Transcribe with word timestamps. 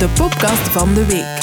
de 0.00 0.08
podcast 0.08 0.68
van 0.68 0.94
de 0.94 1.06
week. 1.06 1.38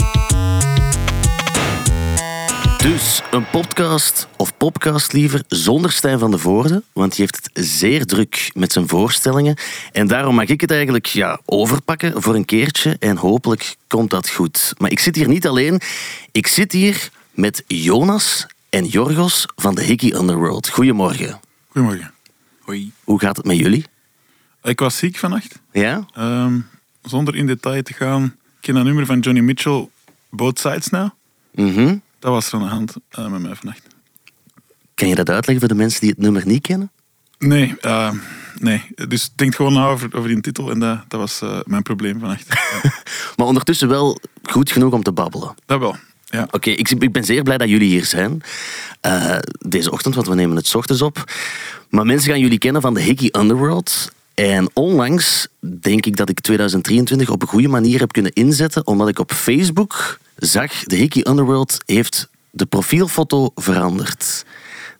Dus 2.81 3.21
een 3.31 3.49
podcast, 3.49 4.27
of 4.37 4.57
podcast 4.57 5.13
liever, 5.13 5.43
zonder 5.47 5.91
Stijn 5.91 6.19
van 6.19 6.31
de 6.31 6.37
Voorde, 6.37 6.83
want 6.93 7.15
die 7.15 7.25
heeft 7.25 7.49
het 7.53 7.65
zeer 7.67 8.05
druk 8.05 8.51
met 8.53 8.71
zijn 8.71 8.87
voorstellingen. 8.87 9.57
En 9.91 10.07
daarom 10.07 10.35
mag 10.35 10.47
ik 10.47 10.61
het 10.61 10.71
eigenlijk 10.71 11.05
ja, 11.05 11.39
overpakken 11.45 12.21
voor 12.21 12.35
een 12.35 12.45
keertje 12.45 12.95
en 12.99 13.17
hopelijk 13.17 13.75
komt 13.87 14.09
dat 14.09 14.29
goed. 14.29 14.73
Maar 14.77 14.91
ik 14.91 14.99
zit 14.99 15.15
hier 15.15 15.27
niet 15.27 15.47
alleen, 15.47 15.81
ik 16.31 16.47
zit 16.47 16.71
hier 16.71 17.09
met 17.31 17.63
Jonas 17.67 18.45
en 18.69 18.85
Jorgos 18.85 19.45
van 19.55 19.75
de 19.75 19.83
Hickey 19.83 20.13
Underworld. 20.13 20.69
Goedemorgen. 20.69 21.39
Goedemorgen. 21.67 22.13
Hoi. 22.61 22.91
Hoe 23.03 23.19
gaat 23.19 23.37
het 23.37 23.45
met 23.45 23.57
jullie? 23.57 23.85
Ik 24.63 24.79
was 24.79 24.97
ziek 24.97 25.17
vannacht. 25.17 25.59
Ja? 25.71 26.05
Ehm, 26.13 26.59
zonder 27.01 27.35
in 27.35 27.45
detail 27.45 27.83
te 27.83 27.93
gaan. 27.93 28.35
Ken 28.67 28.75
dat 28.75 28.85
nummer 28.85 29.05
van 29.05 29.19
Johnny 29.19 29.41
Mitchell, 29.41 29.87
Both 30.29 30.59
Sides 30.59 30.89
Now. 30.89 31.09
Mhm. 31.55 31.97
Dat 32.19 32.31
was 32.31 32.47
er 32.47 32.53
aan 32.53 32.61
de 32.61 32.67
hand 32.67 32.93
eh, 33.09 33.27
met 33.27 33.41
mij 33.41 33.55
vannacht. 33.55 33.81
Kan 34.95 35.07
je 35.07 35.15
dat 35.15 35.29
uitleggen 35.29 35.59
voor 35.67 35.75
de 35.77 35.83
mensen 35.83 35.99
die 36.01 36.09
het 36.09 36.19
nummer 36.19 36.45
niet 36.45 36.61
kennen? 36.61 36.91
Nee, 37.39 37.75
eh, 37.81 38.11
nee. 38.59 38.83
Dus 39.07 39.31
denk 39.35 39.55
gewoon 39.55 39.73
na 39.73 39.87
over, 39.87 40.15
over 40.15 40.29
die 40.29 40.41
titel 40.41 40.71
en 40.71 40.79
dat, 40.79 40.99
dat 41.07 41.19
was 41.19 41.41
eh, 41.41 41.59
mijn 41.65 41.83
probleem 41.83 42.19
vannacht. 42.19 42.47
Ja, 42.83 42.91
Maar 43.35 43.47
ondertussen 43.47 43.87
wel 43.87 44.19
goed 44.43 44.71
genoeg 44.71 44.93
om 44.93 45.03
te 45.03 45.11
babbelen. 45.11 45.55
dat 45.65 45.79
wel. 45.79 45.95
Ja. 46.25 46.47
Oké, 46.51 46.69
ik, 46.69 46.89
ik 46.89 47.11
ben 47.11 47.23
zeer 47.23 47.43
blij 47.43 47.57
dat 47.57 47.69
jullie 47.69 47.89
hier 47.89 48.05
zijn. 48.05 48.41
Eh, 49.01 49.37
deze 49.59 49.91
ochtend, 49.91 50.15
want 50.15 50.27
we 50.27 50.35
nemen 50.35 50.55
het 50.55 50.67
's 50.67 50.75
ochtends 50.75 51.01
op. 51.01 51.23
Maar 51.89 52.05
mensen 52.05 52.29
gaan 52.31 52.39
jullie 52.39 52.57
kennen 52.57 52.81
van 52.81 52.93
de 52.93 53.01
Hickey 53.01 53.41
Underworld. 53.41 54.11
En 54.39 54.69
onlangs 54.73 55.47
denk 55.79 56.05
ik 56.05 56.15
dat 56.15 56.29
ik 56.29 56.39
2023 56.39 57.29
op 57.29 57.41
een 57.41 57.47
goede 57.47 57.67
manier 57.67 57.99
heb 57.99 58.11
kunnen 58.11 58.33
inzetten, 58.33 58.87
omdat 58.87 59.07
ik 59.07 59.19
op 59.19 59.31
Facebook 59.31 60.19
zag, 60.35 60.83
de 60.83 60.95
Hickey 60.95 61.25
Underworld 61.29 61.77
heeft 61.85 62.29
de 62.51 62.65
profielfoto 62.65 63.51
veranderd. 63.55 64.45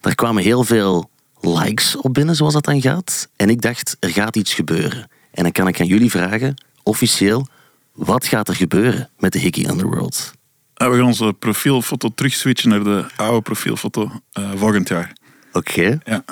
Daar 0.02 0.16
kwamen 0.16 0.44
heel 0.44 0.64
veel 0.64 1.10
likes 1.42 1.96
op 1.96 2.14
binnen, 2.14 2.36
zoals 2.36 2.54
dat 2.54 2.66
dan 2.66 2.82
gaat. 2.82 3.30
En 3.36 3.50
ik 3.50 3.62
dacht, 3.62 3.98
er 4.00 4.10
gaat 4.10 4.36
iets 4.36 4.54
gebeuren. 4.54 5.10
En 5.32 5.44
dan 5.44 5.52
kan 5.52 5.68
ik 5.68 5.80
aan 5.80 5.88
jullie 5.88 6.12
vragen, 6.12 6.54
officieel, 6.84 7.48
wat 7.94 8.26
gaat 8.26 8.48
er 8.48 8.56
gebeuren 8.56 9.10
met 9.18 9.34
de 9.34 9.40
Hickey 9.40 9.70
Underworld? 9.70 10.32
Eh, 10.74 10.90
we 10.90 10.96
gaan 10.96 11.06
onze 11.06 11.36
profielfoto 11.40 12.10
terugswitchen 12.16 12.70
naar 12.70 12.84
de 12.84 13.06
oude 13.16 13.42
profielfoto 13.42 14.12
eh, 14.32 14.52
volgend 14.56 14.88
jaar. 14.88 15.14
Oké. 15.52 15.98
Ja. 16.06 16.24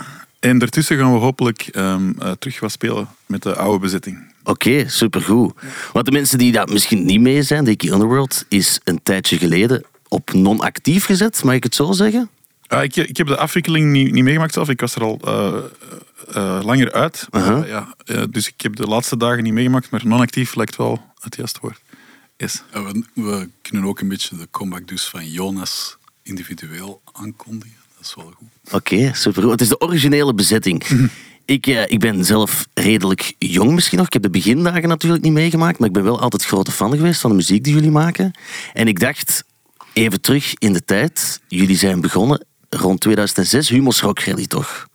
En 0.45 0.57
daartussen 0.57 0.97
gaan 0.97 1.13
we 1.13 1.19
hopelijk 1.19 1.61
ehm, 1.61 2.11
eh, 2.19 2.31
terug 2.31 2.59
wat 2.59 2.71
spelen 2.71 3.07
met 3.25 3.43
de 3.43 3.55
oude 3.55 3.79
bezetting. 3.79 4.33
Oké, 4.43 4.89
supergoed. 4.89 5.53
Want 5.93 6.05
de 6.05 6.11
mensen 6.11 6.37
die 6.37 6.51
daar 6.51 6.69
misschien 6.69 7.05
niet 7.05 7.21
mee 7.21 7.43
zijn, 7.43 7.63
de 7.63 7.69
Hickey 7.69 7.91
Underworld 7.91 8.45
is 8.49 8.79
een 8.83 8.99
tijdje 9.03 9.37
geleden 9.37 9.83
op 10.07 10.33
non-actief 10.33 11.05
gezet, 11.05 11.43
mag 11.43 11.53
ik 11.55 11.63
het 11.63 11.75
zo 11.75 11.91
zeggen? 11.91 12.29
Ah, 12.67 12.83
ik, 12.83 12.95
ik 12.95 13.17
heb 13.17 13.27
de 13.27 13.37
afwikkeling 13.37 13.91
niet, 13.91 14.11
niet 14.11 14.23
meegemaakt 14.23 14.53
zelf. 14.53 14.69
Ik 14.69 14.79
was 14.79 14.95
er 14.95 15.01
al 15.01 15.19
eh, 15.23 15.57
eh, 16.33 16.63
langer 16.63 16.91
uit. 16.91 17.27
Ja, 17.65 17.95
dus 18.29 18.47
ik 18.47 18.61
heb 18.61 18.75
de 18.75 18.87
laatste 18.87 19.17
dagen 19.17 19.43
niet 19.43 19.53
meegemaakt, 19.53 19.89
maar 19.89 20.01
non-actief 20.07 20.55
lijkt 20.55 20.75
wel 20.75 21.13
het 21.19 21.35
juiste 21.35 21.59
woord. 21.61 21.81
Yes. 22.37 22.63
We, 22.71 23.03
we 23.13 23.49
kunnen 23.61 23.83
ook 23.83 23.99
een 23.99 24.07
beetje 24.07 24.37
de 24.37 24.47
comeback 24.51 24.87
dus 24.87 25.05
van 25.05 25.31
Jonas 25.31 25.97
individueel 26.23 27.01
aankondigen. 27.11 27.84
Is 28.05 28.15
wel 28.15 28.33
goed. 28.37 28.73
Oké, 28.73 29.11
supergoed. 29.13 29.51
Het 29.51 29.61
is 29.61 29.67
de 29.67 29.79
originele 29.79 30.33
bezetting. 30.33 30.83
Ik, 31.45 31.67
eh, 31.67 31.83
ik 31.87 31.99
ben 31.99 32.25
zelf 32.25 32.67
redelijk 32.73 33.33
jong 33.39 33.71
misschien 33.71 33.97
nog. 33.97 34.07
Ik 34.07 34.13
heb 34.13 34.21
de 34.21 34.29
begindagen 34.29 34.87
natuurlijk 34.87 35.23
niet 35.23 35.33
meegemaakt, 35.33 35.79
maar 35.79 35.87
ik 35.87 35.93
ben 35.93 36.03
wel 36.03 36.19
altijd 36.19 36.45
grote 36.45 36.71
fan 36.71 36.91
geweest 36.91 37.21
van 37.21 37.29
de 37.29 37.35
muziek 37.35 37.63
die 37.63 37.73
jullie 37.73 37.91
maken. 37.91 38.31
En 38.73 38.87
ik 38.87 38.99
dacht, 38.99 39.43
even 39.93 40.21
terug 40.21 40.53
in 40.53 40.73
de 40.73 40.85
tijd, 40.85 41.41
jullie 41.47 41.77
zijn 41.77 42.01
begonnen 42.01 42.45
rond 42.69 42.99
2006, 42.99 43.69
Humo's 43.69 44.01
Rock 44.01 44.19
Rally 44.19 44.47
toch? 44.47 44.87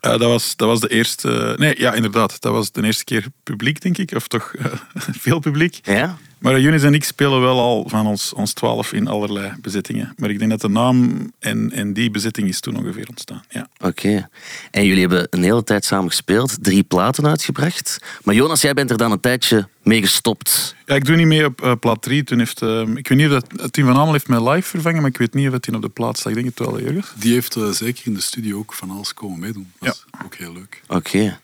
Eh, 0.00 0.10
dat, 0.10 0.20
was, 0.20 0.56
dat 0.56 0.68
was 0.68 0.80
de 0.80 0.88
eerste... 0.88 1.54
Nee, 1.58 1.74
ja, 1.78 1.92
inderdaad. 1.92 2.40
Dat 2.40 2.52
was 2.52 2.72
de 2.72 2.82
eerste 2.82 3.04
keer 3.04 3.26
publiek, 3.42 3.80
denk 3.80 3.98
ik. 3.98 4.12
Of 4.12 4.28
toch 4.28 4.54
eh, 4.54 4.66
veel 5.24 5.38
publiek. 5.38 5.78
Ja? 5.82 6.18
Maar 6.44 6.60
Junis 6.60 6.82
en 6.82 6.94
ik 6.94 7.04
spelen 7.04 7.40
wel 7.40 7.60
al 7.60 7.84
van 7.88 8.06
ons, 8.06 8.32
ons 8.32 8.52
twaalf 8.52 8.92
in 8.92 9.08
allerlei 9.08 9.52
bezittingen. 9.60 10.14
Maar 10.16 10.30
ik 10.30 10.38
denk 10.38 10.50
dat 10.50 10.60
de 10.60 10.68
naam 10.68 11.32
en, 11.38 11.72
en 11.72 11.92
die 11.92 12.10
bezetting 12.10 12.48
is 12.48 12.60
toen 12.60 12.76
ongeveer 12.76 13.08
ontstaan. 13.08 13.44
Ja. 13.48 13.68
Oké. 13.78 14.28
En 14.70 14.84
jullie 14.84 15.00
hebben 15.00 15.26
een 15.30 15.42
hele 15.42 15.64
tijd 15.64 15.84
samen 15.84 16.08
gespeeld, 16.08 16.56
drie 16.60 16.82
platen 16.82 17.26
uitgebracht. 17.26 17.98
Maar 18.24 18.34
Jonas, 18.34 18.60
jij 18.60 18.74
bent 18.74 18.90
er 18.90 18.96
dan 18.96 19.12
een 19.12 19.20
tijdje 19.20 19.68
mee 19.82 20.00
gestopt. 20.00 20.74
Ja, 20.86 20.94
ik 20.94 21.04
doe 21.04 21.16
niet 21.16 21.26
mee 21.26 21.44
op 21.44 21.62
eh, 21.62 21.72
plaat 21.80 22.02
3. 22.02 22.24
Toen 22.24 22.38
heeft, 22.38 22.62
eh, 22.62 22.80
ik 22.80 23.08
weet 23.08 23.18
niet 23.18 23.30
of 23.30 23.40
dat 23.42 23.72
Tim 23.72 23.86
van 23.86 23.96
Amel 23.96 24.12
heeft 24.12 24.28
mij 24.28 24.50
live 24.50 24.68
vervangen, 24.68 25.00
maar 25.00 25.10
ik 25.10 25.18
weet 25.18 25.34
niet 25.34 25.46
of 25.46 25.52
het 25.52 25.66
in 25.66 25.74
op 25.74 25.82
de 25.82 25.88
plaat 25.88 26.18
staat. 26.18 26.36
Ik 26.36 26.42
denk 26.42 26.58
het 26.58 26.66
wel, 26.66 26.80
Jurgen. 26.80 27.20
Die 27.20 27.32
heeft 27.32 27.56
eh, 27.56 27.68
zeker 27.68 28.06
in 28.06 28.14
de 28.14 28.20
studio 28.20 28.58
ook 28.58 28.72
van 28.72 28.90
alles 28.90 29.14
komen 29.14 29.38
meedoen. 29.38 29.72
Dat 29.80 29.94
is 29.94 30.24
ook 30.24 30.34
heel 30.34 30.52
leuk. 30.52 30.82
Oké. 30.88 31.38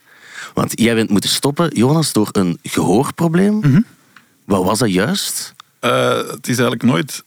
Want 0.54 0.80
jij 0.80 0.94
bent 0.94 1.10
moeten 1.10 1.30
stoppen, 1.30 1.70
Jonas, 1.74 2.12
door 2.12 2.28
een 2.32 2.58
gehoorprobleem. 2.62 3.58
Mhm. 3.58 3.80
Wat 4.50 4.64
was 4.64 4.78
dat 4.78 4.92
juist? 4.92 5.54
Eh, 5.78 6.16
het 6.16 6.48
is 6.48 6.58
eigenlijk 6.58 6.82
nooit 6.82 7.24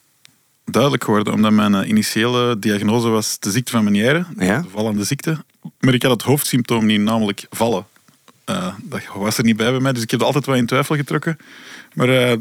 duidelijk 0.66 1.03
geworden, 1.03 1.34
omdat 1.34 1.51
mijn 1.51 1.75
eh, 1.75 1.89
initiële 1.89 2.59
diagnose 2.59 3.07
was 3.07 3.39
de 3.39 3.51
ziekte 3.51 3.72
van 3.72 3.84
Meniere, 3.84 4.25
Ja. 4.38 4.61
de 4.61 4.69
vallende 4.69 5.03
ziekte. 5.03 5.44
Maar 5.79 5.94
ik 5.94 6.01
had 6.01 6.11
het 6.11 6.22
hoofdsymptoom 6.22 6.85
niet, 6.85 7.00
namelijk 7.00 7.45
vallen. 7.50 7.85
Eh, 8.45 8.73
dat 8.81 9.01
was 9.16 9.38
er 9.38 9.44
niet 9.44 9.57
bij 9.57 9.72
bij 9.72 9.79
mij, 9.79 9.94
dus 9.94 10.03
ik 10.03 10.09
heb 10.11 10.19
het 10.19 10.28
altijd 10.28 10.45
wel 10.45 10.56
in 10.56 10.66
twijfel 10.66 10.95
getrokken. 10.95 11.38
Maar 11.94 12.38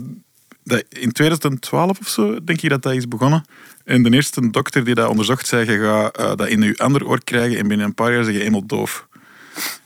dat, 0.65 0.84
in 0.88 1.12
2012 1.12 1.99
of 1.99 2.09
zo, 2.09 2.44
denk 2.44 2.62
ik 2.62 2.70
dat 2.70 2.82
dat 2.82 2.93
is 2.93 3.09
begonnen. 3.09 3.44
En 3.84 4.03
de 4.03 4.10
eerste 4.10 4.50
dokter 4.50 4.84
die 4.84 4.94
dat 4.94 5.09
onderzocht, 5.09 5.47
zei, 5.47 5.70
je 5.70 5.78
gaat 5.78 6.38
dat 6.38 6.49
in 6.49 6.62
je 6.62 6.78
ander 6.78 7.06
oor 7.06 7.25
krijgen 7.25 7.59
en 7.59 7.69
binnen 7.69 7.87
een 7.87 7.94
paar 7.94 8.12
jaar 8.12 8.25
zeg 8.25 8.32
je 8.32 8.38
helemaal 8.38 8.66
doof. 8.66 9.06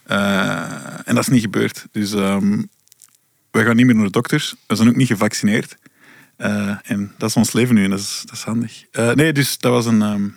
En 0.05 1.15
dat 1.15 1.19
is 1.19 1.29
niet 1.29 1.41
gebeurd. 1.43 1.87
Dus 1.93 2.13
ehm, 2.13 2.63
wij 3.57 3.65
gaan 3.65 3.77
niet 3.77 3.87
meer 3.87 3.95
naar 3.95 4.05
de 4.05 4.11
dokters. 4.11 4.55
We 4.67 4.75
zijn 4.75 4.89
ook 4.89 4.97
niet 4.97 5.07
gevaccineerd. 5.07 5.77
Eh, 6.37 6.77
en 6.83 7.13
dat 7.19 7.29
is 7.29 7.37
ons 7.37 7.53
leven 7.53 7.75
nu 7.75 7.85
en 7.85 7.91
dat 7.91 7.99
is, 7.99 8.23
dat 8.25 8.35
is 8.37 8.43
handig. 8.43 8.85
Eh, 8.91 9.11
nee, 9.13 9.33
dus 9.33 9.59
dat 9.59 9.73
was 9.73 9.87
een... 9.87 10.03
ehm, 10.03 10.29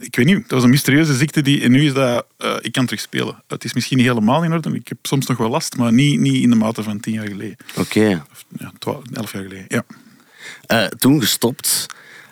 ik 0.00 0.16
weet 0.16 0.26
niet, 0.26 0.40
dat 0.40 0.50
was 0.50 0.62
een 0.62 0.70
mysterieuze 0.70 1.14
ziekte 1.14 1.42
die... 1.42 1.62
En 1.62 1.70
nu 1.70 1.84
is 1.84 1.92
dat... 1.92 2.26
eh, 2.36 2.56
ik 2.60 2.72
kan 2.72 2.86
terug 2.86 3.00
spelen. 3.00 3.42
Het 3.46 3.64
is 3.64 3.72
misschien 3.74 3.96
niet 3.96 4.06
helemaal 4.06 4.44
in 4.44 4.52
orde. 4.52 4.74
Ik 4.74 4.88
heb 4.88 4.98
soms 5.02 5.26
nog 5.26 5.38
wel 5.38 5.48
last, 5.48 5.76
maar 5.76 5.92
niet, 5.92 6.20
niet 6.20 6.42
in 6.42 6.50
de 6.50 6.56
mate 6.56 6.82
van 6.82 7.00
tien 7.00 7.12
jaar 7.12 7.26
geleden. 7.26 7.56
Oké. 7.76 8.24
Ja, 8.58 8.72
twaalf, 8.78 9.02
elf 9.12 9.32
jaar 9.32 9.42
geleden. 9.42 9.66
Ja. 9.68 10.88
Toen 10.88 11.20
gestopt. 11.20 11.86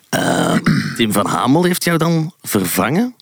Tim 0.97 1.13
van 1.13 1.27
Hamel 1.27 1.65
heeft 1.65 1.85
jou 1.85 1.99
dan 1.99 2.35
vervangen. 2.43 3.15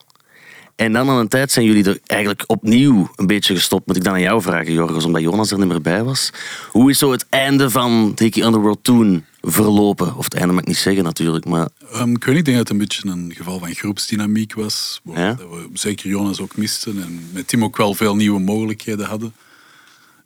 En 0.77 0.93
dan 0.93 1.09
aan 1.09 1.17
een 1.19 1.29
tijd 1.29 1.51
zijn 1.53 1.67
jullie 1.67 1.85
er 1.85 1.99
eigenlijk 2.07 2.45
opnieuw 2.47 3.11
een 3.17 3.27
beetje 3.27 3.55
gestopt. 3.55 3.87
Moet 3.87 3.97
ik 3.97 4.05
dan 4.05 4.13
aan 4.13 4.21
jou 4.21 4.43
vragen, 4.43 4.73
Jorgos, 4.73 5.05
omdat 5.05 5.23
Jonas 5.23 5.51
er 5.51 5.59
niet 5.59 5.69
meer 5.69 5.81
bij 5.81 6.05
was. 6.05 6.31
Hoe 6.71 6.91
is 6.91 6.99
zo 6.99 7.11
het 7.13 7.27
einde 7.29 7.71
van 7.71 8.13
Hickey 8.17 8.45
Underworld 8.45 8.85
toen 8.85 9.25
verlopen? 9.41 10.17
Of 10.17 10.25
het 10.25 10.35
einde 10.35 10.53
mag 10.53 10.63
ik 10.63 10.69
niet 10.69 10.77
zeggen 10.77 11.05
natuurlijk, 11.05 11.45
maar... 11.45 11.69
Ehm, 11.93 12.11
ik 12.15 12.25
weet 12.25 12.35
niet, 12.35 12.39
ik 12.39 12.45
denk 12.45 12.57
dat 12.57 12.57
het 12.57 12.71
een 12.71 12.79
beetje 12.79 13.09
een 13.09 13.33
geval 13.37 13.59
van 13.59 13.75
groepsdynamiek 13.75 14.55
was. 14.55 15.01
Waar 15.03 15.21
Ja. 15.21 15.37
we 15.37 15.69
zeker 15.73 16.09
Jonas 16.09 16.41
ook 16.41 16.57
misten. 16.57 17.03
En 17.03 17.29
met 17.33 17.49
Tim 17.49 17.65
ook 17.65 17.77
wel 17.77 17.95
veel 17.95 18.17
nieuwe 18.17 18.41
mogelijkheden 18.41 19.07
hadden. 19.07 19.33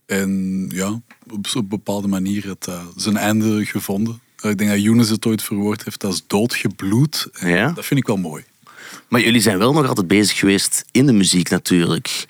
En 0.06 0.64
ja, 0.74 1.00
op 1.30 1.46
zo'n 1.46 1.68
bepaalde 1.68 2.08
manier 2.08 2.46
had 2.46 2.64
dat 2.64 2.82
zijn 2.96 3.16
einde 3.16 3.64
gevonden. 3.64 4.20
Ik 4.42 4.58
denk 4.58 4.70
dat 4.70 4.82
Younes 4.82 5.08
het 5.08 5.26
ooit 5.26 5.42
verwoord 5.42 5.84
heeft 5.84 6.04
als 6.04 6.24
doodgebloed. 6.26 7.28
Ja. 7.40 7.72
Dat 7.72 7.84
vind 7.84 8.00
ik 8.00 8.06
wel 8.06 8.16
mooi. 8.16 8.44
Maar 9.08 9.20
jullie 9.20 9.40
zijn 9.40 9.58
wel 9.58 9.72
nog 9.72 9.88
altijd 9.88 10.08
bezig 10.08 10.38
geweest 10.38 10.84
in 10.90 11.06
de 11.06 11.12
muziek 11.12 11.50
natuurlijk. 11.50 12.26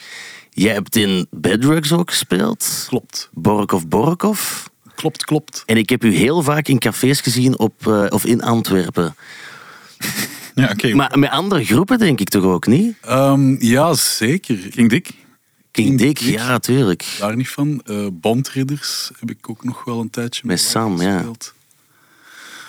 Jij 0.51 0.73
hebt 0.73 0.97
in 0.97 1.27
Bedrugs 1.31 1.93
ook 1.93 2.11
gespeeld. 2.11 2.85
Klopt. 2.89 3.29
Borkov 3.33 3.83
Borkov. 3.89 4.65
Klopt, 4.95 5.25
klopt. 5.25 5.63
En 5.67 5.77
ik 5.77 5.89
heb 5.89 6.05
u 6.05 6.15
heel 6.15 6.43
vaak 6.43 6.69
in 6.69 6.79
cafés 6.79 7.21
gezien 7.21 7.59
op, 7.59 7.87
eh, 7.87 8.07
of 8.09 8.25
in 8.25 8.43
Antwerpen. 8.43 9.15
Ja, 10.55 10.71
oké. 10.71 10.95
Maar 10.95 11.19
met 11.19 11.31
andere 11.31 11.65
groepen 11.65 11.99
denk 11.99 12.21
ik 12.21 12.29
toch 12.29 12.45
ook 12.45 12.67
niet? 12.67 12.95
Ehm, 13.01 13.65
ja, 13.65 13.95
zeker. 13.95 14.57
King 14.57 14.91
Dick? 14.91 15.05
King 15.05 15.19
King 15.71 15.99
Dick, 15.99 16.19
Dick. 16.19 16.35
ja, 16.35 16.49
natuurlijk. 16.49 17.17
Daar 17.19 17.37
niet 17.37 17.49
van. 17.49 17.81
Eh 17.85 18.07
Bondridders 18.13 19.11
heb 19.21 19.31
ik 19.31 19.51
ook 19.51 19.65
nog 19.65 19.85
wel 19.85 20.01
een 20.01 20.11
tijdje 20.11 20.43
Met 20.45 20.61
Sam, 20.61 21.01
ja. 21.01 21.25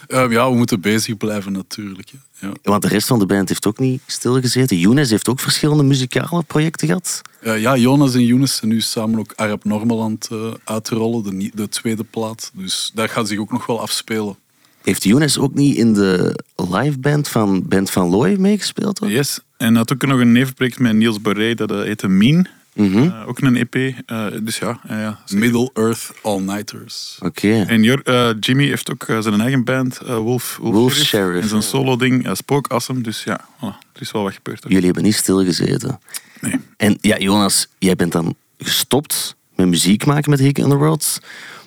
Ehm, 0.08 0.32
ja, 0.32 0.50
we 0.50 0.56
moeten 0.56 0.82
bezig 0.82 1.18
blijven 1.18 1.52
natuurlijk. 1.52 2.12
hè. 2.12 2.48
Ja. 2.48 2.54
Want 2.64 2.82
de 2.82 2.88
rest 2.88 3.08
van 3.08 3.20
de 3.20 3.26
band 3.26 3.50
heeft 3.50 3.66
ook 3.68 3.80
niet 3.80 4.02
stilgezeten. 4.06 4.78
Younes 4.78 5.10
heeft 5.10 5.30
ook 5.30 5.40
verschillende 5.40 5.84
muzikale 5.84 6.44
projecten 6.44 6.88
gehad. 6.88 7.22
Eh, 7.40 7.62
ja, 7.62 7.76
Jonas 7.78 8.14
en 8.14 8.26
Younes 8.26 8.56
zijn 8.56 8.72
nu 8.72 8.82
samen 8.82 9.20
ook 9.20 9.34
Arab 9.36 9.64
Normaland 9.64 10.28
eh 10.32 10.54
uit 10.64 10.84
te 10.84 10.96
rollen, 10.96 11.24
de, 11.24 11.52
de 11.54 11.70
tweede 11.70 12.04
plaat. 12.04 12.52
Dus 12.54 12.92
daar 12.94 13.10
gaat 13.10 13.28
zich 13.28 13.40
ook 13.40 13.52
nog 13.52 13.66
wel 13.66 13.82
afspelen. 13.82 14.36
Heeft 14.84 15.04
Younes 15.04 15.38
ook 15.38 15.54
niet 15.54 15.76
in 15.76 15.94
de 15.94 16.40
liveband 16.56 17.28
van 17.28 17.68
Band 17.68 17.90
van 17.92 18.10
Looy 18.10 18.36
meegespeeld? 18.40 19.00
hoor? 19.00 19.10
Yes. 19.10 19.40
En 19.58 19.76
had 19.76 19.94
ook 19.94 20.06
nog 20.06 20.20
een 20.20 20.32
nevenproject 20.32 20.80
met 20.80 20.96
Niels 20.96 21.22
Boré, 21.22 21.54
dat 21.54 21.72
eh, 21.72 21.82
heette 21.82 22.08
Mien. 22.08 22.48
Eh, 22.78 23.28
ook 23.28 23.40
een 23.42 23.56
EP. 23.56 23.76
eh, 23.76 24.26
dus 24.44 24.58
ja, 24.58 24.80
ja. 24.88 25.20
Middle 25.34 25.70
Earth 25.74 26.12
All-Nighters. 26.22 27.18
Oké. 27.24 27.64
En 27.68 27.84
Jor- 27.84 28.02
eh, 28.04 28.30
Jimmy 28.40 28.68
heeft 28.68 28.92
ook 28.92 29.06
zijn 29.20 29.42
eigen 29.42 29.64
band, 29.64 29.98
Wolf, 29.98 30.58
Wolf, 30.62 30.74
Wolf 30.74 30.92
Sheriff. 30.92 31.08
Sheriff. 31.10 31.42
En 31.44 31.50
zijn 31.50 31.62
solo-ding, 31.62 32.26
uh, 32.26 32.34
Spookassem. 32.34 33.04
Dus 33.04 33.24
ja, 33.24 33.40
voilà, 33.58 33.78
er 33.94 34.02
is 34.02 34.12
wel 34.12 34.24
wat 34.24 34.34
gebeurd. 34.34 34.64
Jullie 34.68 34.86
hebben 34.86 35.04
niet 35.04 35.16
stilgezeten. 35.16 36.00
Nee. 36.42 36.60
En 36.78 36.98
ja, 37.02 37.18
Jonas, 37.18 37.68
jij 37.80 37.96
bent 37.96 38.12
dan 38.12 38.36
gestopt 38.58 39.36
met 39.56 39.68
muziek 39.68 40.06
maken 40.06 40.30
met 40.30 40.40
Hick 40.40 40.58
Underworld. 40.58 41.20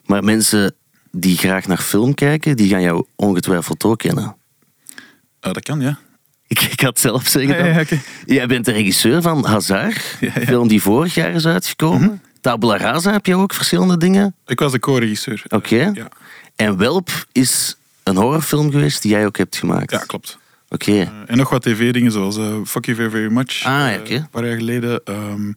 Maar 0.07 0.25
mensen 0.25 0.75
die 1.13 1.37
graag 1.37 1.67
naar 1.67 1.79
film 1.79 2.15
kijken, 2.15 2.57
die 2.57 2.69
gaan 2.69 2.83
jou 2.83 3.05
ongetwijfeld 3.17 3.85
ook 3.85 3.99
kennen. 3.99 4.37
Eh, 5.41 5.53
dat 5.53 5.63
kan, 5.63 5.81
ja. 5.81 5.99
Ik, 6.55 6.61
ik 6.61 6.81
had 6.81 6.99
zelf 7.01 7.27
zeggen 7.29 7.57
dan. 7.59 7.67
ja. 7.67 7.85
Jij 8.27 8.47
bent 8.47 8.65
de 8.65 8.73
regisseur 8.73 9.23
van 9.23 9.45
Hazard, 9.47 10.19
film 10.47 10.69
die 10.69 10.83
vorig 10.83 11.15
jaar 11.15 11.31
is 11.35 11.47
uitgekomen. 11.47 12.23
Tabula 12.41 12.77
Rasa 12.77 13.13
heb 13.13 13.27
je 13.27 13.37
ook 13.37 13.55
verschillende 13.55 13.97
dingen. 13.97 14.35
Ik 14.47 14.59
was 14.61 14.73
de 14.73 14.79
co-regisseur. 14.79 15.43
Oké. 15.49 15.91
Ja. 15.95 16.09
En 16.57 16.77
Welp 16.77 17.11
is 17.33 17.77
een 18.03 18.17
horrorfilm 18.17 18.71
geweest 18.71 19.03
die 19.03 19.11
jij 19.11 19.27
ook 19.27 19.37
hebt 19.39 19.57
gemaakt. 19.57 19.91
ja, 19.91 19.99
klopt. 19.99 20.39
Oké. 20.69 20.91
Eh, 20.93 21.09
en 21.27 21.37
nog 21.37 21.51
wat 21.51 21.63
tv-dingen 21.63 22.13
zoals 22.13 22.37
eh, 22.37 22.55
Fuck 22.65 22.85
You 22.85 22.97
Very 22.97 23.11
Very 23.11 23.33
Much. 23.33 23.65
Ah, 23.65 23.73
ja, 23.73 23.93
eh, 23.93 24.01
oké. 24.01 24.15
Een 24.15 24.29
paar 24.31 24.47
jaar 24.47 24.57
geleden. 24.57 25.01
ehm, 25.05 25.53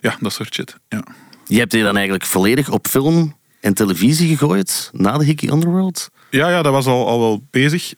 ja, 0.00 0.16
dat 0.20 0.32
soort 0.32 0.54
shit. 0.54 0.76
Ja. 0.88 1.04
Je 1.46 1.58
hebt 1.58 1.72
je 1.72 1.82
dan 1.82 1.94
eigenlijk 1.94 2.24
volledig 2.24 2.70
op 2.70 2.86
film 2.86 3.36
en 3.60 3.74
televisie 3.74 4.28
gegooid 4.28 4.90
na 4.92 5.18
de 5.18 5.24
Hickey 5.24 5.48
Underworld? 5.50 6.10
Ja, 6.30 6.48
ja, 6.48 6.62
dat 6.62 6.72
was 6.72 6.86
al, 6.86 7.06
al 7.08 7.18
wel 7.20 7.42
bezig. 7.50 7.94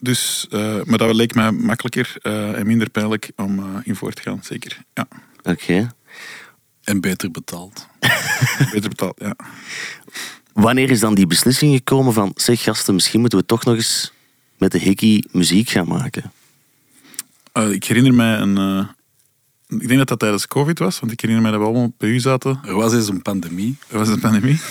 Dus, 0.00 0.46
eh, 0.50 0.82
maar 0.84 0.98
dat 0.98 1.14
leek 1.14 1.34
mij 1.34 1.50
makkelijker 1.52 2.14
eh, 2.22 2.58
en 2.58 2.66
minder 2.66 2.90
pijnlijk 2.90 3.30
om 3.36 3.58
eh, 3.58 3.80
in 3.82 3.96
voor 3.96 4.12
te 4.12 4.22
gaan, 4.22 4.38
zeker. 4.42 4.78
Ja, 4.94 5.08
Oké. 5.42 5.94
En 6.84 7.00
beter 7.00 7.30
betaald. 7.30 7.86
beter 8.72 8.88
betaald, 8.88 9.20
ja. 9.20 9.36
Wanneer 10.52 10.90
is 10.90 11.00
dan 11.00 11.14
die 11.14 11.26
beslissing 11.26 11.74
gekomen 11.76 12.12
van, 12.12 12.32
zeg 12.34 12.62
gasten, 12.62 12.94
misschien 12.94 13.20
moeten 13.20 13.38
we 13.38 13.46
toch 13.46 13.64
nog 13.64 13.74
eens 13.74 14.12
met 14.58 14.72
de 14.72 14.78
Hickey 14.78 15.24
muziek 15.32 15.68
gaan 15.68 15.88
maken? 15.88 16.32
Eh, 17.52 17.70
ik 17.70 17.84
herinner 17.84 18.14
mij 18.14 18.36
een... 18.38 18.58
eh, 18.58 18.86
ik 19.80 19.86
denk 19.86 19.98
dat 19.98 20.08
dat 20.08 20.18
tijdens 20.18 20.46
COVID 20.46 20.78
was, 20.78 21.00
want 21.00 21.12
ik 21.12 21.20
herinner 21.20 21.42
mij 21.42 21.52
dat 21.52 21.60
we 21.60 21.66
allemaal 21.66 21.92
bij 21.96 22.08
u 22.08 22.20
zaten. 22.20 22.60
Er 22.64 22.74
was 22.74 22.92
eens 22.92 23.08
een 23.08 23.22
pandemie. 23.22 23.76
Dat 23.88 23.98
was 23.98 24.08
een 24.08 24.20
pandemie. 24.20 24.60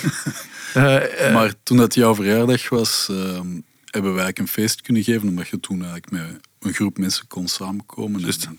Maar 1.32 1.54
toen 1.62 1.76
dat 1.76 1.94
jouw 1.94 2.14
verjaardag 2.14 2.68
was, 2.68 3.08
ehm, 3.10 3.46
hebben 3.90 4.14
wij 4.14 4.22
eigenlijk 4.22 4.38
een 4.38 4.62
feest 4.62 4.80
kunnen 4.80 5.02
geven. 5.02 5.28
Omdat 5.28 5.48
je 5.48 5.60
toen 5.60 5.84
eigenlijk 5.84 6.10
met 6.10 6.40
een 6.58 6.72
groep 6.72 6.98
mensen 6.98 7.26
kon 7.26 7.48
samenkomen. 7.48 8.24
En, 8.24 8.58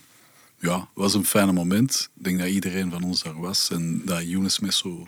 ja, 0.58 0.78
het 0.78 0.88
was 0.94 1.14
een 1.14 1.24
fijne 1.24 1.52
moment. 1.52 2.10
Ik 2.16 2.24
denk 2.24 2.38
dat 2.38 2.48
iedereen 2.48 2.90
van 2.90 3.02
ons 3.02 3.22
daar 3.22 3.40
was. 3.40 3.70
En 3.70 4.02
dat 4.04 4.28
Younes 4.28 4.58
met 4.58 4.74
zo 4.74 5.06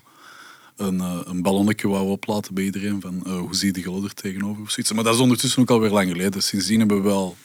een, 0.77 1.01
eh, 1.01 1.21
een 1.25 1.43
ballonnetje 1.43 1.89
wou 1.89 2.09
oplaten 2.09 2.55
bij 2.55 2.65
iedereen. 2.65 3.01
Van 3.01 3.23
eh, 3.27 3.39
hoe 3.39 3.55
zie 3.55 3.67
je 3.67 3.83
de 3.83 4.03
er 4.05 4.15
tegenover 4.15 4.63
of 4.63 4.71
zoiets. 4.71 4.93
Maar 4.93 5.05
dat 5.05 5.15
is 5.15 5.21
ondertussen 5.21 5.63
ook 5.63 5.71
alweer 5.71 5.91
lang 5.91 6.11
geleden. 6.11 6.43
Sindsdien 6.43 6.79
hebben 6.79 6.97
we 6.97 7.03
wel... 7.03 7.37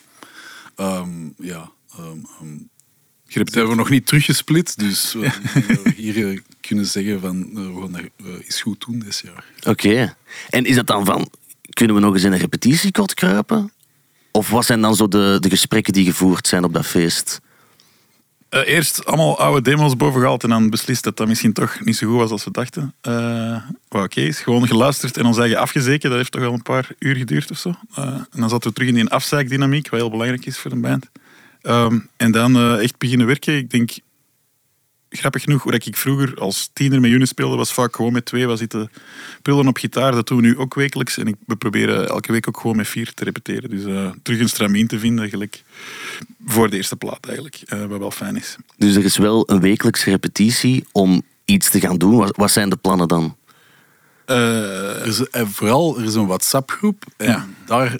ehm, 0.75 1.09
ja, 1.37 1.71
ehm, 1.91 2.17
ehm, 2.39 2.57
hebben 3.27 3.69
we 3.69 3.75
nog 3.75 3.89
niet 3.89 4.05
teruggesplit. 4.05 4.77
Dus 4.79 5.13
we, 5.13 5.31
hier 5.95 6.29
eh, 6.29 6.39
kunnen 6.61 6.85
zeggen 6.85 7.19
van... 7.19 7.53
we 7.53 7.81
gaan 7.81 7.91
dat 7.91 8.41
eens 8.43 8.61
goed 8.61 8.85
doen 8.85 8.99
dit 8.99 9.21
jaar. 9.25 9.45
Oké. 9.67 10.15
En 10.49 10.65
is 10.65 10.75
dat 10.75 10.87
dan 10.87 11.05
van, 11.05 11.29
kunnen 11.79 11.97
we 11.97 12.01
nog 12.01 12.13
eens 12.13 12.23
in 12.23 12.31
een 12.31 12.39
repetitiekot 12.39 13.13
kruipen? 13.13 13.71
Of 14.31 14.49
wat 14.49 14.65
zijn 14.65 14.81
dan 14.81 14.95
zo 14.95 15.07
de, 15.07 15.37
de 15.39 15.49
gesprekken 15.49 15.93
die 15.93 16.05
gevoerd 16.05 16.47
zijn 16.47 16.63
op 16.63 16.73
dat 16.73 16.85
feest? 16.85 17.41
Eh, 18.49 18.67
eerst 18.67 19.05
allemaal 19.05 19.39
oude 19.39 19.61
demos 19.61 19.95
bovengehaald 19.95 20.43
en 20.43 20.49
dan 20.49 20.69
beslist 20.69 21.03
dat 21.03 21.17
dat 21.17 21.27
misschien 21.27 21.53
toch 21.53 21.79
niet 21.83 21.95
zo 21.95 22.07
goed 22.07 22.17
was 22.17 22.31
als 22.31 22.43
we 22.43 22.51
dachten. 22.51 22.93
Wat 23.87 24.03
oké 24.03 24.21
is, 24.21 24.39
gewoon 24.39 24.67
geluisterd 24.67 25.17
en 25.17 25.25
ons 25.25 25.37
eigen 25.37 25.57
afgezeken. 25.57 26.09
Dat 26.09 26.17
heeft 26.17 26.31
toch 26.31 26.41
wel 26.41 26.53
een 26.53 26.61
paar 26.61 26.87
uur 26.99 27.15
geduurd 27.15 27.51
of 27.51 27.57
zo. 27.57 27.73
Eh, 27.93 28.03
en 28.05 28.39
dan 28.39 28.49
zaten 28.49 28.67
we 28.67 28.73
terug 28.73 28.89
in 28.89 28.95
die 28.95 29.09
afzeikdynamiek, 29.09 29.89
wat 29.89 29.99
heel 29.99 30.09
belangrijk 30.09 30.45
is 30.45 30.57
voor 30.57 30.71
een 30.71 30.81
band. 30.81 31.09
Ehm, 31.61 31.99
en 32.17 32.31
dan 32.31 32.55
eh, 32.55 32.83
echt 32.83 32.97
beginnen 32.97 33.27
werken. 33.27 33.57
Ik 33.57 33.69
denk, 33.69 33.91
grappig 35.09 35.43
genoeg, 35.43 35.63
hoe 35.63 35.73
ik 35.73 35.97
vroeger 35.97 36.35
als 36.39 36.69
tiener 36.73 37.01
met 37.01 37.09
Younes 37.09 37.29
speelde, 37.29 37.55
was 37.55 37.73
vaak 37.73 37.95
gewoon 37.95 38.13
met 38.13 38.25
twee 38.25 38.47
was 38.47 38.59
zitten 38.59 38.91
pullen 39.41 39.67
op 39.67 39.77
gitaar. 39.77 40.11
Dat 40.11 40.27
doen 40.27 40.37
we 40.41 40.43
nu 40.47 40.57
ook 40.57 40.73
wekelijks. 40.73 41.17
En 41.17 41.27
ik, 41.27 41.35
we 41.45 41.55
proberen 41.55 42.07
elke 42.09 42.31
week 42.31 42.47
ook 42.47 42.59
gewoon 42.59 42.75
met 42.75 42.87
vier 42.87 43.13
te 43.13 43.23
repeteren. 43.23 43.69
Dus 43.69 43.85
eh, 43.85 44.09
terug 44.23 44.39
een 44.39 44.49
stramien 44.49 44.87
te 44.87 44.99
vinden, 44.99 45.29
gelijk 45.29 45.63
voor 46.45 46.69
de 46.69 46.75
eerste 46.75 46.95
plaat 46.95 47.25
eigenlijk. 47.25 47.61
eh, 47.65 47.85
wat 47.85 47.99
wel 47.99 48.11
fijn 48.11 48.35
is. 48.35 48.55
Dus 48.77 48.95
er 48.95 49.03
is 49.03 49.17
wel 49.17 49.49
een 49.49 49.59
wekelijkse 49.59 50.09
repetitie 50.09 50.85
om 50.91 51.21
iets 51.45 51.69
te 51.69 51.79
gaan 51.79 51.97
doen. 51.97 52.15
Wat, 52.17 52.35
wat 52.35 52.51
zijn 52.51 52.69
de 52.69 52.75
plannen 52.75 53.07
dan? 53.07 53.37
Eh, 54.25 55.01
Er 55.01 55.07
is, 55.07 55.21
vooral, 55.31 55.97
er 55.99 56.05
is 56.05 56.13
een 56.15 56.27
WhatsApp-groep. 56.27 57.05
En 57.17 57.27
Ja. 57.27 57.47
daar 57.65 57.99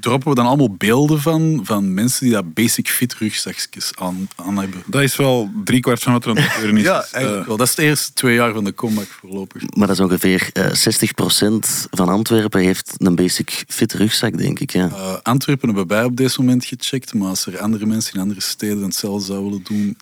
droppen 0.00 0.28
we 0.28 0.34
dan 0.34 0.46
allemaal 0.46 0.74
beelden 0.74 1.20
van, 1.20 1.60
van 1.62 1.94
mensen 1.94 2.24
die 2.24 2.34
dat 2.34 2.54
basic 2.54 2.88
fit 2.88 3.14
rugzakjes 3.14 3.92
aan, 3.94 4.28
aan 4.36 4.58
hebben. 4.58 4.82
dat 4.86 5.02
is 5.02 5.16
wel 5.16 5.50
driekwart 5.64 6.02
van 6.02 6.12
wat 6.12 6.24
er 6.24 6.30
aan 6.30 6.36
het 6.36 6.44
gebeuren 6.44 6.76
is. 6.76 6.84
Ja, 6.92 7.00
Dus, 7.00 7.10
eh, 7.10 7.14
eigenlijk 7.14 7.46
wel. 7.46 7.56
Dat 7.56 7.68
is 7.68 7.74
de 7.74 7.82
eerste 7.82 8.12
twee 8.12 8.34
jaar 8.34 8.52
van 8.52 8.64
de 8.64 8.74
comeback 8.74 9.06
voorlopig. 9.06 9.62
Maar 9.76 9.86
dat 9.86 9.96
is 9.96 10.02
ongeveer 10.02 10.50
eh 10.52 10.72
60% 10.72 11.86
van 11.90 12.08
Antwerpen 12.08 12.60
heeft 12.60 12.94
een 12.96 13.14
basic 13.14 13.64
fit 13.68 13.92
rugzak, 13.92 14.38
denk 14.38 14.58
ik. 14.58 14.72
Ja. 14.72 14.88
Eh, 14.88 15.16
Antwerpen 15.22 15.68
hebben 15.68 15.86
wij 15.86 16.04
op 16.04 16.16
deze 16.16 16.40
moment 16.40 16.64
gecheckt, 16.64 17.14
maar 17.14 17.28
als 17.28 17.46
er 17.46 17.58
andere 17.58 17.86
mensen 17.86 18.14
in 18.14 18.20
andere 18.20 18.40
steden 18.40 18.82
hetzelfde 18.82 19.24
zouden 19.24 19.48
willen 19.48 19.64
doen, 19.64 19.96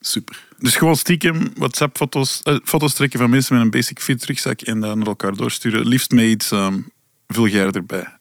super. 0.00 0.46
dus 0.58 0.76
gewoon 0.76 0.96
stiekem 0.96 1.50
WhatsApp-foto's 1.56 2.40
eh, 2.42 2.56
foto's 2.64 2.94
trekken 2.94 3.18
van 3.18 3.30
mensen 3.30 3.54
met 3.54 3.64
een 3.64 3.70
basic 3.70 4.00
fit 4.00 4.24
rugzak 4.24 4.60
en 4.60 4.80
dan 4.80 4.98
naar 4.98 5.06
elkaar 5.06 5.34
doorsturen. 5.36 5.86
Liefst 5.86 6.10
met 6.10 6.24
iets 6.24 6.50
ehm 6.50 6.78
vulgair 7.26 7.74
erbij. 7.74 8.13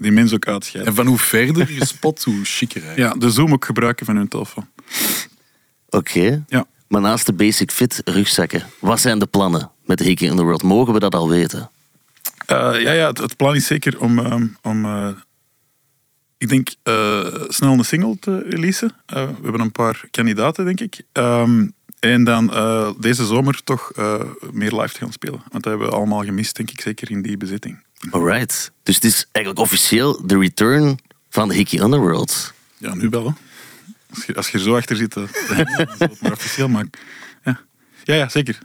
Die 0.00 0.12
mensen 0.12 0.36
ook 0.36 0.46
uitscheiden. 0.46 0.92
En 0.92 0.98
van 0.98 1.06
hoe 1.06 1.18
verder 1.18 1.72
je 1.72 1.84
spot, 1.84 2.24
hoe 2.24 2.44
chiquer 2.44 2.82
eigenlijk. 2.84 3.14
Ja, 3.14 3.20
de 3.20 3.30
Zoom 3.30 3.52
ook 3.52 3.64
gebruiken 3.64 4.06
van 4.06 4.16
hun 4.16 4.28
telefoon. 4.28 4.68
Oké. 5.88 6.44
Ja. 6.48 6.66
Maar 6.88 7.00
naast 7.00 7.26
de 7.26 7.32
basic 7.32 7.70
fit 7.70 8.02
rugzakken, 8.04 8.62
wat 8.78 9.00
zijn 9.00 9.18
de 9.18 9.26
plannen 9.26 9.70
met 9.84 9.98
de 9.98 10.04
Hickey 10.04 10.28
Underworld? 10.28 10.62
Mogen 10.62 10.92
we 10.92 11.00
dat 11.00 11.14
al 11.14 11.28
weten? 11.28 11.70
Eh, 12.46 12.56
ja, 12.56 12.92
ja 12.92 13.06
het, 13.06 13.18
het 13.18 13.36
plan 13.36 13.54
is 13.54 13.66
zeker 13.66 14.00
om, 14.00 14.18
ehm, 14.18 14.46
om 14.62 14.84
eh, 14.84 15.08
ik 16.40 16.48
denk, 16.48 16.74
eh, 16.82 17.26
snel 17.48 17.72
een 17.72 17.84
single 17.84 18.18
te 18.18 18.42
releasen. 18.48 18.92
Eh, 19.06 19.24
we 19.24 19.42
hebben 19.42 19.60
een 19.60 19.72
paar 19.72 20.04
kandidaten, 20.10 20.64
denk 20.64 20.80
ik. 20.80 21.02
Ehm, 21.12 21.68
en 22.00 22.24
dan 22.24 22.52
eh, 22.52 22.90
deze 22.98 23.26
zomer 23.26 23.64
toch 23.64 23.92
eh, 23.92 24.20
meer 24.52 24.72
live 24.72 24.92
te 24.92 24.98
gaan 24.98 25.12
spelen. 25.12 25.42
Want 25.48 25.64
dat 25.64 25.64
hebben 25.64 25.88
we 25.88 25.94
allemaal 25.94 26.24
gemist, 26.24 26.56
denk 26.56 26.70
ik, 26.70 26.80
zeker 26.80 27.10
in 27.10 27.22
die 27.22 27.36
bezetting. 27.36 27.82
Alright. 28.10 28.72
Dus 28.82 28.94
het 28.94 29.04
is 29.04 29.26
eigenlijk 29.32 29.64
officieel 29.64 30.26
de 30.26 30.38
return 30.38 30.98
van 31.28 31.48
de 31.48 31.54
Hickey 31.54 31.80
Underworld. 31.80 32.52
Ja, 32.76 32.94
nu 32.94 33.08
wel. 33.08 33.26
Hè. 33.26 33.32
Als, 34.14 34.24
je, 34.24 34.34
als 34.34 34.48
je 34.48 34.58
er 34.58 34.64
zo 34.64 34.76
achter 34.76 34.96
zit, 34.96 35.16
eh, 35.16 35.22
dan 35.48 35.66
zal 35.98 36.08
het 36.08 36.20
maar 36.20 36.32
officieel 36.32 36.68
maken. 36.68 36.90
Ja, 37.44 37.60
ja, 38.04 38.14
ja 38.14 38.28
zeker. 38.28 38.58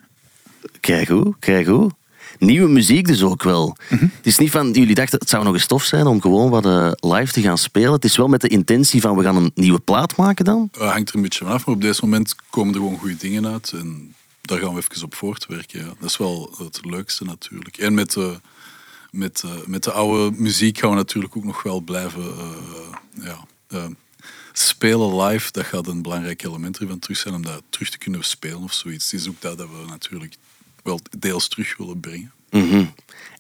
Kijk 0.80 1.08
hoe, 1.08 1.36
kijk 1.40 1.68
hoe. 1.68 1.92
Nieuwe 2.40 2.70
muziek 2.70 3.08
dus 3.08 3.24
ook 3.24 3.44
wel. 3.44 3.78
Het 3.88 4.26
is 4.26 4.38
niet 4.38 4.52
van, 4.52 4.72
jullie 4.72 4.96
dachten 4.96 5.20
het 5.20 5.30
zou 5.30 5.44
nog 5.44 5.54
eens 5.54 5.66
tof 5.66 5.84
zijn 5.84 6.08
om 6.08 6.22
gewoon 6.22 6.50
wat 6.50 6.66
eh, 6.66 6.92
live 6.96 7.32
te 7.32 7.42
gaan 7.42 7.58
spelen. 7.58 7.92
Het 7.92 8.06
is 8.06 8.18
wel 8.18 8.28
met 8.28 8.42
de 8.42 8.48
intentie 8.48 9.02
van 9.02 9.18
we 9.18 9.24
gaan 9.24 9.36
een 9.36 9.52
nieuwe 9.54 9.80
plaat 9.80 10.16
maken 10.16 10.46
dan. 10.46 10.68
Dat 10.72 10.92
hangt 10.92 11.10
er 11.10 11.16
een 11.16 11.22
beetje 11.22 11.46
vanaf, 11.46 11.66
maar 11.66 11.76
op 11.76 11.82
deze 11.82 12.02
moment 12.04 12.36
komen 12.50 12.74
er 12.74 12.80
gewoon 12.80 12.98
goede 12.98 13.18
dingen 13.18 13.48
uit. 13.48 13.72
En 13.72 14.16
daar 14.42 14.60
gaan 14.60 14.74
we 14.74 14.82
even 14.90 15.06
op 15.06 15.16
voortwerken. 15.16 15.80
Ja. 15.80 15.86
Dat 16.00 16.10
is 16.10 16.18
wel 16.18 16.56
het 16.58 16.80
leukste 16.84 17.24
natuurlijk. 17.24 17.78
En 17.78 17.94
met 17.94 18.12
de, 18.12 18.40
met, 19.12 19.44
eh, 19.46 19.52
met 19.66 19.84
de 19.84 19.92
oude 19.92 20.36
muziek 20.38 20.78
gaan 20.78 20.90
we 20.90 20.96
natuurlijk 20.96 21.38
ook 21.38 21.44
nog 21.44 21.64
wel 21.64 21.82
blijven 21.82 22.24
eh, 22.24 23.34
ja, 23.70 23.90
spelen 24.54 25.22
live. 25.22 25.52
Dat 25.52 25.66
gaat 25.66 25.88
een 25.88 26.02
belangrijk 26.02 26.44
element 26.44 26.78
ervan 26.78 27.00
terug 27.00 27.18
zijn, 27.18 27.34
om 27.34 27.42
dat 27.42 27.62
terug 27.70 27.90
te 27.90 27.98
kunnen 27.98 28.24
spelen 28.24 28.62
of 28.62 28.74
zoiets. 28.74 29.12
Het 29.12 29.20
is 29.20 29.28
ook 29.30 29.42
dat 29.42 29.58
dat 29.58 29.68
we 29.68 29.86
natuurlijk 29.88 30.36
wel 30.86 31.00
deels 31.20 31.48
terug 31.48 31.78
willen 31.78 32.00
brengen. 32.00 32.32
Mhm. 32.50 32.84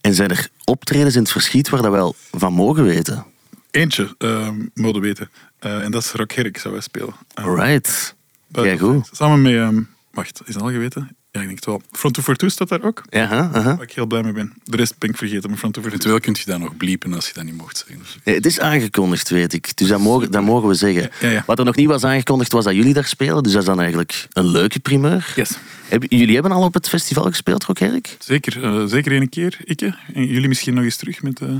En 0.01 0.13
zijn 0.13 0.29
er 0.29 0.49
optredens 0.63 1.15
in 1.15 1.21
het 1.21 1.31
verschiet 1.31 1.69
waar 1.69 1.81
dat 1.81 1.91
we 1.91 1.97
wel 1.97 2.15
van 2.31 2.53
mogen 2.53 2.83
weten? 2.83 3.25
Eentje, 3.71 4.15
ehm 4.17 4.55
mogen 4.73 5.01
weten. 5.01 5.29
Eh, 5.59 5.83
en 5.83 5.91
dat 5.91 6.03
is 6.03 6.11
Rock 6.11 6.31
Herk, 6.31 6.57
zou 6.57 6.73
wij 6.73 6.83
spelen. 6.83 7.13
Eh, 7.33 7.45
Alright. 7.45 8.15
Kijk 8.51 8.79
hoe. 8.79 9.01
Samen 9.11 9.41
met... 9.41 9.53
ehm, 9.53 9.81
wacht, 10.11 10.41
is 10.45 10.53
dat 10.53 10.63
al 10.63 10.69
geweten? 10.69 11.15
Ja, 11.31 11.41
ik 11.41 11.47
denk 11.47 11.59
het 11.59 11.65
wel. 11.65 11.81
Front 11.91 12.13
242 12.13 12.51
staat 12.51 12.69
daar 12.69 12.83
ook. 12.89 13.03
Ja, 13.09 13.23
aha, 13.23 13.49
aha. 13.53 13.75
Waar 13.75 13.83
ik 13.85 13.91
heel 13.91 14.05
blij 14.05 14.23
mee 14.23 14.31
ben. 14.31 14.53
De 14.63 14.77
rest 14.77 14.97
ben 14.97 15.09
ik 15.09 15.17
vergeten, 15.17 15.49
maar 15.49 15.59
Front 15.59 15.73
242. 15.73 15.83
Eventueel 15.83 16.19
kun 16.19 16.35
je 16.39 16.45
dat 16.51 16.59
nog 16.59 16.77
bliepen 16.77 17.13
als 17.13 17.27
je 17.27 17.33
dat 17.33 17.43
niet 17.43 17.57
mocht 17.57 17.85
zeggen. 17.87 18.05
Ja, 18.23 18.33
het 18.33 18.45
is 18.45 18.59
aangekondigd, 18.59 19.29
weet 19.29 19.53
ik. 19.53 19.77
Dus 19.77 19.87
dat 19.87 19.99
mogen, 19.99 20.31
dat 20.31 20.43
mogen 20.43 20.67
we 20.67 20.73
zeggen. 20.73 21.11
Ja, 21.21 21.29
ja. 21.29 21.43
Wat 21.45 21.59
er 21.59 21.65
nog 21.65 21.75
niet 21.75 21.87
was 21.87 22.03
aangekondigd, 22.03 22.51
was 22.51 22.63
dat 22.63 22.75
jullie 22.75 22.93
daar 22.93 23.05
spelen. 23.05 23.43
Dus 23.43 23.51
dat 23.51 23.61
is 23.61 23.67
dan 23.67 23.79
eigenlijk 23.79 24.27
een 24.33 24.47
leuke 24.47 24.79
primeur. 24.79 25.33
Yes. 25.35 25.51
Jullie 25.99 26.33
hebben 26.33 26.51
al 26.51 26.63
op 26.63 26.73
het 26.73 26.89
festival 26.89 27.23
gespeeld, 27.23 27.63
Rokerk? 27.63 28.15
Zeker, 28.19 28.63
eh, 28.63 28.85
zeker 28.85 29.11
één 29.11 29.29
keer, 29.29 29.57
ik. 29.63 29.79
hè. 29.79 29.89
En 30.13 30.25
jullie 30.27 30.47
misschien 30.47 30.73
nog 30.73 30.83
eens 30.83 30.95
terug 30.97 31.21
met... 31.21 31.41
eh, 31.41 31.55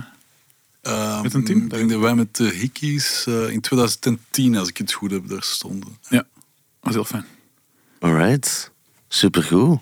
Uh, 0.88 1.22
Met 1.22 1.34
een 1.34 1.46
team? 1.46 1.64
Ik 1.64 1.70
denk 1.70 1.90
dat 1.90 2.00
wij 2.00 2.16
met 2.16 2.36
de 2.36 2.44
Hickeys 2.50 3.26
eh, 3.28 3.50
in 3.50 3.62
2010, 3.62 4.58
als 4.58 4.68
ik 4.70 4.78
het 4.78 4.92
goed 4.92 5.12
heb, 5.12 5.28
daar 5.28 5.44
stonden. 5.44 5.98
ja, 6.10 6.18
dat 6.18 6.26
was 6.80 6.94
heel 6.94 7.04
fijn. 7.04 7.26
Alright, 8.00 8.72
supergoed. 9.08 9.80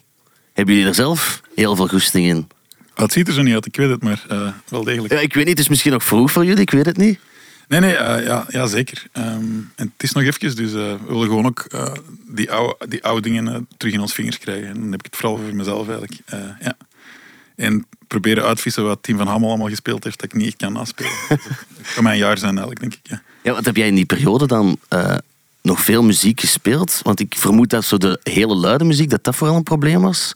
Hebben 0.54 0.74
jullie 0.74 0.90
er 0.90 0.96
zelf 0.96 1.42
heel 1.56 1.76
veel 1.76 1.88
goesting 1.88 2.26
in? 2.26 2.48
Ah, 2.94 3.04
het 3.04 3.12
ziet 3.12 3.28
er 3.28 3.34
zo 3.34 3.42
niet 3.42 3.54
uit, 3.54 3.66
ik 3.66 3.76
weet 3.76 3.90
het, 3.90 4.04
maar 4.04 4.26
eh, 4.30 4.48
wel 4.68 4.84
degelijk. 4.84 5.14
Ja, 5.14 5.20
ik 5.20 5.34
weet 5.34 5.46
niet, 5.46 5.54
het 5.54 5.60
is 5.64 5.70
misschien 5.70 5.92
nog 5.92 6.04
vroeg 6.04 6.32
voor 6.32 6.46
jullie, 6.46 6.62
ik 6.62 6.70
weet 6.72 6.86
het 6.86 6.98
niet. 6.98 7.20
Nee, 7.68 7.80
nee, 7.80 7.96
eh, 7.96 8.26
ja, 8.26 8.46
ja, 8.50 8.66
zeker. 8.66 9.08
Ehm, 9.12 9.44
en 9.76 9.92
het 9.94 10.04
is 10.04 10.12
nog 10.12 10.24
eventjes, 10.24 10.56
dus 10.56 10.72
eh, 10.72 10.76
we 10.76 11.06
willen 11.08 11.28
gewoon 11.28 11.46
ook 11.46 11.60
eh, 11.60 11.94
die, 12.28 12.52
oude, 12.52 12.88
die 12.88 13.04
oude 13.04 13.22
dingen 13.22 13.68
terug 13.78 13.94
in 13.94 14.00
ons 14.00 14.14
vingers 14.14 14.38
krijgen. 14.38 14.68
En 14.68 14.74
dan 14.74 14.92
heb 14.92 15.00
ik 15.00 15.06
het 15.06 15.16
vooral 15.16 15.38
voor 15.38 15.56
mezelf 15.56 15.88
eigenlijk. 15.88 16.22
Ja. 16.60 16.78
En 17.56 17.86
proberen 18.08 18.44
uitvissen 18.44 18.84
wat 18.84 19.04
Team 19.04 19.18
van 19.18 19.28
Hammel 19.28 19.50
allemaal 19.50 19.70
gespeeld 19.70 20.04
heeft, 20.04 20.20
dat 20.20 20.34
ik 20.34 20.38
niet 20.38 20.48
echt 20.48 20.56
kan 20.56 20.74
naspelen. 20.74 21.12
dat 21.30 21.94
kan 21.94 22.04
mijn 22.04 22.18
jaar 22.18 22.38
zijn 22.38 22.58
eigenlijk, 22.58 22.80
denk 22.80 22.94
ik. 22.94 23.00
Ja. 23.04 23.22
Ja, 23.44 23.54
wat 23.54 23.66
heb 23.66 23.76
jij 23.76 23.88
in 23.88 23.96
die 23.96 24.06
periode 24.06 24.48
dan 24.48 24.80
nog 25.62 25.82
veel 25.82 26.04
muziek 26.04 26.40
gespeeld? 26.40 27.00
Want 27.04 27.20
ik 27.20 27.36
vermoed 27.36 27.70
dat 27.70 27.86
zo 27.86 27.98
de 27.98 28.20
hele 28.24 28.56
luide 28.56 28.84
muziek, 28.84 29.10
dat 29.10 29.24
dat 29.24 29.36
vooral 29.36 29.56
een 29.56 29.64
probleem 29.64 30.02
was. 30.02 30.34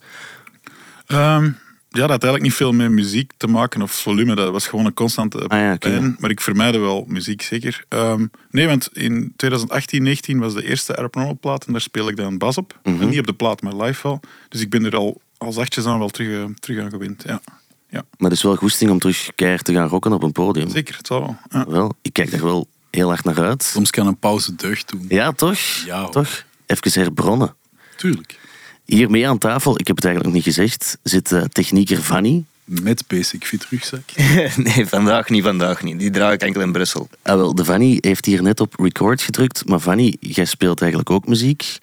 Ehm, 1.07 1.49
ja, 1.97 2.07
dat 2.07 2.11
had 2.11 2.23
eigenlijk 2.23 2.43
niet 2.43 2.53
veel 2.53 2.71
met 2.71 2.91
muziek 2.91 3.31
te 3.37 3.47
maken 3.47 3.81
of 3.81 3.91
volume. 3.91 4.35
Dat 4.35 4.51
was 4.51 4.67
gewoon 4.67 4.85
een 4.85 4.93
constante 4.93 5.47
Ah 5.47 5.59
ja, 5.59 5.75
pijn. 5.77 6.15
Maar 6.19 6.29
ik 6.29 6.41
vermijdde 6.41 6.79
wel 6.79 7.05
muziek, 7.07 7.41
zeker. 7.41 7.85
Ehm, 7.89 8.25
nee, 8.51 8.67
want 8.67 8.89
in 8.93 9.33
2018, 9.35 10.03
19 10.03 10.39
was 10.39 10.53
de 10.53 10.63
eerste 10.67 10.95
Aeronormal 10.95 11.37
plaat 11.39 11.65
en 11.65 11.71
daar 11.71 11.81
speel 11.81 12.07
ik 12.09 12.15
dan 12.15 12.37
bas 12.37 12.57
op. 12.57 12.79
Mhm. 12.83 13.09
Niet 13.09 13.19
op 13.19 13.27
de 13.27 13.33
plaat, 13.33 13.61
maar 13.61 13.75
live 13.75 14.07
wel. 14.07 14.19
Dus 14.49 14.61
ik 14.61 14.69
ben 14.69 14.85
er 14.85 14.95
al, 14.95 15.21
al 15.37 15.51
zachtjes 15.51 15.85
aan 15.85 15.99
wel 15.99 16.09
terug, 16.09 16.43
eh, 16.45 16.53
terug 16.59 16.83
aan 16.83 16.89
gewend. 16.89 17.23
Ja. 17.25 17.41
ja, 17.89 18.03
Maar 18.17 18.29
het 18.29 18.37
is 18.37 18.43
wel 18.43 18.55
goesting 18.55 18.91
om 18.91 18.99
terug 18.99 19.29
keihard 19.35 19.65
te 19.65 19.73
gaan 19.73 19.87
rocken 19.87 20.13
op 20.13 20.23
een 20.23 20.31
podium. 20.31 20.69
zeker. 20.69 20.97
Het 20.97 21.07
zal 21.07 21.19
wel. 21.19 21.37
Ja. 21.49 21.65
Wel, 21.71 21.93
ik 22.01 22.13
kijk 22.13 22.31
daar 22.31 22.43
wel 22.43 22.67
heel 22.91 23.07
hard 23.07 23.23
naar 23.23 23.41
uit. 23.43 23.63
Soms 23.63 23.89
kan 23.89 24.07
een 24.07 24.17
pauze 24.19 24.55
deugd 24.55 24.89
doen. 24.89 25.05
Ja, 25.09 25.31
toch? 25.31 25.59
Ja, 25.85 26.01
hoor. 26.01 26.11
toch? 26.11 26.45
Even 26.65 27.01
herbronnen. 27.01 27.55
Tuurlijk. 27.95 28.39
Hiermee 28.87 29.27
aan 29.27 29.37
tafel, 29.37 29.79
ik 29.79 29.87
heb 29.87 29.95
het 29.95 30.05
eigenlijk 30.05 30.35
nog 30.35 30.45
niet 30.45 30.55
gezegd, 30.55 30.97
zit 31.03 31.31
eh, 31.31 31.43
technieker 31.43 31.97
Fanny. 31.97 32.43
Met 32.63 33.03
Basic 33.07 33.45
Fit 33.45 33.65
rugzak. 33.69 34.01
nee, 34.75 34.85
vandaag 34.87 35.29
niet, 35.29 35.43
vandaag 35.43 35.83
niet. 35.83 35.99
Die 35.99 36.09
draag 36.09 36.33
ik 36.33 36.41
enkel 36.41 36.61
in 36.61 36.71
Brussel. 36.71 37.09
Ah, 37.21 37.35
wel, 37.35 37.55
de 37.55 37.65
Fanny 37.65 37.97
heeft 38.01 38.25
hier 38.25 38.41
net 38.41 38.59
op 38.59 38.73
record 38.79 39.21
gedrukt, 39.21 39.65
maar 39.65 39.79
Fanny, 39.79 40.17
jij 40.19 40.45
speelt 40.45 40.81
eigenlijk 40.81 41.09
ook 41.11 41.27
muziek. 41.27 41.77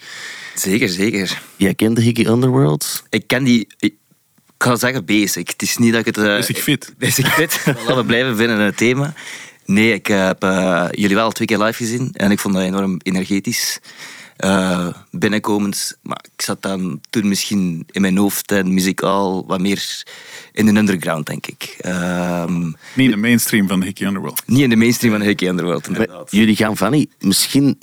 Zeker, 0.55 0.89
zeker. 0.89 1.41
Jij 1.57 1.75
kent 1.75 1.97
de 1.97 2.03
Hickey 2.03 2.27
Underworld. 2.27 3.03
Ik 3.11 3.27
ken 3.27 3.45
die... 3.45 3.67
Ik 3.79 3.95
ga 4.59 4.77
zeggen 4.77 5.05
basic. 5.05 5.49
Het 5.51 5.63
is 5.63 5.77
niet 5.77 5.91
dat 5.93 6.01
ik 6.01 6.07
het... 6.07 6.19
eh, 6.19 6.25
Basic 6.25 6.57
fit. 6.59 6.95
Basic 6.99 7.27
fit. 7.27 7.61
Laten 7.67 7.97
we 7.97 8.05
blijven 8.05 8.37
binnen 8.37 8.59
het 8.59 8.77
thema. 8.77 9.15
Nee, 9.65 9.93
ik 9.93 10.07
heb 10.07 10.43
eh, 10.43 10.87
jullie 10.91 11.17
wel 11.17 11.31
twee 11.31 11.47
keer 11.47 11.59
live 11.59 11.83
gezien. 11.85 12.11
En 12.13 12.31
ik 12.31 12.39
vond 12.39 12.55
dat 12.55 12.63
enorm 12.63 13.01
energetisch. 13.03 13.79
Eh, 14.37 14.87
binnenkomend. 15.11 15.99
Maar 16.03 16.25
ik 16.37 16.43
zat 16.43 16.63
dan 16.63 17.01
toen 17.11 17.29
misschien 17.29 17.87
in 17.91 18.01
mijn 18.01 18.17
hoofd 18.17 18.53
en 18.53 18.75
muzikaal 18.75 19.47
wat 19.47 19.61
meer 19.61 20.03
in 20.53 20.67
de 20.67 20.81
underground, 20.81 21.27
denk 21.27 21.47
ik. 21.47 21.77
Ehm, 21.81 22.71
Niet 22.95 23.11
de 23.11 23.17
mainstream 23.17 23.69
van 23.69 23.81
de 23.81 23.87
Hickey 23.87 24.07
Underworld. 24.07 24.43
niet 24.47 24.61
in 24.63 24.71
de 24.71 24.77
mainstream 24.77 25.13
van 25.13 25.21
de 25.23 25.29
Hickey 25.29 25.49
Underworld, 25.49 25.87
inderdaad. 25.87 26.31
Jullie 26.31 26.57
gaan 26.57 26.77
Fanny 26.77 27.07
misschien 27.21 27.79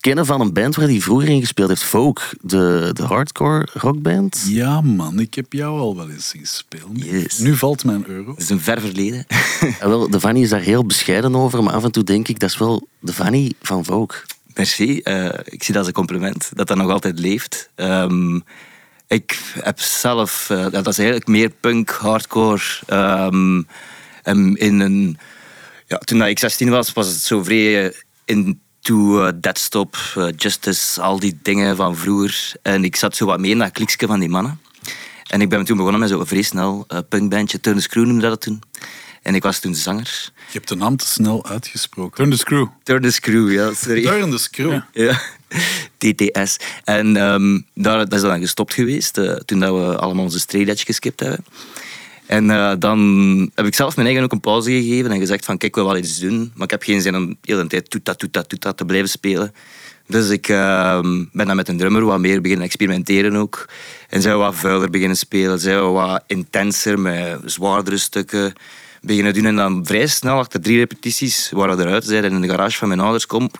kennen 0.00 0.26
van 0.26 0.40
een 0.40 0.52
band 0.52 0.74
waar 0.76 0.88
hij 0.88 1.00
vroeger 1.00 1.28
in 1.28 1.40
gespeeld 1.40 1.68
heeft, 1.68 1.82
Folk, 1.82 2.30
de, 2.42 2.90
de 2.92 3.02
hardcore 3.02 3.68
rockband. 3.72 4.44
Ja, 4.48 4.80
man, 4.80 5.18
ik 5.20 5.34
heb 5.34 5.52
jou 5.52 5.78
al 5.80 5.96
wel 5.96 6.10
eens 6.10 6.28
zien 6.28 6.46
spelen. 6.46 6.86
Yes. 6.94 7.38
Nu 7.38 7.56
valt 7.56 7.84
mijn 7.84 8.04
euro. 8.06 8.30
Het 8.30 8.40
is 8.40 8.48
een 8.50 8.60
ver 8.60 8.80
verleden. 8.80 9.26
Ah, 9.60 9.86
wel, 9.86 10.10
de 10.10 10.20
Fanny 10.20 10.40
is 10.40 10.48
daar 10.48 10.60
heel 10.60 10.86
bescheiden 10.86 11.34
over, 11.36 11.62
maar 11.62 11.74
af 11.74 11.84
en 11.84 11.92
toe 11.92 12.04
denk 12.04 12.28
ik, 12.28 12.38
dat 12.38 12.50
is 12.50 12.58
wel 12.58 12.88
de 13.00 13.12
Fanny 13.12 13.52
van 13.62 13.84
Folk. 13.84 14.24
Merci. 14.54 15.00
Eh, 15.00 15.28
ik 15.44 15.62
zie 15.62 15.74
dat 15.74 15.76
als 15.76 15.86
een 15.86 15.92
compliment, 15.92 16.50
dat 16.54 16.66
dat 16.66 16.76
nog 16.76 16.90
altijd 16.90 17.18
leeft. 17.18 17.70
Ehm, 17.74 18.40
ik 19.06 19.40
heb 19.60 19.80
zelf, 19.80 20.50
eh, 20.50 20.66
dat 20.70 20.86
is 20.86 20.98
eigenlijk 20.98 21.28
meer 21.28 21.50
punk, 21.50 21.90
hardcore. 21.90 22.62
ehm, 22.86 23.62
en 24.22 24.56
in 24.56 24.80
een, 24.80 25.18
ja, 25.86 25.98
toen 25.98 26.22
ik 26.22 26.38
16 26.38 26.70
was, 26.70 26.92
was 26.92 27.06
het 27.06 27.16
zo 27.16 27.42
vrij 27.42 27.94
into 28.24 29.26
uh, 29.26 29.28
Deadstop, 29.40 29.96
eh, 30.14 30.26
Justice, 30.36 31.00
al 31.00 31.18
die 31.18 31.38
dingen 31.42 31.76
van 31.76 31.96
vroeger. 31.96 32.52
En 32.62 32.84
ik 32.84 32.96
zat 32.96 33.16
zo 33.16 33.26
wat 33.26 33.40
mee 33.40 33.50
in 33.50 33.58
dat 33.58 33.72
kliksje 33.72 34.06
van 34.06 34.20
die 34.20 34.28
mannen. 34.28 34.60
En 35.26 35.40
ik 35.40 35.48
ben 35.48 35.64
toen 35.64 35.76
begonnen 35.76 36.00
met 36.00 36.08
zo'n 36.08 36.26
vrij 36.26 36.42
snel 36.42 36.86
punkbandje, 37.08 37.60
Turn 37.60 37.76
the 37.76 37.82
Screw 37.82 38.06
noemde 38.06 38.28
dat 38.28 38.40
toen. 38.40 38.62
En 39.30 39.36
ik 39.36 39.42
was 39.42 39.58
toen 39.58 39.74
zanger. 39.74 40.30
Je 40.34 40.52
hebt 40.52 40.68
de 40.68 40.74
naam 40.74 40.96
te 40.96 41.06
snel 41.06 41.46
uitgesproken. 41.46 42.16
Turn 42.16 42.30
the 42.30 42.36
screw. 42.36 42.66
Turn 42.82 43.02
the 43.02 43.10
Screw, 43.10 43.52
ja, 43.52 43.74
sorry. 43.74 44.02
Turn 44.02 44.30
the 44.30 44.38
screw. 44.38 44.72
Ja. 44.72 44.86
Ja, 44.92 45.20
TTS. 45.98 46.56
En 46.84 47.16
ehm, 47.16 47.60
daar, 47.74 47.98
dat 47.98 48.12
is 48.12 48.20
dan 48.20 48.40
gestopt 48.40 48.74
geweest, 48.74 49.18
eh, 49.18 49.32
toen 49.32 49.60
dat 49.60 49.74
we 49.74 49.98
allemaal 49.98 50.24
onze 50.24 50.38
straight 50.38 50.70
edge 50.70 50.84
geskipt 50.84 51.20
hebben. 51.20 51.44
En 52.26 52.50
eh, 52.50 52.72
dan 52.78 53.50
heb 53.54 53.66
ik 53.66 53.74
zelf 53.74 53.94
mijn 53.94 54.06
eigen 54.06 54.24
ook 54.24 54.32
een 54.32 54.40
pauze 54.40 54.70
gegeven 54.70 55.10
en 55.10 55.18
gezegd 55.18 55.44
van 55.44 55.58
kijk, 55.58 55.70
ik 55.70 55.74
wil 55.74 55.86
wel 55.86 55.96
iets 55.96 56.18
doen, 56.18 56.52
maar 56.54 56.64
ik 56.64 56.70
heb 56.70 56.82
geen 56.82 57.00
zin 57.00 57.16
om 57.16 57.28
de 57.28 57.36
hele 57.40 57.66
tijd 57.66 57.90
toet 57.90 58.04
dat, 58.04 58.18
toet 58.18 58.32
dat, 58.32 58.48
toet 58.48 58.62
dat 58.62 58.76
te 58.76 58.84
blijven 58.84 59.08
spelen. 59.08 59.52
Dus 60.06 60.28
ik 60.28 60.48
ehm, 60.48 61.24
ben 61.32 61.46
dan 61.46 61.56
met 61.56 61.68
een 61.68 61.78
drummer 61.78 62.04
wat 62.04 62.18
meer 62.18 62.40
beginnen 62.40 62.66
experimenteren 62.66 63.36
ook. 63.36 63.68
En 64.08 64.22
zijn 64.22 64.34
we 64.34 64.40
wat 64.40 64.54
vuiler 64.54 64.90
beginnen 64.90 65.16
spelen, 65.16 65.58
zijn 65.58 65.78
we 65.78 65.86
wat 65.86 66.24
intenser 66.26 66.98
met 66.98 67.40
zwaardere 67.44 67.98
stukken 67.98 68.52
beginnen 69.00 69.34
doen. 69.34 69.44
En 69.44 69.56
dan 69.56 69.86
vrij 69.86 70.06
snel, 70.06 70.38
achter 70.38 70.60
drie 70.60 70.78
repetities, 70.78 71.50
waren 71.50 71.76
we 71.76 71.84
eruit. 71.84 72.04
Zeiden 72.04 72.32
in 72.32 72.40
de 72.40 72.48
garage 72.48 72.76
van 72.78 72.88
mijn 72.88 73.00
ouders, 73.00 73.26
kom, 73.26 73.50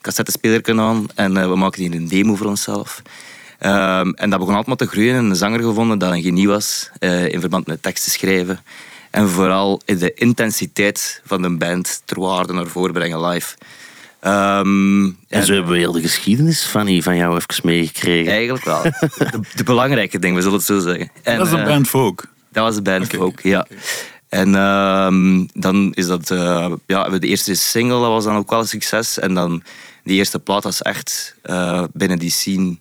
cassettespeler 0.00 0.80
aan 0.80 1.06
en 1.14 1.36
eh, 1.36 1.48
we 1.48 1.56
maken 1.56 1.82
hier 1.82 1.94
een 1.94 2.08
demo 2.08 2.34
voor 2.34 2.46
onszelf. 2.46 3.02
Ehm, 3.58 4.10
en 4.10 4.30
dat 4.30 4.38
begon 4.38 4.54
altijd 4.54 4.66
maar 4.66 4.76
te 4.76 4.86
groeien 4.94 5.14
en 5.14 5.24
een 5.24 5.36
zanger 5.36 5.62
gevonden 5.62 5.98
dat 5.98 6.12
een 6.12 6.22
genie 6.22 6.48
was 6.48 6.90
eh, 6.98 7.28
in 7.28 7.40
verband 7.40 7.66
met 7.66 7.82
teksten 7.82 8.12
schrijven. 8.12 8.60
En 9.10 9.28
vooral 9.28 9.80
in 9.84 9.98
de 9.98 10.14
intensiteit 10.14 11.22
van 11.24 11.42
de 11.42 11.56
band 11.56 12.02
ter 12.04 12.20
waarde 12.20 12.52
naar 12.52 12.66
voren 12.66 12.92
brengen 12.92 13.26
live. 13.26 13.56
Ehm, 14.20 15.04
En 15.28 15.44
zo 15.44 15.52
hebben 15.52 15.72
we 15.72 15.78
heel 15.78 15.92
de 15.92 16.00
geschiedenis, 16.00 16.62
Fanny, 16.64 17.02
van 17.02 17.16
jou 17.16 17.36
even 17.36 17.60
meegekregen. 17.66 18.32
Eigenlijk 18.32 18.64
wel. 18.64 18.82
De, 18.82 19.40
de 19.54 19.64
belangrijke 19.64 20.18
dingen, 20.18 20.36
we 20.36 20.42
zullen 20.42 20.56
het 20.56 20.66
zo 20.66 20.78
zeggen. 20.78 21.10
En, 21.22 21.38
Dat 21.38 21.46
is 21.46 21.52
een 21.52 21.58
eh, 21.58 21.66
band 21.66 21.88
folk. 21.88 22.24
dat 22.52 22.64
was 22.64 22.74
de 22.74 22.82
band 22.82 23.06
Folk, 23.06 23.40
ja. 23.42 23.66
En 24.34 24.54
ehm, 24.54 25.46
dan 25.52 25.92
is 25.92 26.06
dat, 26.06 26.30
eh, 26.30 26.72
ja, 26.86 27.08
de 27.08 27.26
eerste 27.26 27.54
single, 27.54 28.00
dat 28.00 28.08
was 28.08 28.24
dan 28.24 28.36
ook 28.36 28.50
wel 28.50 28.58
een 28.58 28.68
succes. 28.68 29.18
En 29.18 29.34
dan 29.34 29.62
die 30.04 30.16
eerste 30.16 30.38
plaat 30.38 30.64
was 30.64 30.82
echt 30.82 31.36
eh, 31.42 31.84
binnen 31.92 32.18
die 32.18 32.30
scene 32.30 32.76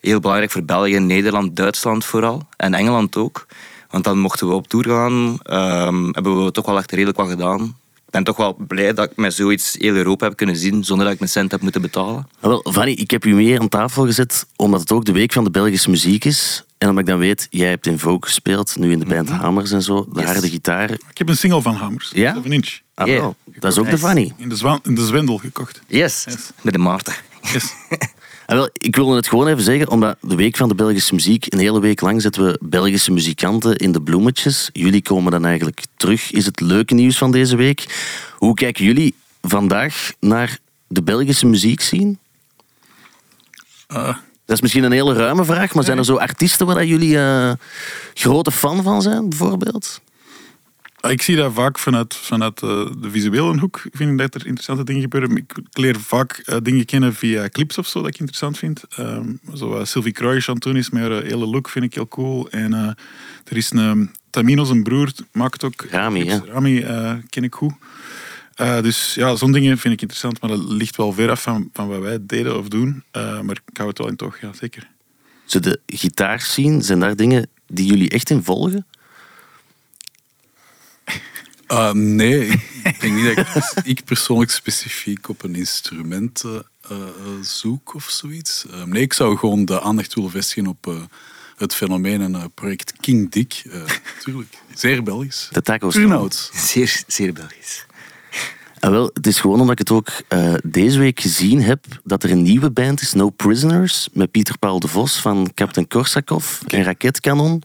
heel 0.00 0.20
belangrijk 0.20 0.50
voor 0.50 0.62
België, 0.64 0.98
Nederland, 0.98 1.56
Duitsland 1.56 2.04
vooral. 2.04 2.48
En 2.56 2.74
Engeland 2.74 3.16
ook. 3.16 3.46
Want 3.90 4.04
dan 4.04 4.18
mochten 4.18 4.48
we 4.48 4.54
op 4.54 4.68
tour 4.68 4.84
gaan. 4.84 5.38
ehm, 5.42 6.04
hebben 6.04 6.44
we 6.44 6.50
toch 6.50 6.66
wel 6.66 6.78
echt 6.78 6.92
redelijk 6.92 7.18
wat 7.18 7.28
gedaan. 7.28 7.76
Ik 8.08 8.14
ben 8.14 8.24
toch 8.24 8.36
wel 8.36 8.56
blij 8.68 8.92
dat 8.94 9.10
ik 9.10 9.16
met 9.16 9.34
zoiets 9.34 9.76
heel 9.78 9.94
Europa 9.94 10.26
heb 10.26 10.36
kunnen 10.36 10.56
zien, 10.56 10.84
zonder 10.84 11.04
dat 11.04 11.14
ik 11.14 11.18
mijn 11.20 11.30
cent 11.30 11.50
heb 11.50 11.60
moeten 11.60 11.82
betalen. 11.82 12.28
Ah, 12.40 12.48
Wel, 12.50 12.66
Fanny, 12.72 12.90
ik 12.92 13.10
heb 13.10 13.24
u 13.24 13.34
mee 13.34 13.60
aan 13.60 13.68
tafel 13.68 14.04
gezet 14.04 14.46
omdat 14.56 14.80
het 14.80 14.92
ook 14.92 15.04
de 15.04 15.12
week 15.12 15.32
van 15.32 15.44
de 15.44 15.50
Belgische 15.50 15.90
muziek 15.90 16.24
is. 16.24 16.64
En 16.78 16.88
omdat 16.88 17.04
ik 17.04 17.10
dan 17.10 17.18
weet, 17.18 17.46
jij 17.50 17.68
hebt 17.68 17.86
in 17.86 17.98
Vogue 17.98 18.18
gespeeld, 18.22 18.76
nu 18.76 18.90
in 18.92 18.98
de 18.98 19.04
band 19.06 19.28
Hamers 19.28 19.70
en 19.70 19.82
zo, 19.82 20.06
de 20.12 20.20
Yes. 20.20 20.30
harde 20.30 20.48
gitaar. 20.48 20.90
Ik 20.90 21.18
heb 21.18 21.28
een 21.28 21.36
single 21.36 21.62
van 21.62 21.74
Hammers. 21.74 22.10
Ja? 22.14 22.34
7 22.34 22.52
inch. 22.52 22.78
Ah, 22.94 23.06
Yeah. 23.06 23.28
dat 23.58 23.72
is 23.72 23.78
ook 23.78 23.90
de. 23.90 23.98
Fanny. 23.98 24.32
In 24.36 24.48
de, 24.48 24.56
zwa- 24.56 24.78
in 24.82 24.94
de 24.94 25.06
Zwendel 25.06 25.38
gekocht. 25.38 25.80
Yes, 25.86 26.24
Yes. 26.28 26.50
met 26.62 26.72
de 26.72 26.78
Maarten. 26.78 27.14
Yes. 27.52 27.72
Wel, 28.56 28.68
ik 28.72 28.96
wilde 28.96 29.16
het 29.16 29.28
gewoon 29.28 29.46
even 29.46 29.62
zeggen, 29.62 29.90
omdat 29.90 30.16
de 30.20 30.34
week 30.34 30.56
van 30.56 30.68
de 30.68 30.74
Belgische 30.74 31.14
muziek, 31.14 31.52
een 31.52 31.58
hele 31.58 31.80
week 31.80 32.00
lang 32.00 32.22
zetten 32.22 32.44
we 32.44 32.58
Belgische 32.62 33.12
muzikanten 33.12 33.76
in 33.76 33.92
de 33.92 34.02
bloemetjes. 34.02 34.70
Jullie 34.72 35.02
komen 35.02 35.32
dan 35.32 35.44
eigenlijk 35.44 35.84
terug. 35.96 36.30
Is 36.30 36.46
het 36.46 36.60
leuke 36.60 36.94
nieuws 36.94 37.18
van 37.18 37.30
deze 37.30 37.56
week? 37.56 37.86
Hoe 38.36 38.54
kijken 38.54 38.84
jullie 38.84 39.14
vandaag 39.42 40.12
naar 40.20 40.58
de 40.86 41.02
Belgische 41.02 41.46
muziek 41.46 41.80
zien? 41.80 42.18
Eh, 43.86 44.16
Dat 44.44 44.56
is 44.56 44.60
misschien 44.60 44.84
een 44.84 44.92
hele 44.92 45.14
ruime 45.14 45.44
vraag, 45.44 45.74
maar 45.74 45.84
zijn 45.84 45.98
er 45.98 46.04
zo 46.04 46.16
artiesten 46.16 46.66
waar 46.66 46.84
jullie 46.84 47.18
eh, 47.18 47.52
grote 48.14 48.50
fan 48.52 48.82
van 48.82 49.02
zijn, 49.02 49.28
bijvoorbeeld? 49.28 50.00
Ik 51.00 51.22
zie 51.22 51.36
dat 51.36 51.52
vaak 51.52 51.78
vanuit, 51.78 52.14
vanuit 52.14 52.62
eh, 52.62 52.86
de 53.00 53.10
visuele 53.10 53.58
hoek. 53.58 53.82
Vind 53.92 54.10
ik 54.10 54.18
dat 54.18 54.34
er 54.34 54.46
interessante 54.46 54.84
dingen 54.84 55.02
gebeuren. 55.02 55.36
Ik 55.36 55.54
leer 55.72 56.00
vaak 56.00 56.42
eh, 56.44 56.56
dingen 56.62 56.84
kennen 56.84 57.14
via 57.14 57.48
clips 57.48 57.78
of 57.78 57.86
zo, 57.86 57.98
dat 57.98 58.08
ik 58.08 58.18
interessant 58.18 58.58
vind. 58.58 58.84
Ehm, 58.88 59.32
zo, 59.54 59.78
eh, 59.78 59.84
Sylvie 59.84 60.12
Kruijs 60.12 60.48
aan 60.48 60.54
het 60.54 60.62
doen 60.62 60.76
is 60.76 60.90
met 60.90 61.02
haar 61.02 61.22
hele 61.22 61.46
look, 61.46 61.68
vind 61.68 61.84
ik 61.84 61.94
heel 61.94 62.08
cool. 62.08 62.50
En 62.50 62.72
er 63.44 63.56
is 63.56 63.70
een 63.70 64.10
Tamino, 64.30 64.64
zijn 64.64 64.82
broer, 64.82 65.12
maakt 65.32 65.64
ook 65.64 65.84
Rami, 65.90 66.24
clips. 66.24 66.46
ja. 66.46 66.52
Rami 66.52 66.80
ken 67.30 67.44
ik 67.44 67.54
goed. 67.54 67.72
Dus 68.56 69.14
ja, 69.14 69.36
zo'n 69.36 69.52
dingen 69.52 69.78
vind 69.78 69.94
ik 69.94 70.00
interessant, 70.00 70.40
maar 70.40 70.50
dat 70.50 70.64
ligt 70.64 70.96
wel 70.96 71.12
ver 71.12 71.30
af 71.30 71.42
van, 71.42 71.70
van 71.72 71.88
wat 71.88 72.00
wij 72.00 72.18
deden 72.20 72.58
of 72.58 72.68
doen. 72.68 73.02
Maar 73.12 73.60
ik 73.66 73.76
hou 73.76 73.88
het 73.88 73.98
wel 73.98 74.08
in 74.08 74.16
toch, 74.16 74.38
ja, 74.38 74.52
zeker. 74.52 74.88
Zo 75.44 75.60
de 75.60 75.80
gitaar 75.86 76.40
zien, 76.40 76.82
zijn 76.82 77.00
daar 77.00 77.16
dingen 77.16 77.48
die 77.66 77.86
jullie 77.86 78.10
echt 78.10 78.30
in 78.30 78.42
volgen? 78.42 78.86
Ah, 81.68 81.92
nee, 81.92 82.46
ik 82.84 83.00
denk 83.00 83.14
niet 83.14 83.36
dat 83.36 83.46
ik, 83.74 83.84
ik 83.84 84.04
persoonlijk 84.04 84.50
specifiek 84.50 85.28
op 85.28 85.42
een 85.42 85.54
instrument 85.54 86.42
eh, 86.44 86.54
eh, 86.90 86.96
eh, 86.98 87.42
zoek 87.42 87.94
of 87.94 88.04
zoiets. 88.10 88.66
Eh, 88.70 88.82
nee, 88.82 89.02
ik 89.02 89.12
zou 89.12 89.36
gewoon 89.36 89.64
de 89.64 89.80
aandacht 89.80 90.14
willen 90.14 90.30
vestigen 90.30 90.66
op 90.66 90.86
eh, 90.86 90.94
het 91.56 91.74
fenomeen 91.74 92.20
en 92.20 92.34
eh, 92.34 92.44
project 92.54 92.92
King 93.00 93.30
Dick. 93.30 93.62
Eh 93.70 93.82
tuurlijk, 94.24 94.58
zeer 94.74 95.02
Belgisch. 95.02 95.48
De 95.52 95.62
tacos. 95.62 95.94
Turnhout. 95.94 96.50
Zeer, 96.54 97.02
zeer 97.06 97.32
Belgisch. 97.32 97.86
Ah, 98.80 98.90
wel, 98.90 99.10
het 99.12 99.26
is 99.26 99.40
gewoon 99.40 99.60
omdat 99.60 99.72
ik 99.72 99.78
het 99.78 99.90
ook 99.90 100.08
eh, 100.28 100.54
deze 100.64 100.98
week 100.98 101.20
gezien 101.20 101.62
heb 101.62 101.84
dat 102.04 102.22
er 102.22 102.30
een 102.30 102.42
nieuwe 102.42 102.70
band 102.70 103.00
is, 103.00 103.12
No 103.12 103.30
Prisoners, 103.30 104.08
met 104.12 104.30
Pieter 104.30 104.58
Paul 104.58 104.80
de 104.80 104.88
Vos 104.88 105.20
van 105.20 105.50
Captain 105.54 105.88
Korsakov 105.88 106.60
en 106.66 106.82
Raketkanon. 106.82 107.62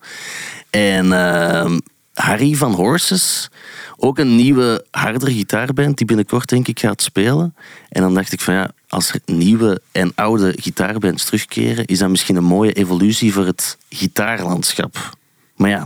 En 0.70 1.14
ehm, 1.14 1.80
Harry 2.14 2.56
van 2.56 2.74
Horses, 2.74 3.50
ook 3.98 4.18
een 4.18 4.36
nieuwe, 4.36 4.86
hardere 4.92 5.32
gitaarband 5.32 5.98
die 5.98 6.08
binnenkort 6.08 6.50
denk 6.50 6.68
ik 6.68 6.80
gaat 6.80 7.02
spelen. 7.02 7.56
En 7.90 8.02
dan 8.02 8.14
dacht 8.14 8.32
ik 8.32 8.42
van 8.42 8.54
ja, 8.54 8.72
als 8.88 9.10
er 9.10 9.20
nieuwe 9.26 9.82
en 9.92 10.12
oude 10.16 10.54
gitaarbands 10.56 11.26
terugkeren, 11.26 11.86
is 11.86 12.00
dat 12.00 12.10
misschien 12.10 12.36
een 12.36 12.44
mooie 12.44 12.74
evolutie 12.74 13.34
voor 13.34 13.46
het 13.46 13.78
gitaarlandschap. 13.90 15.18
Maar 15.56 15.70
ja, 15.70 15.82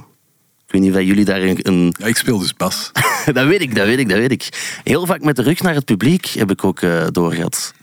ik 0.66 0.74
weet 0.74 0.82
niet 0.82 0.96
of 0.96 1.02
jullie 1.02 1.26
daar 1.26 1.42
een, 1.42 1.60
een 1.62 1.96
Ja, 1.98 2.06
ik 2.06 2.18
speel 2.18 2.38
dus 2.38 2.54
bas. 2.54 2.92
dat 3.34 3.46
weet 3.46 3.62
ik, 3.62 3.76
dat 3.76 3.86
weet 3.86 4.00
ik, 4.00 4.10
dat 4.10 4.18
weet 4.18 4.32
ik. 4.32 4.80
Heel 4.84 5.06
vaak 5.06 5.22
met 5.22 5.36
de 5.36 5.42
rug 5.42 5.62
naar 5.62 5.76
het 5.76 5.86
publiek 5.86 6.26
heb 6.26 6.52
ik 6.52 6.64
ook 6.64 6.82
eh, 6.82 7.08
doorgehad. 7.12 7.74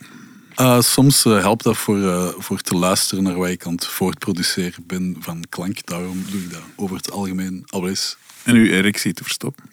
Eh, 0.54 0.80
soms 0.80 1.24
eh, 1.24 1.40
helpt 1.40 1.64
dat 1.64 1.76
voor, 1.76 2.34
voor 2.38 2.60
te 2.60 2.74
luisteren 2.74 3.24
naar 3.24 3.36
wat 3.36 3.48
ik 3.48 3.66
aan 3.66 3.74
het 3.74 3.86
voortproduceren 3.86 4.84
ben 4.86 5.16
van 5.20 5.44
klank. 5.48 5.86
Daarom 5.86 6.24
doe 6.30 6.40
ik 6.40 6.50
dat 6.50 6.62
over 6.76 6.96
het 6.96 7.10
algemeen 7.10 7.62
al 7.66 7.88
eens. 7.88 8.16
En 8.44 8.54
uw 8.54 8.64
erectie 8.66 9.12
te 9.12 9.22
verstoppen. 9.22 9.64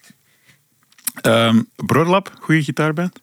Ehm 1.22 1.62
Broderlap, 1.76 2.38
goede 2.40 2.64
gitaarband. 2.64 3.20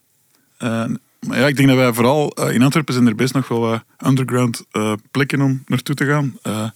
Eh, 0.57 0.85
maar 1.27 1.39
ja, 1.39 1.47
ik 1.47 1.55
denk 1.55 1.67
dat 1.67 1.77
wij 1.77 1.93
vooral 1.93 2.31
eh, 2.35 2.53
in 2.53 2.61
Antwerpen 2.61 2.93
zijn 2.93 3.07
er 3.07 3.15
best 3.15 3.33
nog 3.33 3.47
wel 3.47 3.59
wat 3.59 3.83
underground 4.05 4.63
eh, 4.71 4.93
plekken 5.11 5.41
om 5.41 5.63
naartoe 5.65 5.95
te 5.95 6.05
gaan. 6.05 6.37
Eh 6.41 6.69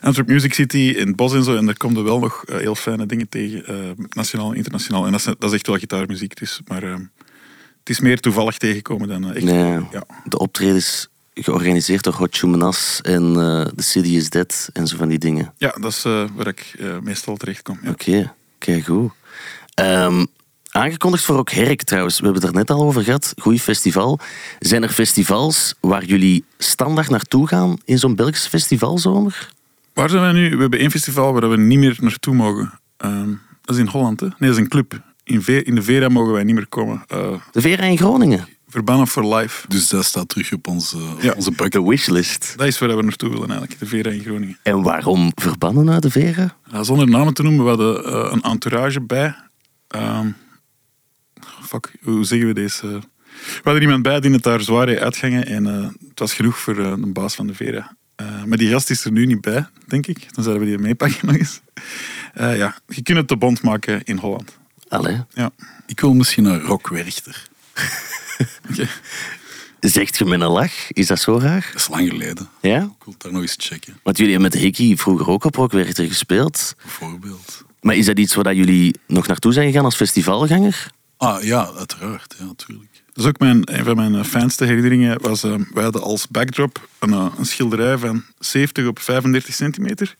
Antwerp 0.00 0.28
Music 0.28 0.54
City 0.54 0.76
in 0.96 1.06
het 1.06 1.16
bos 1.16 1.32
en 1.34 1.44
zo. 1.44 1.56
En 1.56 1.66
daar 1.66 1.76
komen 1.76 1.96
er 1.98 2.04
wel 2.04 2.18
nog 2.18 2.44
eh, 2.44 2.56
heel 2.56 2.74
fijne 2.74 3.06
dingen 3.06 3.28
tegen, 3.28 3.66
eh, 3.66 4.04
nationaal 4.08 4.50
en 4.50 4.56
internationaal. 4.56 5.04
En 5.06 5.10
dat 5.12 5.20
is, 5.20 5.26
dat 5.26 5.44
is 5.50 5.52
echt 5.52 5.66
wel 5.66 5.76
gitaarmuziek. 5.78 6.36
Dus, 6.38 6.60
maar 6.66 6.82
ehm, 6.82 7.00
het 7.78 7.88
is 7.90 8.00
meer 8.00 8.20
toevallig 8.20 8.58
tegengekomen 8.58 9.08
dan 9.08 9.24
eh, 9.30 9.36
echt. 9.36 9.44
Nee, 9.44 9.80
Ja. 9.92 10.06
de 10.24 10.38
optredens 10.38 11.08
georganiseerd 11.40 12.04
door 12.04 12.14
Hot 12.14 12.36
Chumanas 12.36 13.00
en 13.02 13.22
eh 13.36 13.60
The 13.76 13.82
City 13.82 14.08
is 14.16 14.30
Dead 14.30 14.68
en 14.72 14.86
zo 14.86 14.96
van 14.96 15.08
die 15.08 15.18
dingen. 15.18 15.52
ja, 15.56 15.74
dat 15.80 15.90
is 15.92 16.04
eh, 16.04 16.24
waar 16.34 16.46
ik 16.46 16.74
eh, 16.78 16.98
meestal 17.02 17.36
terecht 17.36 17.62
kom. 17.62 17.78
Ja. 17.82 17.90
Oké, 17.90 18.32
kijk 18.58 18.84
goed. 18.84 19.10
Ehm, 19.74 20.24
aangekondigd 20.70 21.24
voor 21.24 21.38
ook 21.38 21.50
Herk 21.50 21.82
trouwens. 21.82 22.18
We 22.18 22.24
hebben 22.24 22.42
het 22.42 22.50
er 22.52 22.56
net 22.58 22.70
al 22.70 22.82
over 22.82 23.02
gehad. 23.02 23.32
Goeie 23.40 23.60
festival. 23.60 24.18
Zijn 24.58 24.82
er 24.82 24.88
festivals 24.88 25.74
waar 25.80 26.04
jullie 26.04 26.44
standaard 26.58 27.10
naartoe 27.10 27.46
gaan 27.48 27.76
in 27.84 27.98
zo'n 27.98 28.14
Belgische 28.14 28.48
festivalzomer? 28.48 29.50
Waar 29.94 30.08
zijn 30.10 30.22
wij 30.22 30.32
nu? 30.32 30.50
We 30.50 30.60
hebben 30.60 30.78
één 30.78 30.90
festival 30.90 31.32
waar 31.32 31.50
we 31.50 31.56
niet 31.56 31.78
meer 31.78 31.96
naartoe 32.00 32.34
mogen. 32.34 32.80
Ehm, 32.96 33.28
dat 33.62 33.74
is 33.74 33.80
in 33.80 33.86
Holland, 33.88 34.20
hè? 34.20 34.26
Nee, 34.26 34.36
dat 34.38 34.50
is 34.50 34.56
een 34.56 34.68
club. 34.68 35.00
In, 35.24 35.42
Ve- 35.42 35.62
in 35.64 35.74
de 35.74 35.82
Vera 35.82 36.08
mogen 36.08 36.32
wij 36.32 36.44
niet 36.44 36.54
meer 36.54 36.66
komen. 36.68 37.04
Eh, 37.08 37.32
De 37.52 37.60
Vera 37.60 37.82
in 37.84 37.96
Groningen. 37.98 38.48
Verbannen 38.68 39.06
for 39.06 39.34
life. 39.36 39.68
Dus 39.68 39.88
dat 39.88 40.04
staat 40.04 40.28
terug 40.28 40.52
op 40.52 40.66
onze, 40.68 40.98
Ja. 41.20 41.32
onze 41.36 41.50
De 41.50 41.56
bucket. 41.56 41.82
wishlist. 41.84 42.54
Dat 42.56 42.66
is 42.66 42.78
waar 42.78 42.96
we 42.96 43.02
naartoe 43.02 43.28
willen 43.30 43.48
eigenlijk, 43.50 43.78
de 43.80 43.86
Vera 43.86 44.10
in 44.10 44.20
Groningen. 44.20 44.58
En 44.62 44.82
waarom 44.82 45.32
verbannen 45.34 45.90
uit 45.90 46.02
de 46.02 46.10
Vera? 46.10 46.56
Ja, 46.72 46.82
zonder 46.82 47.08
namen 47.08 47.34
te 47.34 47.42
noemen, 47.42 47.62
we 47.62 47.68
hadden 47.68 48.04
eh, 48.04 48.28
een 48.32 48.42
entourage 48.42 49.00
bij. 49.00 49.34
Ehm, 49.88 50.28
fuck, 51.62 51.92
hoe 52.02 52.24
zeggen 52.24 52.46
we 52.48 52.54
deze? 52.54 52.86
We 53.42 53.60
hadden 53.62 53.82
iemand 53.82 54.02
bij 54.02 54.20
die 54.20 54.30
het 54.32 54.42
daar 54.42 54.60
zwaar 54.60 54.88
heeft 54.88 55.00
uitgangen 55.00 55.46
en 55.46 55.66
eh, 55.66 55.82
het 56.08 56.18
was 56.18 56.34
genoeg 56.34 56.58
voor 56.58 56.78
eh, 56.78 56.86
een 56.86 57.12
baas 57.12 57.34
van 57.34 57.46
de 57.46 57.54
Vera. 57.54 57.96
Eh, 58.16 58.42
maar 58.44 58.58
die 58.58 58.70
gast 58.70 58.90
is 58.90 59.04
er 59.04 59.12
nu 59.12 59.26
niet 59.26 59.40
bij, 59.40 59.66
denk 59.86 60.06
ik. 60.06 60.34
Dan 60.34 60.44
zouden 60.44 60.64
we 60.68 60.70
die 60.76 60.78
meepakken 60.86 61.26
nog 61.26 61.36
eens. 61.36 61.60
Eh, 62.34 62.56
ja, 62.58 62.76
je 62.86 63.02
kunt 63.02 63.18
het 63.18 63.28
te 63.28 63.36
bond 63.36 63.62
maken 63.62 64.02
in 64.04 64.16
Holland. 64.16 64.58
Allee. 64.88 65.22
Ja. 65.34 65.50
Ik 65.86 66.00
wil 66.00 66.14
misschien 66.14 66.44
een 66.44 66.60
rockwerchter. 66.60 67.47
Zegt 69.80 70.18
je 70.18 70.24
met 70.24 70.40
een 70.40 70.48
lach? 70.48 70.92
Is 70.92 71.06
dat 71.06 71.20
zo 71.20 71.38
raar? 71.38 71.68
Dat 71.72 71.80
is 71.80 71.88
lang 71.88 72.08
geleden. 72.08 72.48
Ja? 72.60 72.82
Ik 72.82 73.04
wil 73.04 73.14
daar 73.18 73.32
nog 73.32 73.42
eens 73.42 73.56
checken, 73.58 74.00
Want 74.02 74.16
jullie 74.16 74.32
hebben 74.32 74.50
met 74.50 74.60
Hickey 74.60 74.96
vroeger 74.96 75.28
ook 75.28 75.44
op 75.44 75.54
Rockwerchter 75.54 76.06
gespeeld. 76.06 76.74
bijvoorbeeld. 76.82 77.64
Maar 77.80 77.96
is 77.96 78.06
dat 78.06 78.18
iets 78.18 78.34
waar 78.34 78.54
jullie 78.54 78.94
nog 79.06 79.26
naartoe 79.26 79.52
zijn 79.52 79.66
gegaan 79.66 79.84
als 79.84 79.96
festivalganger? 79.96 80.90
Ah 81.16 81.42
ja, 81.42 81.70
uiteraard. 81.76 82.34
Ja, 82.38 82.44
natuurlijk. 82.44 83.02
Dat 83.12 83.24
is 83.24 83.26
ook 83.26 83.38
mijn, 83.38 83.74
een 83.78 83.84
van 83.84 83.96
mijn 83.96 84.14
eh, 84.14 84.24
fijnste 84.24 84.64
herinneringen. 84.64 85.22
Was, 85.22 85.44
eh, 85.44 85.54
wij 85.72 85.82
hadden 85.82 86.02
als 86.02 86.28
backdrop 86.28 86.88
een, 86.98 87.12
eh, 87.12 87.26
een 87.38 87.46
schilderij 87.46 87.98
van 87.98 88.24
70 88.38 88.86
op 88.86 88.98
35 88.98 89.54
centimeter. 89.54 90.16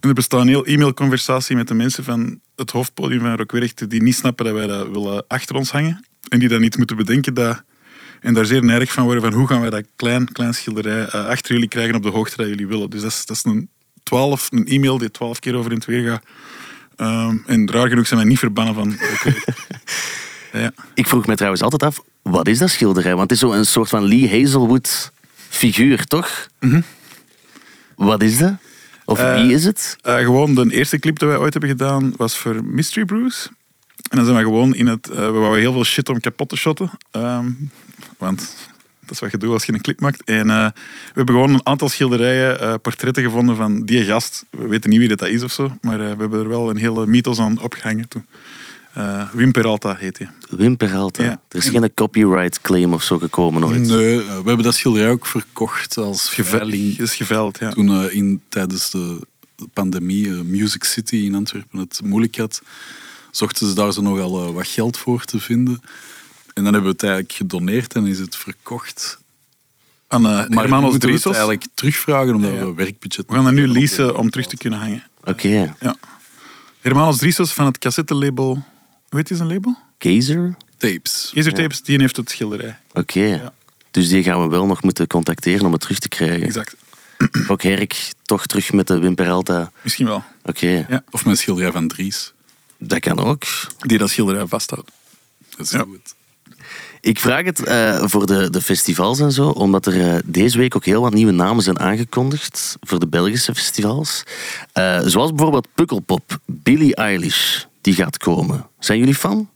En 0.00 0.08
er 0.08 0.14
bestaat 0.14 0.40
een 0.40 0.48
heel 0.48 0.66
e-mailconversatie 0.66 1.56
met 1.56 1.68
de 1.68 1.74
mensen 1.74 2.04
van 2.04 2.40
het 2.56 2.70
hoofdpodium 2.70 3.20
van 3.20 3.36
Rockwerchter 3.36 3.88
die 3.88 4.02
niet 4.02 4.14
snappen 4.14 4.44
dat 4.44 4.54
wij 4.54 4.66
dat 4.66 4.88
willen 4.88 5.24
achter 5.26 5.56
ons 5.56 5.70
hangen. 5.70 6.04
En 6.28 6.38
die 6.38 6.48
dan 6.48 6.60
niet 6.60 6.76
moeten 6.76 6.96
bedenken 6.96 7.34
dat... 7.34 7.62
En 8.20 8.34
daar 8.34 8.44
zeer 8.44 8.64
neidig 8.64 8.92
van 8.92 9.04
worden 9.04 9.22
van 9.22 9.32
hoe 9.32 9.46
gaan 9.46 9.60
wij 9.60 9.70
dat 9.70 9.84
klein, 9.96 10.32
klein 10.32 10.54
schilderij 10.54 11.04
eh, 11.06 11.26
achter 11.26 11.52
jullie 11.54 11.68
krijgen 11.68 11.94
op 11.94 12.02
de 12.02 12.08
hoogte 12.08 12.36
dat 12.36 12.46
jullie 12.46 12.66
willen. 12.66 12.90
Dus 12.90 13.00
dat 13.02 13.10
is, 13.10 13.26
dat 13.26 13.36
is 13.36 13.44
een, 13.44 13.68
12, 14.02 14.48
een 14.50 14.66
e-mail 14.66 14.98
die 14.98 15.10
twaalf 15.10 15.38
keer 15.38 15.54
over 15.54 15.70
in 15.70 15.76
het 15.76 15.86
weer 15.86 16.08
gaat. 16.10 16.22
Ehm, 16.96 17.36
en 17.46 17.70
raar 17.70 17.88
genoeg 17.88 18.06
zijn 18.06 18.20
wij 18.20 18.28
niet 18.28 18.38
verbannen 18.38 18.74
van 18.74 18.96
Rockwerchter. 19.10 19.54
ja. 20.62 20.72
Ik 20.94 21.06
vroeg 21.06 21.26
me 21.26 21.34
trouwens 21.34 21.62
altijd 21.62 21.82
af, 21.82 22.00
wat 22.22 22.48
is 22.48 22.58
dat 22.58 22.70
schilderij? 22.70 23.14
Want 23.14 23.30
het 23.30 23.32
is 23.32 23.38
zo'n 23.38 23.64
soort 23.64 23.88
van 23.88 24.04
Lee 24.04 24.30
Hazelwood 24.30 25.12
figuur, 25.48 26.04
toch? 26.04 26.48
Wat 27.96 28.22
is 28.22 28.38
dat? 28.38 28.54
Of 29.04 29.18
Eh, 29.18 29.34
wie 29.34 29.52
is 29.52 29.64
het? 29.64 29.96
Eh, 30.02 30.16
gewoon 30.16 30.54
de 30.54 30.74
eerste 30.74 30.98
clip 30.98 31.18
die 31.18 31.28
wij 31.28 31.36
ooit 31.36 31.52
hebben 31.52 31.70
gedaan 31.70 32.14
was 32.16 32.36
voor 32.38 32.64
Mystery 32.64 33.04
Brews. 33.04 33.48
En 34.10 34.16
dan 34.16 34.24
zijn 34.24 34.36
we 34.36 34.42
gewoon 34.42 34.74
in 34.74 34.86
het... 34.86 35.08
eh, 35.08 35.16
we 35.16 35.30
wouden 35.32 35.60
heel 35.60 35.72
veel 35.72 35.84
shit 35.84 36.08
om 36.08 36.20
kapot 36.20 36.48
te 36.48 36.56
shotten. 36.56 36.90
Ehm, 37.10 37.50
want 38.18 38.54
dat 39.00 39.10
is 39.10 39.20
wat 39.20 39.30
je 39.30 39.38
doet 39.38 39.52
als 39.52 39.64
je 39.64 39.72
een 39.72 39.80
clip 39.80 40.00
maakt. 40.00 40.24
En 40.24 40.50
eh, 40.50 40.64
we 40.66 41.12
hebben 41.14 41.34
gewoon 41.34 41.54
een 41.54 41.66
aantal 41.66 41.88
schilderijen, 41.88 42.60
eh, 42.60 42.74
portretten 42.82 43.22
gevonden 43.22 43.56
van 43.56 43.82
die 43.84 44.04
gast. 44.04 44.44
We 44.50 44.66
weten 44.68 44.90
niet 44.90 44.98
wie 44.98 45.08
dat 45.16 45.22
is 45.28 45.42
of 45.42 45.52
zo. 45.52 45.76
Maar 45.80 46.00
eh, 46.00 46.10
we 46.12 46.20
hebben 46.20 46.40
er 46.40 46.48
wel 46.48 46.70
een 46.70 46.76
hele 46.76 47.06
mythos 47.06 47.38
aan 47.38 47.60
opgehangen 47.60 48.08
toen. 48.08 48.26
Eh, 48.92 49.22
Wim 49.32 49.52
Peralta 49.52 49.94
heet 49.98 50.18
hij. 50.18 50.30
Wim 50.50 50.76
Peralta. 50.76 51.22
ja. 51.22 51.40
Er 51.48 51.58
is 51.58 51.68
geen 51.68 51.94
copyright 51.94 52.60
claim 52.60 52.92
of 52.92 53.02
zo 53.02 53.18
gekomen 53.18 53.64
ooit. 53.64 53.78
Nee, 53.88 54.16
we 54.18 54.32
hebben 54.44 54.62
dat 54.62 54.74
schilderij 54.74 55.10
ook 55.10 55.26
verkocht 55.26 55.96
als 55.96 56.28
Geve- 56.28 56.56
veiling. 56.56 56.98
is 56.98 57.14
geveild, 57.14 57.58
ja. 57.58 57.70
Toen 57.70 57.88
eh, 58.04 58.14
in, 58.14 58.40
tijdens 58.48 58.90
de 58.90 59.20
pandemie 59.72 60.28
Music 60.30 60.84
City 60.84 61.16
in 61.16 61.34
Antwerpen 61.34 61.78
het 61.78 62.00
moeilijk 62.04 62.36
had, 62.36 62.62
zochten 63.36 63.68
ze 63.68 63.74
daar 63.74 63.92
zo 63.92 64.02
nogal 64.02 64.46
eh, 64.46 64.52
wat 64.54 64.66
geld 64.66 64.98
voor 64.98 65.24
te 65.24 65.40
vinden. 65.40 65.80
En 66.54 66.64
dan 66.64 66.72
hebben 66.72 66.82
we 66.82 66.88
het 66.88 67.02
eigenlijk 67.02 67.32
gedoneerd 67.32 67.94
en 67.94 68.06
is 68.06 68.18
het 68.18 68.36
verkocht. 68.36 69.18
Aan 70.08 70.26
uh, 70.26 70.30
Maar 70.30 70.48
nu 70.48 70.56
Hermanos 70.56 70.90
moeten 70.90 71.08
we 71.08 71.14
het 71.14 71.26
eigenlijk 71.26 71.66
terugvragen 71.74 72.34
omdat 72.34 72.50
Ja, 72.50 72.56
ja. 72.56 72.64
we 72.64 72.74
werkbudget... 72.74 73.26
We 73.26 73.34
gaan 73.34 73.44
dat 73.44 73.52
nu 73.52 73.68
leasen 73.68 74.16
om 74.16 74.30
terug 74.30 74.46
te 74.46 74.56
kunnen 74.56 74.78
hangen. 74.78 75.02
Oké. 75.24 75.74
Ja. 75.80 75.96
Hermanos 76.80 77.18
Drizos 77.18 77.52
van 77.52 77.66
het 77.66 77.78
cassettelabel... 77.78 78.52
Hoe 79.08 79.18
heet 79.18 79.28
die 79.28 79.36
zijn 79.36 79.48
label? 79.48 79.78
Keizer? 79.98 80.56
Tapes. 80.76 81.30
Laser 81.34 81.54
Tapes, 81.54 81.82
die 81.82 82.00
heeft 82.00 82.16
het 82.16 82.30
schilderij. 82.30 82.78
Oké. 82.92 83.52
Dus 83.90 84.08
die 84.08 84.22
gaan 84.22 84.42
we 84.42 84.48
wel 84.48 84.66
nog 84.66 84.82
moeten 84.82 85.06
contacteren 85.06 85.66
om 85.66 85.72
het 85.72 85.80
terug 85.80 85.98
te 85.98 86.08
krijgen. 86.08 86.42
Exact. 86.46 86.76
Ook 87.48 87.62
Herk, 87.62 88.12
toch 88.22 88.46
terug 88.46 88.72
met 88.72 88.86
de 88.86 88.98
Wim 88.98 89.14
Peralta. 89.14 89.70
Misschien 89.82 90.06
wel. 90.06 90.22
Oké, 90.44 90.86
Ja. 90.88 91.04
Of 91.10 91.24
mijn 91.24 91.36
schilderij 91.36 91.72
van 91.72 91.88
Dries. 91.88 92.32
Dat 92.78 92.98
kan 93.00 93.18
ook. 93.18 93.42
Die 93.78 93.98
dat 93.98 94.10
schilderij 94.10 94.46
vasthoudt. 94.46 94.90
Dat 95.56 95.66
is 95.66 95.72
Ja. 95.72 95.78
goed. 95.78 96.14
Ik 97.00 97.20
vraag 97.20 97.44
het 97.44 97.64
eh, 97.64 98.02
voor 98.06 98.26
de, 98.26 98.50
de 98.50 98.60
festivals 98.60 99.20
en 99.20 99.32
zo, 99.32 99.48
omdat 99.48 99.86
er 99.86 100.14
eh, 100.14 100.18
deze 100.24 100.58
week 100.58 100.76
ook 100.76 100.84
heel 100.84 101.00
wat 101.02 101.12
nieuwe 101.14 101.32
namen 101.32 101.62
zijn 101.62 101.78
aangekondigd 101.78 102.76
voor 102.80 102.98
de 102.98 103.06
Belgische 103.06 103.54
festivals. 103.54 104.22
Eh, 104.72 105.00
zoals 105.04 105.30
bijvoorbeeld 105.30 105.68
Pukkelpop, 105.74 106.38
Billie 106.44 106.94
Eilish, 106.94 107.64
die 107.80 107.94
gaat 107.94 108.18
komen. 108.18 108.66
Zijn 108.78 108.98
jullie 108.98 109.14
fan? 109.14 109.50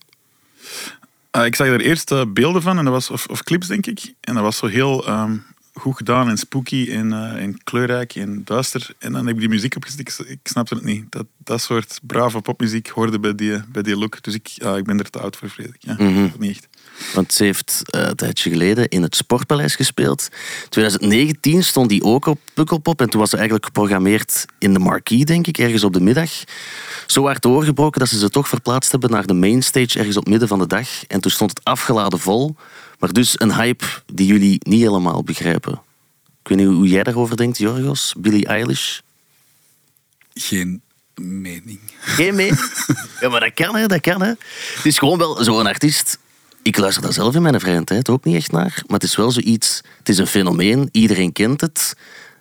Ik 1.45 1.55
zag 1.55 1.67
er 1.67 1.81
eerst 1.81 2.33
beelden 2.33 2.63
van, 2.63 2.79
en 2.79 2.85
dat 2.85 2.93
was, 2.93 3.11
of, 3.11 3.27
of 3.27 3.43
clips 3.43 3.67
denk 3.67 3.87
ik. 3.87 4.15
En 4.21 4.35
dat 4.35 4.43
was 4.43 4.57
zo 4.57 4.67
heel 4.67 5.07
ehm, 5.07 5.37
goed 5.75 5.97
gedaan 5.97 6.29
en 6.29 6.37
spooky 6.37 6.89
en, 6.91 7.13
eh, 7.13 7.43
en 7.43 7.63
kleurrijk 7.65 8.15
en 8.15 8.43
duister. 8.45 8.91
En 8.99 9.13
dan 9.13 9.27
heb 9.27 9.35
ik 9.35 9.41
die 9.41 9.49
muziek 9.49 9.77
opgezet. 9.77 10.01
Ik, 10.01 10.19
ik 10.29 10.39
snapte 10.43 10.75
het 10.75 10.85
niet. 10.85 11.05
Dat, 11.13 11.27
dat 11.39 11.61
soort 11.63 12.01
brave 12.03 12.41
popmuziek 12.41 12.89
hoorde 12.89 13.21
bij 13.21 13.35
die, 13.35 13.63
bij 13.69 13.83
die 13.83 13.97
look. 13.97 14.23
Dus 14.23 14.35
ik, 14.35 14.49
ik 14.77 14.85
ben 14.85 14.99
er 14.99 15.11
te 15.11 15.19
oud 15.19 15.37
voor, 15.37 15.51
vrees 15.51 15.67
ik. 15.67 15.77
Ja, 15.79 15.95
Mhm. 15.99 16.29
Niet 16.39 16.51
echt. 16.51 16.69
Want 17.15 17.33
ze 17.33 17.45
heeft 17.45 17.83
eh, 17.85 18.01
een 18.03 18.15
tijdje 18.15 18.51
geleden 18.51 18.89
in 18.89 19.03
het 19.03 19.17
Sportpaleis 19.17 19.75
gespeeld. 19.75 20.29
2019 20.69 21.65
stond 21.65 21.89
die 21.89 22.03
ook 22.03 22.27
op 22.27 22.41
Pukkelpop. 22.55 23.01
En 23.01 23.11
toen 23.11 23.21
was 23.21 23.31
ze 23.31 23.37
eigenlijk 23.37 23.65
geprogrammeerd 23.67 24.45
in 24.59 24.73
de 24.73 24.79
marquee, 24.79 25.25
denk 25.25 25.47
ik, 25.47 25.59
ergens 25.59 25.85
op 25.85 25.93
de 25.93 26.01
middag. 26.01 26.31
Zo 27.07 27.25
hard 27.25 27.43
doorgebroken 27.43 28.01
dat 28.01 28.09
ze 28.09 28.19
ze 28.19 28.31
toch 28.31 28.49
verplaatst 28.49 28.91
hebben 28.91 29.11
naar 29.11 29.27
de 29.27 29.35
mainstage 29.35 29.99
ergens 29.99 30.17
op 30.17 30.29
midden 30.29 30.49
van 30.49 30.59
de 30.59 30.67
dag. 30.67 31.07
En 31.07 31.21
toen 31.21 31.31
stond 31.31 31.51
het 31.51 31.65
afgeladen 31.65 32.19
vol. 32.19 32.57
Maar 33.01 33.13
dus 33.13 33.41
een 33.41 33.55
hype 33.55 33.85
die 34.13 34.27
jullie 34.27 34.61
niet 34.63 34.81
helemaal 34.81 35.25
begrijpen. 35.25 35.73
Ik 36.43 36.49
weet 36.49 36.59
niet 36.59 36.67
hoe 36.67 36.89
jij 36.89 37.03
daarover 37.03 37.37
denkt, 37.37 37.59
Jorgos. 37.59 38.15
Billie 38.19 38.47
Eilish. 38.47 38.99
Geen 40.35 40.83
mening. 41.15 41.81
Geen 42.01 42.35
mee? 42.35 42.53
Ja, 43.21 43.29
maar 43.29 43.41
dat 43.41 43.55
kan, 43.55 43.77
hè. 43.77 43.87
Dat 43.87 44.01
kan, 44.01 44.23
hè. 44.23 44.29
Het 44.75 44.85
is 44.85 44.99
gewoon 44.99 45.19
wel 45.19 45.45
zo'n 45.45 45.67
artiest... 45.67 46.19
Ik 46.63 46.77
luister 46.77 47.03
daar 47.03 47.13
zelf 47.13 47.35
in 47.35 47.43
mijn 47.43 47.61
vrije 47.61 47.85
tijd 47.85 48.09
ook 48.09 48.25
niet 48.25 48.37
echt 48.37 48.53
naar. 48.53 48.83
Maar 48.87 48.99
het 48.99 49.03
is 49.03 49.17
wel 49.17 49.31
zoiets... 49.31 49.83
Het 49.99 50.09
is 50.09 50.19
een 50.19 50.27
fenomeen. 50.27 50.89
Iedereen 50.93 51.33
kent 51.33 51.61
het. 51.61 51.97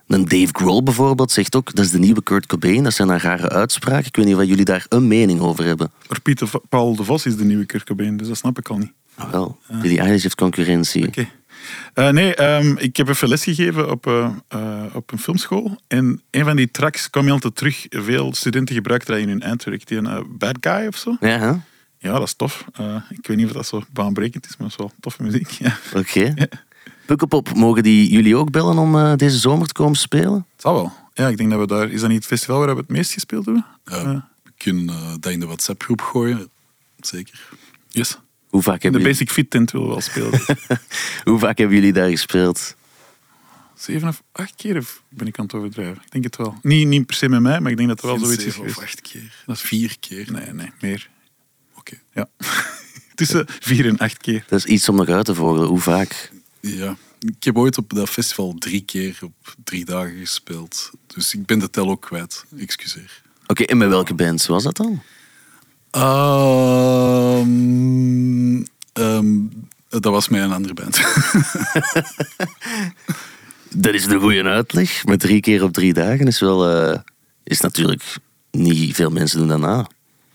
Een 0.07 0.27
Dave 0.27 0.49
Grohl 0.51 0.83
bijvoorbeeld 0.83 1.31
zegt 1.31 1.55
ook... 1.55 1.75
Dat 1.75 1.85
is 1.85 1.91
de 1.91 1.99
nieuwe 1.99 2.23
Kurt 2.23 2.45
Cobain. 2.45 2.83
Dat 2.83 2.93
zijn 2.93 3.09
een 3.09 3.19
rare 3.19 3.49
uitspraken. 3.49 4.05
Ik 4.05 4.15
weet 4.15 4.25
niet 4.25 4.35
of 4.35 4.43
jullie 4.43 4.65
daar 4.65 4.85
een 4.89 5.07
mening 5.07 5.39
over 5.39 5.65
hebben. 5.65 5.91
Maar 6.07 6.21
Pieter 6.21 6.49
Paul 6.69 6.95
de 6.95 7.03
Vos 7.03 7.25
is 7.25 7.35
de 7.35 7.45
nieuwe 7.45 7.65
Kurt 7.65 7.83
Cobain, 7.83 8.17
dus 8.17 8.27
dat 8.27 8.37
snap 8.37 8.57
ik 8.57 8.69
al 8.69 8.77
niet. 8.77 8.91
Ah, 9.19 9.31
wel. 9.31 9.59
Billie 9.81 9.99
Eilish 9.99 10.23
heeft 10.23 10.35
concurrentie. 10.35 11.07
Oké. 11.07 11.27
Eh, 11.93 12.09
nee, 12.09 12.35
ehm, 12.35 12.75
ik 12.77 12.97
heb 12.97 13.07
even 13.07 13.27
lesgegeven 13.27 13.91
op, 13.91 14.07
eh, 14.07 14.29
eh, 14.47 14.83
op 14.93 15.11
een 15.11 15.19
filmschool. 15.19 15.79
En 15.87 16.21
een 16.31 16.43
van 16.45 16.55
die 16.55 16.71
tracks 16.71 17.09
kwam 17.09 17.25
je 17.25 17.31
altijd 17.31 17.55
terug. 17.55 17.85
Veel 17.89 18.33
studenten 18.33 18.75
gebruikten 18.75 19.13
dat 19.13 19.21
in 19.23 19.29
hun 19.29 19.41
eindwerk. 19.41 19.87
Die 19.87 19.97
een 19.97 20.25
Bad 20.37 20.57
Guy 20.59 20.87
of 20.87 20.95
zo. 20.97 21.17
Ja, 21.19 21.27
hè? 21.39 21.51
Ja, 21.97 22.13
dat 22.13 22.21
is 22.23 22.33
tof. 22.33 22.65
Eh, 22.73 22.95
ik 23.09 23.27
weet 23.27 23.37
niet 23.37 23.45
of 23.45 23.51
dat 23.51 23.67
zo 23.67 23.81
baanbrekend 23.91 24.45
is, 24.45 24.57
maar 24.57 24.67
dat 24.69 24.79
is 24.79 24.85
wel 24.85 24.91
toffe 24.99 25.23
muziek. 25.23 25.49
Ja. 25.49 25.77
Oké. 25.95 26.33
Pukkelpop, 27.05 27.53
mogen 27.55 27.83
die 27.83 28.09
jullie 28.11 28.35
ook 28.35 28.51
bellen 28.51 28.77
om 28.77 28.95
eh, 28.95 29.15
deze 29.15 29.37
zomer 29.37 29.67
te 29.67 29.73
komen 29.73 29.95
spelen? 29.97 30.33
Het 30.33 30.61
zal 30.61 30.73
wel. 30.73 30.93
Ja, 31.13 31.27
ik 31.27 31.37
denk 31.37 31.49
dat 31.49 31.59
we 31.59 31.67
daar... 31.67 31.89
Is 31.89 31.99
dat 31.99 32.09
niet 32.09 32.17
het 32.17 32.27
festival 32.27 32.59
waar 32.59 32.73
we 32.75 32.81
het 32.81 32.89
meest 32.89 33.11
gespeeld 33.11 33.45
hebben? 33.45 33.65
Ja, 33.85 33.95
Eh, 33.95 34.13
we 34.43 34.51
kunnen 34.57 34.89
eh, 34.95 35.13
dat 35.19 35.31
in 35.31 35.39
de 35.39 35.45
WhatsApp-groep 35.45 36.01
gooien. 36.01 36.49
Zeker. 36.99 37.49
yes. 37.89 38.17
Hoe 38.49 38.61
vaak 38.61 38.75
De 38.75 38.81
hebben, 38.81 39.01
jullie, 39.01 39.17
Basic 39.17 39.31
Fit 39.31 39.49
tent 39.49 39.71
willen 39.71 39.87
we 39.87 39.93
wel 39.93 40.01
spelen. 40.01 40.57
hoe 41.29 41.39
vaak 41.39 41.57
hebben 41.57 41.75
jullie 41.75 41.93
daar 41.93 42.09
gespeeld? 42.09 42.75
Zeven 43.75 44.07
of 44.07 44.23
acht 44.31 44.55
keer 44.55 44.77
of 44.77 45.03
ben 45.09 45.27
ik 45.27 45.37
aan 45.39 45.45
het 45.45 45.53
overdrijven? 45.53 46.01
Ik 46.05 46.11
denk 46.11 46.23
het 46.23 46.35
wel. 46.35 46.59
Niet, 46.61 46.87
niet 46.87 47.05
per 47.05 47.15
se 47.15 47.29
met 47.29 47.41
mij, 47.41 47.59
maar 47.59 47.71
ik 47.71 47.77
denk 47.77 47.89
dat 47.89 47.99
er 47.99 48.05
wel 48.05 48.15
Geen 48.15 48.25
zoiets 48.25 48.43
is 48.43 48.53
zeven 48.53 48.69
of 48.69 48.83
acht 48.83 49.01
keer. 49.01 49.43
Dat 49.45 49.55
is 49.55 49.61
vier 49.61 49.99
keer. 49.99 50.31
Nee, 50.31 50.53
nee, 50.53 50.71
meer. 50.81 51.09
Oké. 51.75 51.99
Ja. 52.13 52.29
Tussen 53.15 53.45
vier 53.59 53.87
en 53.87 53.97
acht 53.97 54.17
keer. 54.17 54.43
Dat 54.47 54.59
is 54.59 54.65
iets 54.65 54.89
om 54.89 54.95
nog 54.95 55.07
uit 55.07 55.25
te 55.25 55.35
vogelen. 55.35 55.67
Hoe 55.67 55.79
vaak? 55.79 56.31
Ja. 56.59 56.97
Ik 57.19 57.43
heb 57.43 57.57
ooit 57.57 57.77
op 57.77 57.93
dat 57.93 58.09
festival 58.09 58.55
drie 58.57 58.81
keer 58.81 59.17
op 59.21 59.55
drie 59.63 59.85
dagen 59.85 60.17
gespeeld. 60.17 60.91
Dus 61.07 61.33
ik 61.33 61.45
ben 61.45 61.59
de 61.59 61.69
tel 61.69 61.89
ook 61.89 62.01
kwijt. 62.01 62.45
Excuseer. 62.57 63.21
Oké, 63.47 63.63
en 63.63 63.77
met 63.77 63.89
welke 63.89 64.13
band 64.13 64.45
was 64.45 64.63
dat 64.63 64.77
dan? 64.77 65.01
Ehm, 65.91 67.47
ehm, 68.93 69.37
dat 69.89 70.03
was 70.03 70.29
mij 70.29 70.41
een 70.41 70.51
andere 70.53 70.73
band. 70.73 70.99
Dat 73.75 73.93
is 73.93 74.05
een 74.05 74.19
goede 74.19 74.43
uitleg. 74.43 75.05
Met 75.05 75.19
drie 75.19 75.41
keer 75.41 75.63
op 75.63 75.73
drie 75.73 75.93
dagen 75.93 76.27
is 76.27 76.39
wel... 76.39 76.69
eh, 76.69 76.99
is 77.43 77.59
natuurlijk... 77.59 78.03
Niet 78.51 78.95
veel 78.95 79.09
mensen 79.09 79.39
doen 79.39 79.47
dat 79.47 79.59
na. 79.59 79.87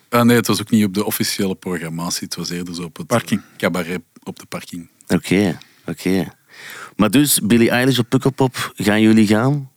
ah, 0.09 0.23
nee, 0.25 0.37
het 0.37 0.47
was 0.47 0.61
ook 0.61 0.71
niet 0.71 0.85
op 0.85 0.95
de 0.95 1.05
officiële 1.05 1.55
programmatie. 1.55 2.25
Het 2.25 2.35
was 2.35 2.51
eerder 2.51 2.75
zo 2.75 2.83
op 2.83 2.97
het 2.97 3.07
Parking. 3.07 3.41
cabaret 3.57 4.01
op 4.23 4.39
de 4.39 4.47
parking. 4.47 4.89
Oké, 5.09 5.59
oké. 5.87 6.29
Maar 6.97 7.11
dus, 7.11 7.41
Billie 7.41 7.71
Eilish 7.71 7.99
op 7.99 8.09
Pukkelpop, 8.09 8.73
gaan 8.77 9.01
jullie 9.01 9.27
gaan? 9.27 9.71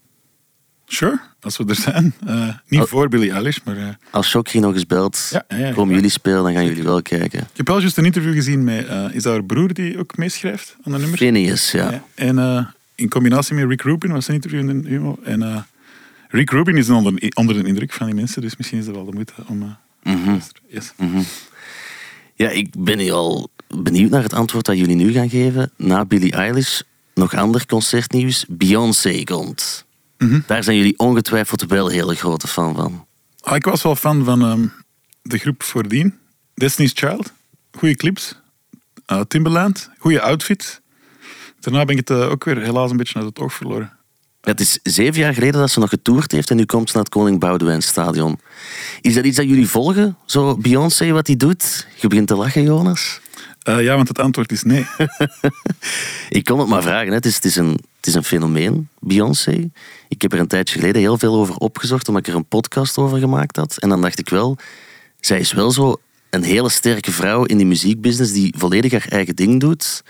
Sure, 0.90 1.20
als 1.42 1.58
we 1.58 1.66
er 1.68 1.76
zijn. 1.76 2.14
Eh, 2.26 2.48
niet 2.68 2.82
Oh. 2.82 2.88
voor 2.88 3.10
Billie 3.10 3.32
Eilish, 3.32 3.58
maar... 3.64 3.78
eh, 3.78 3.88
Als 4.12 4.28
Shockry 4.30 4.60
nog 4.60 4.74
eens 4.74 4.86
belt, 4.86 5.28
Ja, 5.32 5.44
ja, 5.48 5.58
ja. 5.58 5.72
komen 5.72 5.96
jullie 5.96 6.10
spelen, 6.10 6.44
dan 6.44 6.54
gaan 6.54 6.66
jullie 6.66 6.84
wel 6.84 7.02
kijken. 7.02 7.40
ik 7.40 7.48
heb 7.58 7.68
wel 7.68 7.80
juist 7.80 7.98
een 7.98 8.06
interview 8.06 8.34
gezien 8.34 8.64
met... 8.64 8.88
eh, 8.88 9.06
is 9.12 9.24
dat 9.24 9.34
haar 9.34 9.44
broer 9.44 9.74
die 9.74 10.00
ook 10.00 10.18
meeschrijft 10.18 10.76
aan 10.84 10.92
de 10.92 10.98
nummers? 10.98 11.22
Phineas, 11.22 11.72
ja. 11.72 11.92
Ja. 11.92 12.04
En 12.16 12.74
in 12.96 13.10
combinatie 13.10 13.56
met 13.56 13.68
Rick 13.70 13.82
Rubin 13.82 14.12
was 14.12 14.28
een 14.28 14.34
interview 14.34 14.70
in 14.70 14.82
de 14.82 14.90
Humo. 14.90 15.18
En 15.24 15.66
Rick 16.30 16.50
Rubin 16.52 16.78
is 16.78 16.90
onder, 16.90 17.32
onder 17.34 17.62
de 17.64 17.68
indruk 17.68 17.94
van 17.94 18.06
die 18.06 18.16
mensen, 18.16 18.42
dus 18.42 18.58
misschien 18.58 18.80
is 18.80 18.86
dat 18.86 18.96
wel 18.96 19.06
de 19.06 19.12
moeite 19.14 19.34
om... 19.48 19.76
yes. 20.68 20.94
Ja, 22.36 22.50
ik 22.50 22.68
ben 22.78 22.98
nu 22.98 23.10
al 23.12 23.50
benieuwd 23.68 24.10
naar 24.12 24.24
het 24.24 24.34
antwoord 24.34 24.66
dat 24.66 24.78
jullie 24.78 24.96
nu 24.96 25.12
gaan 25.12 25.30
geven. 25.30 25.72
Na 25.76 26.06
Billie 26.06 26.32
Eilish, 26.32 26.80
nog 27.14 27.34
ander 27.36 27.66
concertnieuws. 27.66 28.46
Beyoncé 28.50 29.24
komt. 29.24 29.86
Mhm. 30.18 30.40
Daar 30.46 30.64
zijn 30.64 30.78
jullie 30.78 31.00
ongetwijfeld 31.00 31.66
wel 31.66 31.88
hele 31.88 32.16
grote 32.16 32.48
fan 32.48 32.76
van. 32.76 33.06
Ah, 33.40 33.56
ik 33.56 33.66
was 33.66 33.84
wel 33.84 33.96
fan 33.96 34.24
van 34.24 34.42
ehm, 34.42 34.68
de 35.22 35.38
groep 35.38 35.64
voordien. 35.64 36.18
Destiny's 36.54 36.92
Child. 36.96 37.34
Goede 37.72 37.96
clips. 37.96 38.36
Eh, 39.06 39.22
Timberland. 39.22 39.90
Goede 39.98 40.22
outfit. 40.22 40.82
Daarna 41.60 41.86
ben 41.86 41.98
ik 41.98 42.08
het 42.08 42.18
eh, 42.18 42.30
ook 42.30 42.44
weer 42.44 42.62
helaas 42.62 42.92
een 42.92 42.98
beetje 42.98 43.16
uit 43.16 43.26
het 43.26 43.40
oog 43.40 43.54
verloren. 43.54 43.98
Het 44.42 44.60
is 44.60 44.80
zeven 44.84 45.22
jaar 45.22 45.34
geleden 45.34 45.60
dat 45.60 45.72
ze 45.72 45.80
nog 45.80 45.90
getoerd 45.90 46.32
heeft 46.32 46.50
en 46.50 46.56
nu 46.56 46.66
komt 46.66 46.90
ze 46.90 46.96
naar 46.96 47.04
het 47.04 47.14
Koning 47.14 47.40
Boudewijn 47.40 47.82
Stadion. 47.82 48.40
Is 49.02 49.14
dat 49.14 49.26
iets 49.26 49.38
dat 49.38 49.48
jullie 49.48 49.68
volgen? 49.68 50.18
Zo 50.26 50.58
Beyoncé, 50.58 51.12
wat 51.12 51.26
die 51.26 51.38
doet? 51.38 51.88
Je 51.96 52.08
begint 52.08 52.28
te 52.28 52.36
lachen, 52.36 52.64
Jonas. 52.64 53.20
Eh, 53.68 53.84
ja, 53.84 53.96
want 53.96 54.08
het 54.08 54.20
antwoord 54.20 54.52
is 54.52 54.64
nee. 54.64 54.86
Ik 56.30 56.44
kon 56.44 56.60
het 56.60 56.68
maar 56.68 56.82
vragen. 56.82 57.08
Hè. 57.08 57.14
Het, 57.14 57.26
is, 57.26 57.36
het, 57.36 57.46
is 57.46 57.56
een, 57.56 57.80
het 57.98 58.08
is 58.08 58.14
een 58.14 58.24
fenomeen, 58.24 58.90
Beyoncé. 59.00 59.70
Ik 60.08 60.22
heb 60.22 60.34
er 60.34 60.40
een 60.40 60.48
tijdje 60.48 60.80
geleden 60.80 61.02
heel 61.02 61.18
veel 61.18 61.36
over 61.36 61.56
opgezocht, 61.56 62.08
omdat 62.08 62.28
ik 62.28 62.34
er 62.34 62.40
een 62.40 62.46
podcast 62.46 62.98
over 62.98 63.18
gemaakt 63.18 63.56
had. 63.56 63.78
En 63.78 63.90
dan 63.90 64.02
dacht 64.02 64.20
ik 64.20 64.30
wel, 64.30 64.58
zij 65.20 65.40
is 65.40 65.54
wel 65.54 65.72
zo 65.72 65.96
een 66.30 66.44
hele 66.44 66.70
sterke 66.70 67.12
vrouw 67.12 67.44
in 67.44 67.58
die 67.58 67.66
muziekbusiness 67.66 68.34
die 68.34 68.54
volledig 68.58 68.92
haar 68.92 69.08
eigen 69.10 69.36
ding 69.36 69.60
doet. 69.60 70.04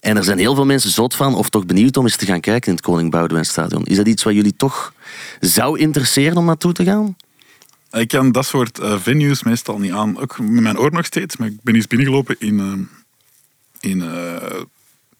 En 0.00 0.16
er 0.16 0.24
zijn 0.24 0.38
heel 0.38 0.54
veel 0.54 0.66
mensen 0.66 0.90
zot 0.90 1.14
van, 1.14 1.34
of 1.34 1.48
toch 1.48 1.66
benieuwd 1.66 1.96
om 1.96 2.04
eens 2.04 2.16
te 2.16 2.26
gaan 2.26 2.40
kijken 2.40 2.68
in 2.68 2.74
het 2.76 2.84
Koning 2.84 3.10
Boudewijn 3.10 3.44
Stadion. 3.46 3.84
Is 3.84 3.96
dat 3.96 4.08
iets 4.08 4.22
wat 4.22 4.34
jullie 4.34 4.56
toch 4.56 4.94
zou 5.40 5.78
interesseren 5.78 6.36
om 6.36 6.44
naartoe 6.44 6.72
te 6.72 6.84
gaan? 6.84 7.16
Ik 7.90 8.08
kan 8.08 8.32
dat 8.32 8.46
soort 8.46 8.78
eh, 8.78 8.98
venues 9.00 9.42
meestal 9.42 9.78
niet 9.78 9.92
aan. 9.92 10.18
Ook 10.18 10.38
met 10.38 10.62
mijn 10.62 10.78
oor 10.78 10.92
nog 10.92 11.04
steeds. 11.06 11.36
Maar 11.36 11.48
ik 11.48 11.62
ben 11.62 11.74
eens 11.74 11.86
binnengelopen 11.86 12.36
in, 12.38 12.60
eh, 12.60 13.90
in 13.90 14.02
eh, 14.02 14.60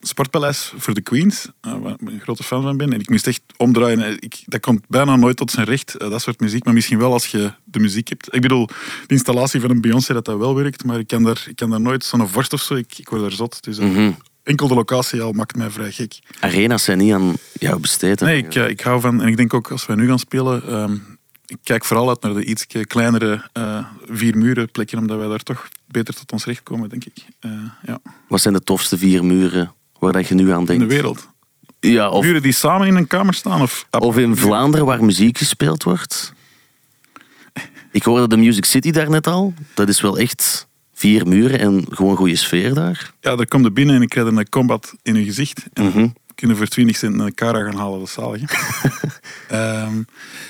Sportpaleis 0.00 0.72
voor 0.76 0.94
de 0.94 1.00
Queens. 1.00 1.48
waar 1.60 1.92
ik 1.92 2.00
een 2.00 2.20
grote 2.20 2.42
fan 2.42 2.62
van 2.62 2.76
ben. 2.76 2.92
En 2.92 3.00
ik 3.00 3.08
moest 3.08 3.26
echt 3.26 3.40
omdraaien. 3.56 4.16
Ik, 4.22 4.42
dat 4.46 4.60
komt 4.60 4.84
bijna 4.88 5.16
nooit 5.16 5.36
tot 5.36 5.50
zijn 5.50 5.66
recht, 5.66 5.98
dat 5.98 6.22
soort 6.22 6.40
muziek. 6.40 6.64
Maar 6.64 6.74
misschien 6.74 6.98
wel 6.98 7.12
als 7.12 7.26
je 7.26 7.52
de 7.64 7.78
muziek 7.78 8.08
hebt. 8.08 8.34
Ik 8.34 8.40
bedoel, 8.40 8.66
de 9.06 9.14
installatie 9.14 9.60
van 9.60 9.70
een 9.70 9.80
Beyoncé, 9.80 10.12
dat 10.12 10.24
dat 10.24 10.38
wel 10.38 10.54
werkt. 10.54 10.84
Maar 10.84 10.98
ik 10.98 11.06
kan 11.06 11.22
daar, 11.22 11.44
ik 11.48 11.56
kan 11.56 11.70
daar 11.70 11.80
nooit 11.80 12.04
zo'n 12.04 12.28
vorst 12.28 12.52
of 12.52 12.60
zo. 12.62 12.74
Ik, 12.74 12.98
ik 12.98 13.08
word 13.08 13.22
daar 13.22 13.32
zot. 13.32 13.64
Dus 13.64 13.78
Mhm. 13.78 14.10
enkel 14.42 14.68
de 14.68 14.74
locatie 14.74 15.22
al 15.22 15.32
maakt 15.32 15.56
mij 15.56 15.70
vrij 15.70 15.92
gek. 15.92 16.18
Arena's 16.40 16.84
zijn 16.84 16.98
niet 16.98 17.12
aan 17.12 17.34
jou 17.52 17.80
besteed. 17.80 18.20
hè? 18.20 18.26
Nee, 18.26 18.38
ik, 18.46 18.54
ik 18.54 18.80
hou 18.80 19.00
van, 19.00 19.22
en 19.22 19.28
ik 19.28 19.36
denk 19.36 19.54
ook 19.54 19.70
als 19.70 19.86
wij 19.86 19.96
nu 19.96 20.06
gaan 20.08 20.18
spelen, 20.18 20.62
ehm, 20.68 20.96
ik 21.50 21.56
kijk 21.62 21.84
vooral 21.84 22.08
uit 22.08 22.22
naar 22.22 22.34
de 22.34 22.44
iets 22.44 22.66
kleinere 22.86 23.48
eh 23.52 23.84
vier 24.10 24.36
muren 24.38 24.70
plekken, 24.70 24.98
omdat 24.98 25.18
wij 25.18 25.28
daar 25.28 25.42
toch 25.42 25.68
beter 25.86 26.14
tot 26.14 26.32
ons 26.32 26.44
recht 26.44 26.62
komen, 26.62 26.88
denk 26.88 27.04
ik. 27.04 27.24
Eh, 27.40 27.50
ja. 27.86 27.98
Wat 28.28 28.40
zijn 28.40 28.54
de 28.54 28.62
tofste 28.62 28.98
vier 28.98 29.24
muren 29.24 29.72
waar 29.98 30.12
dat 30.12 30.28
je 30.28 30.34
nu 30.34 30.50
aan 30.52 30.60
In 30.60 30.64
denkt? 30.66 30.82
de 30.88 30.94
wereld. 30.94 31.28
Ja, 31.80 32.08
of, 32.10 32.24
Muren 32.24 32.42
die 32.42 32.52
samen 32.52 32.86
in 32.86 32.96
een 32.96 33.06
kamer 33.06 33.34
staan? 33.34 33.62
Of, 33.62 33.86
Of 33.98 34.16
in 34.18 34.36
Vlaanderen 34.36 34.86
waar 34.86 35.04
muziek 35.04 35.38
gespeeld 35.38 35.82
wordt. 35.82 36.32
Ik 37.92 38.02
hoorde 38.02 38.28
de 38.28 38.36
Music 38.36 38.64
City 38.64 38.90
daar 38.90 39.10
net 39.10 39.26
al. 39.26 39.54
Dat 39.74 39.88
is 39.88 40.00
wel 40.00 40.18
echt 40.18 40.66
vier 40.94 41.26
muren 41.26 41.58
en 41.58 41.84
gewoon 41.90 42.16
goede 42.16 42.36
sfeer 42.36 42.74
daar. 42.74 43.12
Ja, 43.20 43.36
daar 43.36 43.46
komt 43.46 43.64
je 43.64 43.70
binnen 43.70 43.94
en 43.94 44.02
ik 44.02 44.08
krijg 44.08 44.26
een 44.26 44.48
combat 44.48 44.94
in 45.02 45.14
je 45.14 45.24
gezicht. 45.24 45.62
En 45.72 45.84
Mhm. 45.84 46.08
Kunnen 46.40 46.56
voor 46.56 46.66
20 46.66 46.96
cent 46.96 47.20
een 47.20 47.34
Cara 47.34 47.64
gaan 47.64 47.76
halen, 47.76 47.98
dat 47.98 48.08
is 48.08 48.14
zalig. 48.14 48.42
Ehm, 49.48 50.02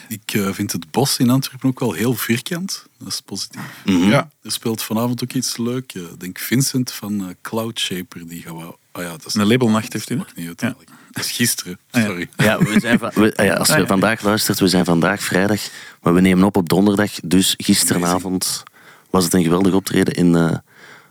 Ik 0.08 0.32
eh, 0.32 0.48
vind 0.52 0.72
het 0.72 0.90
bos 0.90 1.18
in 1.18 1.30
Antwerpen 1.30 1.68
ook 1.68 1.80
wel 1.80 1.92
heel 1.92 2.14
vierkant. 2.14 2.86
Dat 2.98 3.08
is 3.08 3.20
positief. 3.20 3.60
Ja, 3.84 4.30
Er 4.42 4.52
speelt 4.52 4.82
vanavond 4.82 5.22
ook 5.22 5.32
iets 5.32 5.56
leuk. 5.56 5.92
Eh, 5.94 6.02
Ik 6.02 6.20
denk 6.20 6.38
Vincent 6.38 6.92
van 6.92 7.20
eh, 7.20 7.26
Cloud 7.42 7.78
Shaper. 7.78 8.28
Die 8.28 8.42
gaan 8.42 8.56
we... 8.56 8.74
Ah 8.92 9.02
ja, 9.02 9.10
dat 9.10 9.26
is 9.26 9.34
een 9.34 9.46
labelnacht 9.46 9.92
heeft 9.92 10.08
hij. 10.08 10.16
maakt 10.18 10.36
niet 10.36 10.48
uit 10.48 10.60
Ja. 10.60 10.66
eigenlijk. 10.66 10.96
Dat 11.10 11.24
is 11.24 11.30
gisteren. 11.30 11.78
Ah, 11.90 12.00
ja. 12.02 12.06
Sorry. 12.08 12.28
Ja, 12.36 12.58
we 12.58 12.80
zijn 12.80 12.98
we- 12.98 13.36
ah 13.36 13.44
ja, 13.44 13.54
als 13.54 13.66
je 13.68 13.72
Ah, 13.74 13.78
ja. 13.80 13.86
vandaag 13.86 14.22
luistert, 14.22 14.58
we 14.58 14.68
zijn 14.68 14.84
vandaag 14.84 15.22
vrijdag, 15.22 15.60
maar 16.02 16.14
we 16.14 16.20
nemen 16.20 16.44
op 16.44 16.56
op 16.56 16.68
donderdag. 16.68 17.12
Dus 17.24 17.54
gisteravond 17.56 18.62
was 19.10 19.24
het 19.24 19.34
een 19.34 19.42
geweldig 19.42 19.72
optreden 19.72 20.14
in 20.14 20.34
eh, 20.34 20.56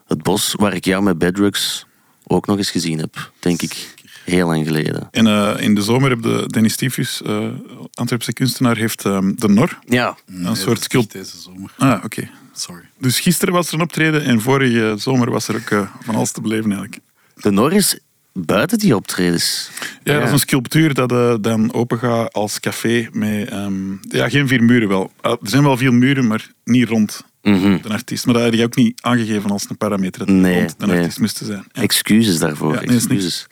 het 0.08 0.24
bos, 0.24 0.54
waar 0.58 0.74
ik 0.74 0.86
jou 0.86 1.04
met 1.04 1.18
Bedrugs 1.18 1.86
ook 2.28 2.46
nog 2.48 2.58
eens 2.58 2.72
gezien 2.72 3.00
heb, 3.00 3.32
denk 3.40 3.62
ik. 3.62 3.94
Heel 4.30 4.48
lang 4.48 4.66
geleden. 4.66 5.08
En 5.12 5.28
eh, 5.28 5.56
in 5.64 5.76
de 5.76 5.82
zomer 5.82 6.10
heb 6.10 6.22
de 6.22 6.44
Dennis 6.48 6.74
Stiefus, 6.74 7.22
eh 7.22 7.48
Antwerpse 7.94 8.34
kunstenaar, 8.34 8.78
heeft 8.78 9.06
ehm, 9.06 9.32
de 9.36 9.48
Nor. 9.50 9.80
Ja, 9.86 10.18
Nee, 10.26 10.56
soort 10.56 10.78
is 10.78 10.84
sculpt- 10.84 11.12
deze 11.12 11.38
zomer. 11.38 11.72
Ah, 11.78 12.04
oké. 12.04 12.30
Sorry. 12.54 12.84
Dus 13.00 13.20
gisteren 13.20 13.54
was 13.54 13.68
er 13.68 13.74
een 13.74 13.82
optreden 13.82 14.24
en 14.24 14.42
vorige 14.42 14.94
zomer 14.98 15.32
was 15.32 15.48
er 15.48 15.56
ook 15.56 15.70
eh, 15.70 15.82
van 16.02 16.16
alles 16.16 16.32
te 16.32 16.42
beleven 16.42 16.72
eigenlijk. 16.72 17.00
de 17.36 17.52
Norris 17.52 18.00
buiten 18.34 18.78
die 18.78 18.96
optredens. 18.96 19.70
Ja, 20.04 20.14
dat 20.14 20.24
is 20.24 20.32
een 20.32 20.40
sculptuur 20.40 20.94
dat 20.94 21.12
eh, 21.12 21.36
dan 21.42 21.74
open 21.74 21.98
gaat 21.98 22.34
als 22.34 22.60
café 22.60 23.10
met... 23.12 23.50
ehm, 23.50 23.92
ja, 24.02 24.30
geen 24.30 24.48
vier 24.48 24.64
muren 24.64 24.88
wel. 24.88 25.12
Er 25.22 25.38
zijn 25.44 25.64
wel 25.64 25.78
veel 25.78 25.92
muren, 25.92 26.28
maar 26.28 26.52
niet 26.64 26.88
rond. 26.88 27.28
Mhm. 27.42 27.78
de 27.82 27.90
artiest. 27.90 28.26
Maar 28.26 28.34
dat 28.34 28.44
had 28.44 28.54
je 28.54 28.64
ook 28.64 28.76
niet 28.76 29.02
aangegeven 29.02 29.50
als 29.50 29.66
een 29.70 29.78
parameter 29.78 30.26
dat 30.26 30.36
Nee, 30.36 30.60
rond 30.60 30.76
een 30.78 30.88
nee. 30.88 30.98
artiest 30.98 31.20
moest 31.20 31.38
zijn. 31.44 31.66
Ja. 31.72 31.82
Excuses 31.82 32.38
daarvoor. 32.40 32.74
Ja, 32.74 32.80
nee, 32.80 32.88
is 32.96 33.04
excuses. 33.06 33.48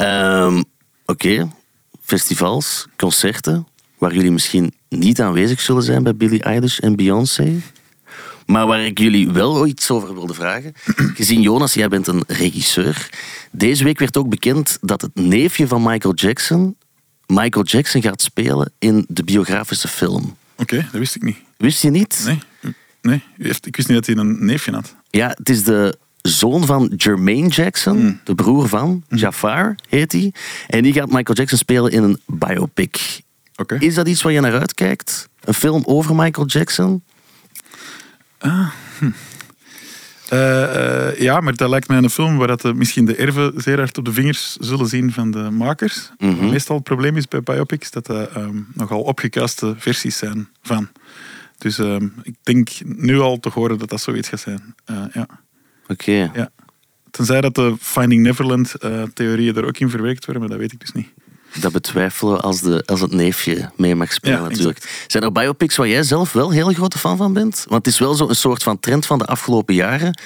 Ehm, 0.00 0.62
Oké, 1.06 1.50
festivals, 2.02 2.86
concerten, 2.96 3.66
waar 3.98 4.14
jullie 4.14 4.30
misschien 4.30 4.74
niet 4.88 5.20
aanwezig 5.20 5.60
zullen 5.60 5.82
zijn 5.82 6.02
bij 6.02 6.16
Billie 6.16 6.42
Eilish 6.42 6.78
en 6.78 6.96
Beyoncé. 6.96 7.60
Maar 8.46 8.66
waar 8.66 8.84
ik 8.84 8.98
jullie 8.98 9.30
wel 9.30 9.66
iets 9.66 9.90
over 9.90 10.14
wilde 10.14 10.34
vragen. 10.34 10.72
Gezien 11.18 11.40
Jonas, 11.40 11.74
jij 11.74 11.88
bent 11.88 12.06
een 12.06 12.24
regisseur. 12.26 13.08
Deze 13.52 13.84
week 13.84 13.98
werd 13.98 14.16
ook 14.16 14.28
bekend 14.28 14.78
dat 14.80 15.00
het 15.00 15.14
neefje 15.14 15.66
van 15.66 15.82
Michael 15.82 16.14
Jackson 16.14 16.76
Michael 17.26 17.64
Jackson 17.64 18.02
gaat 18.02 18.22
spelen 18.22 18.72
in 18.78 19.04
de 19.08 19.24
biografische 19.24 19.88
film. 19.88 20.36
Oké, 20.56 20.76
dat 20.76 21.00
wist 21.00 21.14
ik 21.14 21.22
niet. 21.22 21.38
Wist 21.56 21.82
je 21.82 21.90
niet? 21.90 22.22
Nee, 22.24 22.38
nee. 23.02 23.22
Ik 23.64 23.76
wist 23.76 23.88
niet 23.88 23.96
dat 23.96 24.06
hij 24.06 24.16
een 24.16 24.44
neefje 24.44 24.72
had. 24.72 24.94
Ja, 25.10 25.28
het 25.28 25.48
is 25.48 25.64
de 25.64 25.98
zoon 26.22 26.66
van 26.66 26.92
Jermaine 26.96 27.48
Jackson, 27.48 28.20
de 28.24 28.34
broer 28.34 28.68
van 28.68 29.04
Jafar 29.08 29.74
heet 29.88 30.12
hij. 30.12 30.32
En 30.66 30.82
die 30.82 30.92
gaat 30.92 31.10
Michael 31.10 31.36
Jackson 31.36 31.58
spelen 31.58 31.92
in 31.92 32.02
een 32.02 32.20
biopic. 32.26 33.20
Is 33.78 33.94
dat 33.94 34.08
iets 34.08 34.22
waar 34.22 34.32
je 34.32 34.40
naar 34.40 34.58
uitkijkt? 34.58 35.28
Een 35.40 35.54
film 35.54 35.82
over 35.86 36.14
Michael 36.14 36.46
Jackson? 36.46 37.02
Eh, 40.30 41.08
eh, 41.10 41.20
ja, 41.20 41.40
maar 41.40 41.54
dat 41.56 41.70
lijkt 41.70 41.88
mij 41.88 41.98
een 41.98 42.10
film 42.10 42.36
waar 42.36 42.46
dat, 42.46 42.64
eh, 42.64 42.72
misschien 42.72 43.04
de 43.04 43.16
erven 43.16 43.52
zeer 43.56 43.78
hard 43.78 43.98
op 43.98 44.04
de 44.04 44.12
vingers 44.12 44.56
zullen 44.56 44.86
zien 44.86 45.12
van 45.12 45.30
de 45.30 45.50
makers. 45.50 46.10
Mhm. 46.18 46.48
Meestal 46.48 46.76
het 46.76 46.84
probleem 46.84 47.16
is 47.16 47.28
bij 47.28 47.42
biopics 47.42 47.90
dat 47.90 48.06
dat 48.06 48.30
ehm, 48.30 48.56
nogal 48.74 49.00
opgekuiste 49.00 49.74
versies 49.76 50.16
zijn 50.16 50.48
van. 50.62 50.88
Dus 51.58 51.78
ehm, 51.78 52.08
ik 52.22 52.34
denk 52.42 52.68
nu 52.84 53.18
al 53.18 53.40
te 53.40 53.48
horen 53.48 53.78
dat 53.78 53.90
dat 53.90 54.00
zoiets 54.00 54.28
gaat 54.28 54.40
zijn. 54.40 54.74
Ja. 55.12 55.26
Oké. 55.90 56.30
Ja. 56.34 56.50
Tenzij 57.10 57.40
dat 57.40 57.54
de 57.54 57.74
Finding 57.80 58.22
Neverland-theorieën 58.22 59.56
er 59.56 59.66
ook 59.66 59.78
in 59.78 59.90
verwerkt 59.90 60.24
worden, 60.24 60.42
maar 60.42 60.50
dat 60.52 60.60
weet 60.60 60.72
ik 60.72 60.80
dus 60.80 60.92
niet. 60.92 61.08
Dat 61.60 61.72
betwijfelen 61.72 62.34
we 62.34 62.40
als, 62.40 62.60
de, 62.60 62.82
als 62.86 63.00
het 63.00 63.12
neefje 63.12 63.70
mee 63.76 63.94
mag 63.94 64.12
spelen 64.12 64.42
Ja, 64.42 64.48
natuurlijk. 64.48 65.04
Zijn 65.06 65.22
er 65.22 65.32
biopics 65.32 65.76
waar 65.76 65.88
jij 65.88 66.02
zelf 66.02 66.32
wel 66.32 66.50
heel 66.50 66.72
grote 66.72 66.98
fan 66.98 67.16
van 67.16 67.32
bent? 67.32 67.64
Want 67.68 67.84
het 67.84 67.94
is 67.94 67.98
wel 68.00 68.14
zo'n 68.14 68.34
soort 68.34 68.62
van 68.62 68.80
trend 68.80 69.06
van 69.06 69.18
de 69.18 69.24
afgelopen 69.24 69.74
jaren. 69.74 70.18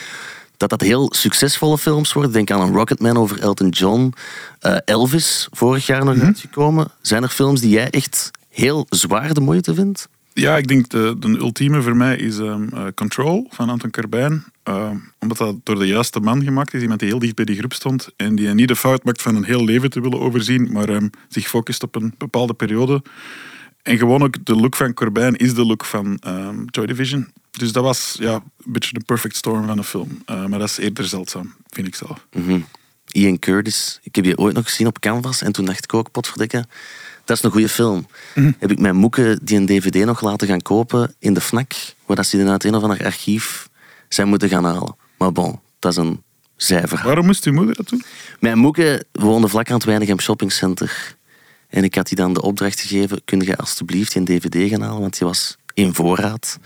Dat 0.57 0.71
dat 0.71 0.81
heel 0.81 1.13
succesvolle 1.15 1.79
films 1.79 2.13
worden. 2.13 2.33
Denk 2.33 2.51
aan 2.51 2.61
een 2.61 2.75
Rocketman 2.75 3.17
over 3.17 3.41
Elton 3.41 3.69
John. 3.69 4.15
eh, 4.61 4.77
Elvis, 4.85 5.49
vorig 5.51 5.87
jaar 5.87 6.05
nog 6.05 6.21
uitgekomen. 6.21 6.91
Zijn 7.01 7.23
er 7.23 7.29
films 7.29 7.61
die 7.61 7.71
jij 7.71 7.91
echt 7.91 8.31
heel 8.49 8.87
zwaar 8.89 9.35
de 9.35 9.41
moeite 9.41 9.75
vindt? 9.75 10.09
Ja, 10.35 10.57
ik 10.57 10.69
denk 10.69 10.89
de, 10.89 11.17
de 11.19 11.29
ultieme 11.29 11.83
voor 11.83 11.97
mij 11.97 12.17
is 12.17 12.39
ehm, 12.39 12.69
eh, 12.69 12.87
Control 12.95 13.47
van 13.51 13.69
Anton 13.69 13.91
Corbijn. 13.91 14.45
Ehm, 14.63 14.97
omdat 15.19 15.39
dat 15.39 15.57
door 15.63 15.79
de 15.79 15.87
juiste 15.87 16.21
man 16.21 16.43
gemaakt 16.43 16.75
is. 16.75 16.83
Iemand 16.83 17.01
die 17.01 17.09
heel 17.09 17.19
dicht 17.19 17.35
bij 17.35 17.45
die 17.45 17.57
groep 17.57 17.73
stond. 17.73 18.09
En 18.17 18.35
die 18.35 18.49
niet 18.49 18.69
de 18.69 18.77
fout 18.77 19.05
maakt 19.05 19.23
van 19.23 19.37
een 19.37 19.45
heel 19.45 19.65
leven 19.65 19.91
te 19.91 20.01
willen 20.01 20.21
overzien. 20.21 20.73
Maar 20.73 20.89
ehm, 20.89 21.09
zich 21.29 21.49
focust 21.49 21.83
op 21.83 21.95
een 21.95 22.15
bepaalde 22.19 22.55
periode. 22.55 23.03
En 23.83 23.99
gewoon 23.99 24.23
ook 24.23 24.45
de 24.45 24.55
look 24.55 24.77
van 24.77 24.95
Corbijn 24.95 25.37
is 25.37 25.55
de 25.55 25.65
look 25.65 25.85
van 25.85 26.19
ehm, 26.19 26.63
Joy 26.67 26.87
Division. 26.87 27.29
Dus 27.51 27.73
dat 27.73 27.83
was 27.83 28.17
ja, 28.21 28.35
een 28.35 28.73
beetje 28.73 28.93
de 28.93 29.05
perfect 29.05 29.37
storm 29.37 29.67
van 29.67 29.79
een 29.79 29.85
film. 29.85 30.23
Eh, 30.27 30.47
maar 30.47 30.59
dat 30.59 30.69
is 30.69 30.77
eerder 30.77 31.05
zeldzaam, 31.05 31.55
vind 31.69 31.87
ik 31.87 31.95
zelf. 31.95 32.27
Mhm. 32.33 32.61
Ian 33.13 33.39
Curtis. 33.39 33.99
Ik 34.03 34.15
heb 34.15 34.25
die 34.25 34.39
ooit 34.39 34.55
nog 34.55 34.65
gezien 34.65 34.87
op 34.87 34.99
Canvas. 34.99 35.43
En 35.43 35.53
toen 35.53 35.65
dacht 35.65 35.85
ik 35.85 35.95
ook, 35.95 36.11
potverdikke, 36.11 36.65
dat 37.25 37.37
is 37.37 37.43
een 37.43 37.51
goede 37.51 37.69
film. 37.69 38.07
Heb 38.59 38.71
ik 38.71 38.79
mijn 38.79 38.97
moeke 38.97 39.39
die 39.43 39.57
een 39.57 39.67
dvd 39.67 40.05
nog 40.05 40.21
laten 40.21 40.49
gaan 40.49 40.63
kopen 40.63 41.15
in 41.19 41.35
de 41.35 41.41
FNAC. 41.41 41.73
Waar 42.07 42.17
dat 42.17 42.27
ze 42.27 42.37
die 42.37 42.49
uit 42.49 42.65
een 42.65 42.75
of 42.75 42.83
ander 42.83 43.05
archief 43.05 43.69
zijn 44.09 44.29
moeten 44.29 44.49
gaan 44.49 44.65
halen. 44.65 44.97
Maar 45.19 45.33
bon, 45.33 45.61
dat 45.79 45.93
is 45.93 45.99
een 45.99 46.23
zijverhaal. 46.57 47.07
Waarom 47.07 47.27
moest 47.27 47.45
uw 47.45 47.53
moeder 47.53 47.75
dat 47.75 47.89
doen? 47.89 48.03
Mijn 48.41 48.59
moeke 48.59 49.05
woonde 49.13 49.49
vlak 49.49 49.69
aan 49.69 49.75
het 49.75 49.85
Weinigem 49.85 50.21
Shoppingcenter. 50.21 51.17
En 51.69 51.85
ik 51.85 51.95
had 51.95 52.07
die 52.07 52.17
dan 52.17 52.33
de 52.33 52.43
opdracht 52.43 52.81
gegeven, 52.81 53.25
kun 53.25 53.41
je 53.41 53.57
alstublieft 53.57 54.15
een 54.15 54.25
dvd 54.25 54.71
gaan 54.71 54.81
halen, 54.81 55.01
want 55.01 55.19
die 55.19 55.27
was 55.27 55.57
in 55.75 55.95
voorraad. 55.95 56.59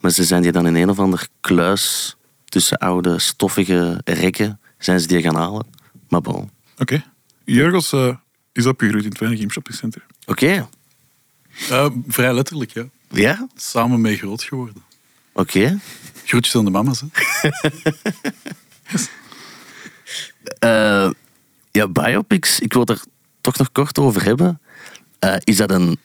Maar 0.00 0.10
ze 0.10 0.24
zijn 0.24 0.42
die 0.42 0.52
dan 0.52 0.66
in 0.66 0.74
een 0.74 0.90
of 0.90 0.98
ander 0.98 1.28
kluis 1.40 2.16
tussen 2.44 2.78
oude 2.78 3.18
stoffige 3.18 4.00
rekken, 4.04 4.60
zijn 4.78 5.00
ze 5.00 5.06
die 5.06 5.22
gaan 5.22 5.36
halen. 5.36 5.66
Maar 6.08 6.20
bon. 6.20 6.34
Oké. 6.34 6.50
Oké. 6.78 7.04
Jurgels 7.44 7.92
eh, 7.92 8.16
is 8.54 8.66
opgegroeid 8.66 9.04
in 9.04 9.10
het 9.10 9.18
Weinigem 9.18 9.50
Shopping 9.50 9.76
Center. 9.76 10.04
Eh, 11.68 11.86
vrij 12.06 12.34
letterlijk, 12.34 12.70
ja. 12.70 12.84
Ja? 13.10 13.48
Samen 13.54 14.00
mee 14.00 14.16
groot 14.16 14.42
geworden. 14.42 14.82
Oké. 15.32 15.78
Groetjes 16.24 16.56
aan 16.56 16.64
de 16.64 16.70
mama's, 16.70 17.00
hè. 17.00 17.06
Eh, 20.58 21.10
ja, 21.70 21.88
biopics, 21.88 22.60
ik 22.60 22.72
wil 22.72 22.84
er 22.84 23.02
toch 23.40 23.56
nog 23.56 23.72
kort 23.72 23.98
over 23.98 24.24
hebben. 24.24 24.60
Eh, 25.18 25.36
is 25.44 25.56
dat 25.56 25.70
een 25.70 25.98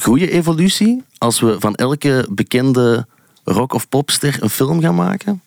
goede 0.00 0.30
evolutie 0.30 1.02
als 1.18 1.40
we 1.40 1.56
van 1.60 1.74
elke 1.74 2.26
bekende 2.30 3.06
rock- 3.44 3.72
of 3.72 3.88
popster 3.88 4.42
een 4.42 4.50
film 4.50 4.80
gaan 4.80 4.94
maken? 4.94 5.42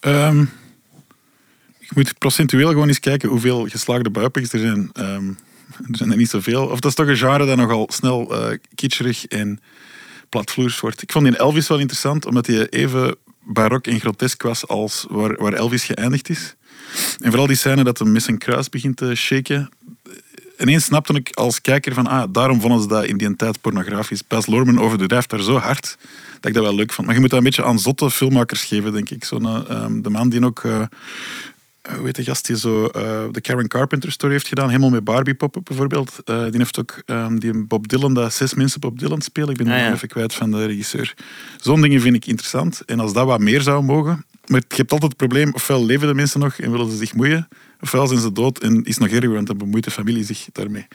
Ehm 0.00 0.44
je 1.88 1.92
moet 1.94 2.18
procentueel 2.18 2.68
gewoon 2.68 2.88
eens 2.88 3.00
kijken 3.00 3.28
hoeveel 3.28 3.66
geslaagde 3.68 4.10
biopics 4.10 4.52
er 4.52 4.58
zijn. 4.58 4.90
Ehm, 4.92 5.28
er 5.90 5.96
zijn 5.96 6.10
er 6.10 6.16
niet 6.16 6.30
zoveel. 6.30 6.66
Of 6.66 6.80
dat 6.80 6.90
is 6.90 6.96
toch 6.96 7.06
een 7.06 7.16
genre 7.16 7.46
dat 7.46 7.56
nogal 7.56 7.88
snel 7.92 8.34
eh 8.34 8.58
kitscherig 8.74 9.24
en 9.24 9.60
platvloers 10.28 10.80
wordt. 10.80 11.02
Ik 11.02 11.12
vond 11.12 11.24
die 11.24 11.36
Elvis 11.36 11.68
wel 11.68 11.78
interessant, 11.78 12.26
omdat 12.26 12.46
hij 12.46 12.68
even 12.68 13.16
barok 13.44 13.86
en 13.86 14.00
grotesk 14.00 14.42
was 14.42 14.66
als 14.66 15.06
waar, 15.08 15.36
waar 15.36 15.52
Elvis 15.52 15.84
geëindigd 15.84 16.28
is. 16.28 16.54
En 17.18 17.28
vooral 17.28 17.46
die 17.46 17.56
scène 17.56 17.84
dat 17.84 17.98
hem 17.98 18.12
met 18.12 18.22
zijn 18.22 18.38
kruis 18.38 18.68
begint 18.68 18.96
te 18.96 19.14
shaken. 19.14 19.68
Ineens 20.58 20.84
snapte 20.84 21.12
ik 21.12 21.30
als 21.34 21.60
kijker 21.60 21.94
van, 21.94 22.06
ah, 22.06 22.24
daarom 22.32 22.60
vonden 22.60 22.80
ze 22.80 22.88
dat 22.88 23.04
in 23.04 23.16
die 23.16 23.36
tijd 23.36 23.60
pornografisch. 23.60 24.26
Baz 24.26 24.46
Luhrmann 24.46 24.80
overdrijft 24.80 25.30
daar 25.30 25.42
zo 25.42 25.56
hard, 25.56 25.96
dat 26.40 26.46
ik 26.46 26.54
dat 26.54 26.62
wel 26.62 26.74
leuk 26.74 26.92
vond. 26.92 27.06
Maar 27.06 27.16
je 27.16 27.20
moet 27.20 27.30
dat 27.30 27.38
een 27.38 27.44
beetje 27.44 27.64
aan 27.64 27.78
zotte 27.78 28.10
filmmakers 28.10 28.64
geven, 28.64 28.92
denk 28.92 29.10
ik. 29.10 29.24
Zo'n, 29.24 29.46
eh, 29.46 29.62
ehm, 29.68 30.00
de 30.02 30.10
man 30.10 30.28
die 30.28 30.44
ook... 30.44 30.64
eh, 30.64 30.82
hoe 31.96 32.04
heet 32.04 32.14
de 32.14 32.24
gast 32.24 32.46
die 32.46 32.58
zo 32.58 32.86
eh, 32.86 33.24
de 33.30 33.40
Karen 33.40 33.68
Carpenter 33.68 34.12
story 34.12 34.32
heeft 34.32 34.48
gedaan, 34.48 34.68
helemaal 34.68 34.90
met 34.90 35.04
Barbie 35.04 35.34
poppen 35.34 35.62
bijvoorbeeld. 35.64 36.18
Eh, 36.24 36.42
die 36.42 36.56
heeft 36.58 36.78
ook 36.80 37.02
ehm, 37.06 37.38
die 37.38 37.64
Bob 37.64 37.88
Dylan, 37.88 38.14
dat 38.14 38.32
zes 38.34 38.54
mensen 38.54 38.80
Bob 38.80 38.98
Dylan 38.98 39.20
spelen. 39.20 39.50
Ik 39.50 39.56
ben 39.56 39.66
Ah, 39.68 39.78
ja. 39.78 39.92
even 39.92 40.08
kwijt 40.08 40.34
van 40.34 40.50
de 40.50 40.66
regisseur. 40.66 41.14
Zo'n 41.60 41.80
dingen 41.80 42.00
vind 42.00 42.16
ik 42.16 42.26
interessant. 42.26 42.82
En 42.86 43.00
als 43.00 43.12
dat 43.12 43.26
wat 43.26 43.40
meer 43.40 43.60
zou 43.60 43.82
mogen. 43.82 44.24
Maar 44.46 44.60
je 44.68 44.76
hebt 44.76 44.92
altijd 44.92 45.10
het 45.10 45.20
probleem, 45.20 45.54
ofwel 45.54 45.84
leven 45.84 46.08
de 46.08 46.14
mensen 46.14 46.40
nog 46.40 46.58
en 46.58 46.70
willen 46.70 46.90
ze 46.90 46.96
zich 46.96 47.14
moeien, 47.14 47.48
ofwel 47.80 48.06
zijn 48.06 48.20
ze 48.20 48.32
dood 48.32 48.58
en 48.58 48.84
is 48.84 48.98
nog 48.98 49.08
erger, 49.08 49.32
want 49.32 49.46
dan 49.46 49.56
bemoeit 49.58 49.84
de 49.84 49.90
familie 49.90 50.24
zich 50.24 50.46
daarmee. 50.52 50.86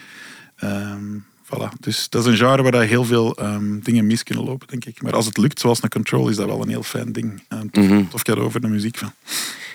Ehm, 0.56 1.18
voilà. 1.56 1.80
Dus 1.80 2.10
dat 2.10 2.26
is 2.26 2.32
een 2.32 2.38
genre 2.38 2.72
waar 2.72 2.82
heel 2.82 3.04
veel 3.04 3.36
ehm, 3.36 3.80
dingen 3.80 4.06
mis 4.08 4.24
kunnen 4.24 4.46
lopen, 4.46 4.68
denk 4.68 4.86
ik. 4.86 5.02
Maar 5.02 5.14
als 5.14 5.26
het 5.26 5.38
lukt, 5.38 5.60
zoals 5.60 5.84
een 5.84 5.90
Control, 5.90 6.30
is 6.30 6.36
dat 6.36 6.46
wel 6.46 6.62
een 6.62 6.70
heel 6.70 6.84
fijn 6.84 7.12
ding. 7.12 7.44
Uh, 7.50 7.60
tof, 7.72 7.84
Mhm. 7.84 8.08
tof 8.08 8.22
cadeau 8.24 8.52
voor 8.52 8.62
de 8.62 8.68
muziek 8.68 8.98
van. 8.98 9.12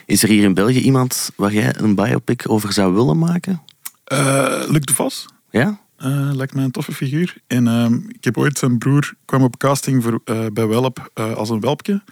Is 0.06 0.22
er 0.22 0.28
hier 0.28 0.42
in 0.44 0.54
België 0.54 0.80
iemand 0.80 1.30
waar 1.36 1.52
jij 1.52 1.74
een 1.78 1.94
biopic 1.94 2.42
over 2.50 2.72
zou 2.72 2.94
willen 2.94 3.18
maken? 3.18 3.62
Eh, 4.04 4.62
Luc 4.68 4.80
de 4.84 4.94
Vos. 4.94 5.26
Ja? 5.50 5.80
Eh, 5.96 6.30
lijkt 6.32 6.54
mij 6.54 6.64
een 6.64 6.70
toffe 6.70 6.92
figuur. 6.92 7.36
En 7.46 7.66
ehm, 7.66 7.94
ik 7.94 8.24
heb 8.24 8.38
ooit 8.38 8.58
zijn 8.58 8.78
broer 8.78 9.14
kwam 9.24 9.42
op 9.42 9.56
casting 9.58 10.02
voor, 10.02 10.20
eh, 10.24 10.46
bij 10.52 10.66
Welp 10.66 11.10
als 11.14 11.50
een 11.50 11.60
welpje. 11.60 12.02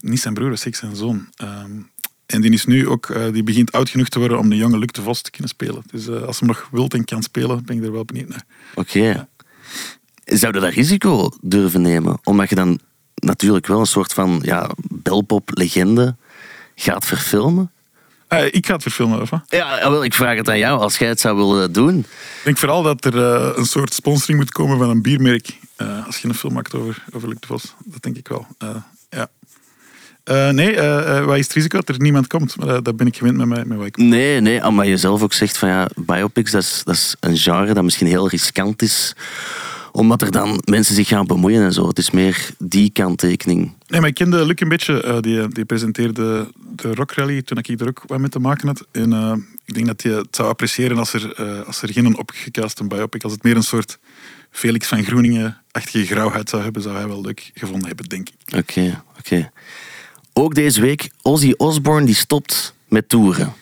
Niet 0.00 0.20
zijn 0.20 0.34
broer, 0.34 0.48
dat 0.50 0.66
is 0.66 0.78
zijn 0.78 0.96
zoon. 0.96 1.28
En 2.32 2.40
die 2.40 2.50
is 2.50 2.64
nu 2.64 2.88
ook, 2.88 3.10
eh, 3.10 3.32
die 3.32 3.42
begint 3.42 3.72
oud 3.72 3.88
genoeg 3.88 4.08
te 4.08 4.18
worden 4.18 4.38
om 4.38 4.48
de 4.48 4.56
jonge 4.56 4.78
Luc 4.78 4.88
de 4.90 5.02
Vos 5.02 5.22
te 5.22 5.30
kunnen 5.30 5.48
spelen. 5.48 5.82
Dus 5.90 6.08
eh, 6.08 6.22
als 6.22 6.38
hij 6.38 6.48
nog 6.48 6.68
wilt 6.70 6.94
en 6.94 7.04
kan 7.04 7.22
spelen, 7.22 7.64
ben 7.64 7.76
ik 7.76 7.84
er 7.84 7.92
wel 7.92 8.04
benieuwd 8.04 8.28
naar. 8.28 8.44
Oké. 8.74 9.28
Zou 10.24 10.54
je 10.54 10.60
dat 10.60 10.72
risico 10.72 11.30
durven 11.40 11.82
nemen? 11.82 12.18
Omdat 12.24 12.48
je 12.48 12.54
dan 12.54 12.80
natuurlijk 13.14 13.66
wel 13.66 13.80
een 13.80 13.86
soort 13.86 14.12
van 14.12 14.40
ja, 14.44 14.70
belpop-legende 14.88 16.16
gaat 16.74 17.06
verfilmen? 17.06 17.70
Eh, 18.28 18.44
ik 18.44 18.66
ga 18.66 18.72
het 18.72 18.82
verfilmen, 18.82 19.20
of? 19.20 19.30
Ja, 19.46 19.90
wel, 19.90 20.04
ik 20.04 20.14
vraag 20.14 20.36
het 20.36 20.48
aan 20.48 20.58
jou. 20.58 20.80
Als 20.80 20.98
jij 20.98 21.08
het 21.08 21.20
zou 21.20 21.36
willen 21.36 21.72
doen. 21.72 21.98
Ik 21.98 22.06
denk 22.44 22.58
vooral 22.58 22.82
dat 22.82 23.04
er 23.04 23.16
een 23.58 23.66
soort 23.66 23.94
sponsoring 23.94 24.38
moet 24.38 24.52
komen 24.52 24.78
van 24.78 24.90
een 24.90 25.02
biermerk. 25.02 25.58
als 26.06 26.18
je 26.18 26.28
een 26.28 26.34
film 26.34 26.52
maakt 26.52 26.74
over, 26.74 27.04
over 27.12 27.28
Luc 27.28 27.40
de 27.40 27.46
Vos. 27.46 27.74
Dat 27.84 28.02
denk 28.02 28.16
ik 28.16 28.28
wel. 28.28 28.46
Ja. 29.10 29.28
Eh, 30.24 30.48
nee, 30.48 30.76
eh, 30.76 31.24
wat 31.24 31.36
is 31.36 31.44
het 31.44 31.52
risico 31.52 31.78
dat 31.78 31.88
er 31.88 32.02
niemand 32.02 32.26
komt? 32.26 32.56
Maar 32.56 32.68
eh, 32.68 32.82
dat 32.82 32.96
ben 32.96 33.06
ik 33.06 33.16
gewend 33.16 33.36
met, 33.36 33.46
mij, 33.46 33.64
met 33.64 33.78
wat 33.78 33.86
ik 33.86 33.96
Nee, 33.96 34.40
nee, 34.40 34.66
omdat 34.66 34.86
je 34.86 34.96
zelf 34.96 35.22
ook 35.22 35.32
zegt 35.32 35.58
van 35.58 35.68
ja, 35.68 35.88
biopics, 35.96 36.50
dat 36.50 36.62
is, 36.62 36.82
dat 36.84 36.94
is 36.94 37.16
een 37.20 37.36
genre 37.36 37.74
dat 37.74 37.84
misschien 37.84 38.06
heel 38.06 38.28
riskant 38.28 38.82
is. 38.82 39.14
Omdat 39.92 40.22
er 40.22 40.30
dan 40.30 40.62
mensen 40.64 40.94
zich 40.94 41.08
gaan 41.08 41.26
bemoeien 41.26 41.62
en 41.62 41.72
zo. 41.72 41.88
Het 41.88 41.98
is 41.98 42.10
meer 42.10 42.50
die 42.58 42.90
kanttekening. 42.90 43.72
Nee, 43.86 44.00
maar 44.00 44.08
ik 44.08 44.14
kende 44.14 44.46
Luc 44.46 44.60
een 44.60 44.68
beetje. 44.68 45.18
die, 45.20 45.48
die 45.48 45.64
presenteerde 45.64 46.50
de 46.76 46.94
Rock 46.94 47.12
Rally 47.12 47.42
toen 47.42 47.58
ik 47.58 47.80
er 47.80 47.88
ook 47.88 48.02
wat 48.06 48.18
mee 48.18 48.28
te 48.28 48.38
maken 48.38 48.66
had. 48.66 48.86
En 48.90 49.12
ik 49.64 49.74
denk 49.74 49.86
dat 49.86 50.02
hij 50.02 50.12
het 50.12 50.36
zou 50.36 50.48
appreciëren 50.48 50.98
als 50.98 51.12
er, 51.12 51.32
eh, 51.34 51.66
als 51.66 51.82
er 51.82 51.92
geen 51.92 52.18
opgekaste 52.18 52.84
biopic, 52.84 53.22
als 53.22 53.32
het 53.32 53.42
meer 53.42 53.56
een 53.56 53.62
soort 53.62 53.98
Felix 54.50 54.86
van 54.86 55.04
Groeningen-achtige 55.04 56.06
grauwheid 56.06 56.48
zou 56.48 56.62
hebben, 56.62 56.82
zou 56.82 56.96
hij 56.96 57.08
wel 57.08 57.20
leuk 57.20 57.50
gevonden 57.54 57.86
hebben, 57.86 58.08
denk 58.08 58.28
ik. 58.28 58.56
Oké, 58.56 59.02
oké. 59.18 59.50
Ook 60.32 60.54
deze 60.54 60.80
week, 60.80 61.10
Ozzy 61.22 61.54
Osbourne 61.56 62.06
die 62.06 62.14
stopt 62.14 62.74
met 62.88 63.08
toeren. 63.08 63.54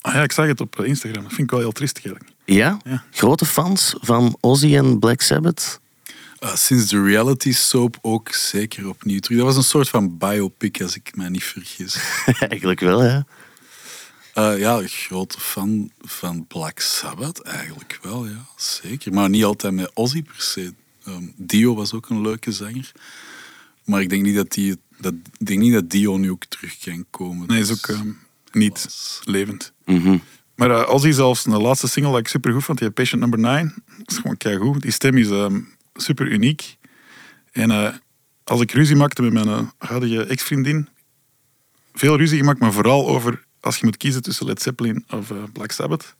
Ah 0.00 0.14
ja, 0.14 0.22
ik 0.22 0.32
zag 0.32 0.46
het 0.46 0.60
op 0.60 0.84
Instagram. 0.84 1.22
Dat 1.22 1.32
vind 1.32 1.42
ik 1.42 1.50
wel 1.50 1.60
heel 1.60 1.72
triestig 1.72 2.04
eigenlijk. 2.04 2.34
Ja? 2.44 2.78
Ja. 2.84 3.04
Grote 3.10 3.46
fans 3.46 3.94
van 4.00 4.36
Ozzy 4.40 4.76
en 4.76 4.98
Black 4.98 5.20
Sabbath? 5.20 5.80
Uh, 6.40 6.54
sinds 6.54 6.86
de 6.86 7.02
reality 7.02 7.52
soap 7.52 7.98
ook 8.02 8.32
zeker 8.32 8.88
opnieuw 8.88 9.18
terug. 9.18 9.38
Dat 9.38 9.46
was 9.46 9.56
een 9.56 9.62
soort 9.62 9.88
van 9.88 10.18
biopic, 10.18 10.82
als 10.82 10.96
ik 10.96 11.16
mij 11.16 11.28
niet 11.28 11.44
vergis. 11.44 11.96
Eigenlijk 12.48 12.80
wel, 12.80 13.04
ja. 13.04 13.26
Uh, 14.34 14.58
ja, 14.58 14.82
grote 14.86 15.40
fan 15.40 15.90
van 16.00 16.46
Black 16.46 16.80
Sabbath, 16.80 17.42
eigenlijk 17.42 17.98
wel, 18.02 18.26
ja, 18.26 18.46
zeker. 18.56 19.12
Maar 19.12 19.28
niet 19.28 19.44
altijd 19.44 19.72
met 19.72 19.90
Ozzy 19.94 20.22
per 20.22 20.34
se. 20.42 20.74
Um, 21.08 21.32
Dio 21.36 21.74
was 21.74 21.92
ook 21.92 22.08
een 22.08 22.20
leuke 22.20 22.52
zanger. 22.52 22.92
Maar 23.84 24.00
ik 24.00 24.08
denk 24.08 24.22
niet 24.22 24.36
dat, 24.36 24.50
die, 24.52 24.76
dat, 25.00 25.14
ik 25.38 25.46
denk 25.46 25.60
niet 25.60 25.72
dat 25.72 25.90
Dio 25.90 26.16
nu 26.16 26.30
ook 26.30 26.44
terug 26.44 26.78
kan 26.78 27.04
komen. 27.10 27.46
Nee, 27.48 27.60
is 27.60 27.70
ook 27.70 27.86
ehm, 27.88 28.08
niet 28.52 28.88
levend. 29.24 29.72
Mhm. 29.84 30.18
Maar 30.54 30.70
uh, 30.70 30.88
Ozzy 30.94 31.10
zelfs, 31.10 31.44
de 31.44 31.50
laatste 31.50 31.88
single 31.88 32.10
dat 32.12 32.20
ik 32.20 32.28
super 32.28 32.52
goed 32.52 32.64
vond, 32.64 32.78
die 32.78 32.90
Patient 32.90 33.20
Number 33.20 33.38
9, 33.38 33.74
is 34.06 34.16
gewoon 34.16 34.36
keigoed. 34.36 34.82
Die 34.82 34.90
stem 34.90 35.16
is 35.16 35.28
ehm, 35.28 35.60
super 35.94 36.26
uniek. 36.26 36.76
En 37.52 37.70
eh, 37.70 37.94
als 38.44 38.60
ik 38.60 38.70
ruzie 38.72 38.96
maakte 38.96 39.22
met 39.22 39.32
mijn 39.32 39.46
uh, 39.48 39.60
huidige 39.78 40.24
ex-vriendin, 40.24 40.88
veel 41.94 42.16
ruzie 42.16 42.38
gemaakt, 42.38 42.58
maar 42.60 42.72
vooral 42.72 43.08
over 43.08 43.44
als 43.60 43.76
je 43.78 43.84
moet 43.84 43.96
kiezen 43.96 44.22
tussen 44.22 44.46
Led 44.46 44.62
Zeppelin 44.62 45.04
of 45.10 45.30
uh, 45.30 45.42
Black 45.52 45.72
Sabbath. 45.72 46.14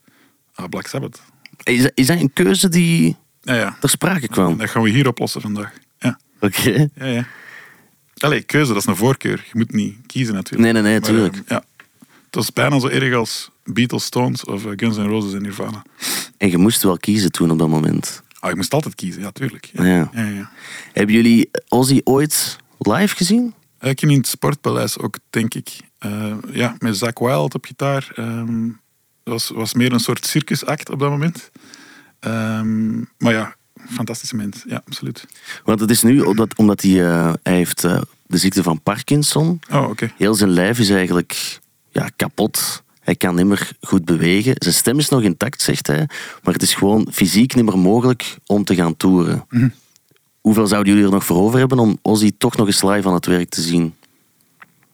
Ah, 0.55 0.69
Black 0.69 0.87
Sabbath. 0.87 1.21
Is, 1.63 1.83
dat- 1.83 1.93
is 1.95 2.07
dat 2.07 2.21
een 2.21 2.33
keuze 2.33 2.69
die 2.69 3.17
Ja, 3.43 3.55
ja. 3.55 3.77
ter 3.81 3.89
sprake 3.89 4.29
kwam? 4.29 4.57
Dat 4.57 4.71
gaan 4.71 4.83
we 4.83 4.89
hier 4.91 5.09
oplossen 5.09 5.41
vandaag. 5.41 5.73
Ja, 5.99 6.19
Oké. 6.41 6.89
ja, 6.95 7.07
ja. 7.07 7.27
Allee, 8.19 8.43
keuze, 8.43 8.73
dat 8.73 8.83
is 8.83 8.87
een 8.89 8.97
voorkeur. 8.97 9.45
Je 9.53 9.59
moet 9.59 9.73
niet 9.73 9.97
kiezen 10.07 10.35
natuurlijk. 10.35 10.63
Nee, 10.63 10.73
nee, 10.73 10.83
nee, 10.93 11.01
Maar, 11.01 11.11
tuurlijk. 11.11 11.35
eh, 11.37 11.43
ja. 11.47 11.63
Het 12.27 12.35
was 12.35 12.53
bijna 12.53 12.79
zo 12.81 12.87
erg 12.89 13.15
als 13.15 13.51
Beatles, 13.65 14.05
Stones 14.05 14.45
of 14.45 14.65
eh, 14.67 14.73
Guns 14.77 14.97
N' 14.97 15.01
Roses 15.07 15.33
en 15.33 15.43
Nirvana. 15.43 15.83
En 16.37 16.51
je 16.51 16.59
moest 16.59 16.83
wel 16.83 16.97
kiezen 16.97 17.33
toen 17.33 17.51
op 17.51 17.59
dat 17.59 17.69
moment. 17.69 18.23
Ah, 18.41 18.51
je 18.51 18.57
moest 18.57 18.73
altijd 18.75 18.95
kiezen, 18.95 19.23
ja, 19.23 19.31
tuurlijk. 19.31 19.71
Ja. 19.73 19.85
Ja. 19.85 20.11
Ja. 20.13 20.51
Hebben 20.93 21.15
jullie 21.15 21.51
Ozzy 21.69 22.01
ooit 22.05 22.57
live 22.79 23.17
gezien? 23.17 23.55
Eh, 23.79 23.91
Ik 23.91 24.01
heb 24.01 24.11
in 24.11 24.17
het 24.17 24.27
Sportpaleis 24.29 24.99
ook, 24.99 25.17
denk 25.31 25.55
ik. 25.55 25.69
eh, 25.99 26.35
ja, 26.53 26.75
met 26.79 26.97
Zack 26.97 27.19
Wild 27.19 27.55
op 27.55 27.65
gitaar. 27.65 28.09
Ehm, 28.15 28.67
dat 29.23 29.33
was, 29.35 29.49
was 29.51 29.75
meer 29.75 29.93
een 29.93 30.01
soort 30.01 30.27
circusact 30.27 30.91
op 30.91 30.99
dat 30.99 31.11
moment. 31.11 31.51
Ehm, 32.21 32.97
maar 33.19 33.33
ja, 33.33 33.57
fantastische 33.91 34.37
mens. 34.37 34.65
Ja, 34.67 34.83
absoluut. 34.87 35.27
Want 35.65 35.81
het 35.81 35.91
is 35.91 36.03
nu 36.03 36.21
omdat, 36.21 36.57
omdat 36.57 36.83
hij, 36.83 37.07
eh, 37.07 37.33
hij 37.43 37.55
heeft 37.55 37.85
eh, 37.85 38.01
de 38.27 38.39
ziekte 38.39 38.63
van 38.63 38.81
Parkinson. 38.83 39.61
Oh, 39.71 39.89
oké. 39.89 40.13
Heel 40.17 40.35
zijn 40.35 40.51
lijf 40.51 40.79
is 40.79 40.91
eigenlijk 40.91 41.59
ja, 41.91 42.11
kapot. 42.17 42.83
Hij 43.01 43.17
kan 43.17 43.35
niet 43.35 43.47
meer 43.47 43.71
goed 43.81 44.05
bewegen. 44.05 44.55
Zijn 44.59 44.75
stem 44.75 44.99
is 44.99 45.09
nog 45.09 45.23
intact, 45.23 45.63
zegt 45.63 45.87
hij. 45.87 46.09
Maar 46.43 46.55
het 46.55 46.63
is 46.63 46.75
gewoon 46.75 47.09
fysiek 47.13 47.55
niet 47.55 47.65
meer 47.65 47.79
mogelijk 47.79 48.37
om 48.47 48.65
te 48.65 48.75
gaan 48.75 48.97
toeren. 48.97 49.45
Mhm. 49.49 49.69
Hoeveel 50.41 50.67
zouden 50.67 50.93
jullie 50.93 51.09
er 51.09 51.15
nog 51.15 51.25
voor 51.25 51.37
over 51.37 51.59
hebben 51.59 51.79
om 51.79 51.99
Ozzy 52.03 52.33
toch 52.39 52.57
nog 52.57 52.67
eens 52.67 52.83
live 52.83 53.09
aan 53.09 53.15
het 53.15 53.27
werk 53.27 53.49
te 53.49 53.61
zien? 53.61 53.95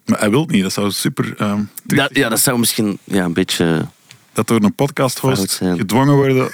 Maar 0.05 0.19
hij 0.19 0.31
wil 0.31 0.47
niet. 0.47 0.63
Dat 0.63 0.73
zou 0.73 0.91
super... 0.91 1.35
ehm, 1.37 1.63
Dat, 1.85 2.11
ja, 2.17 2.29
dat 2.29 2.41
zou 2.41 2.59
misschien 2.59 2.99
ja, 3.05 3.25
een 3.25 3.33
beetje... 3.33 3.87
dat 4.35 4.47
door 4.47 4.63
een 4.63 4.75
podcast-host 4.75 5.55
gedwongen 5.55 6.15
worden 6.15 6.51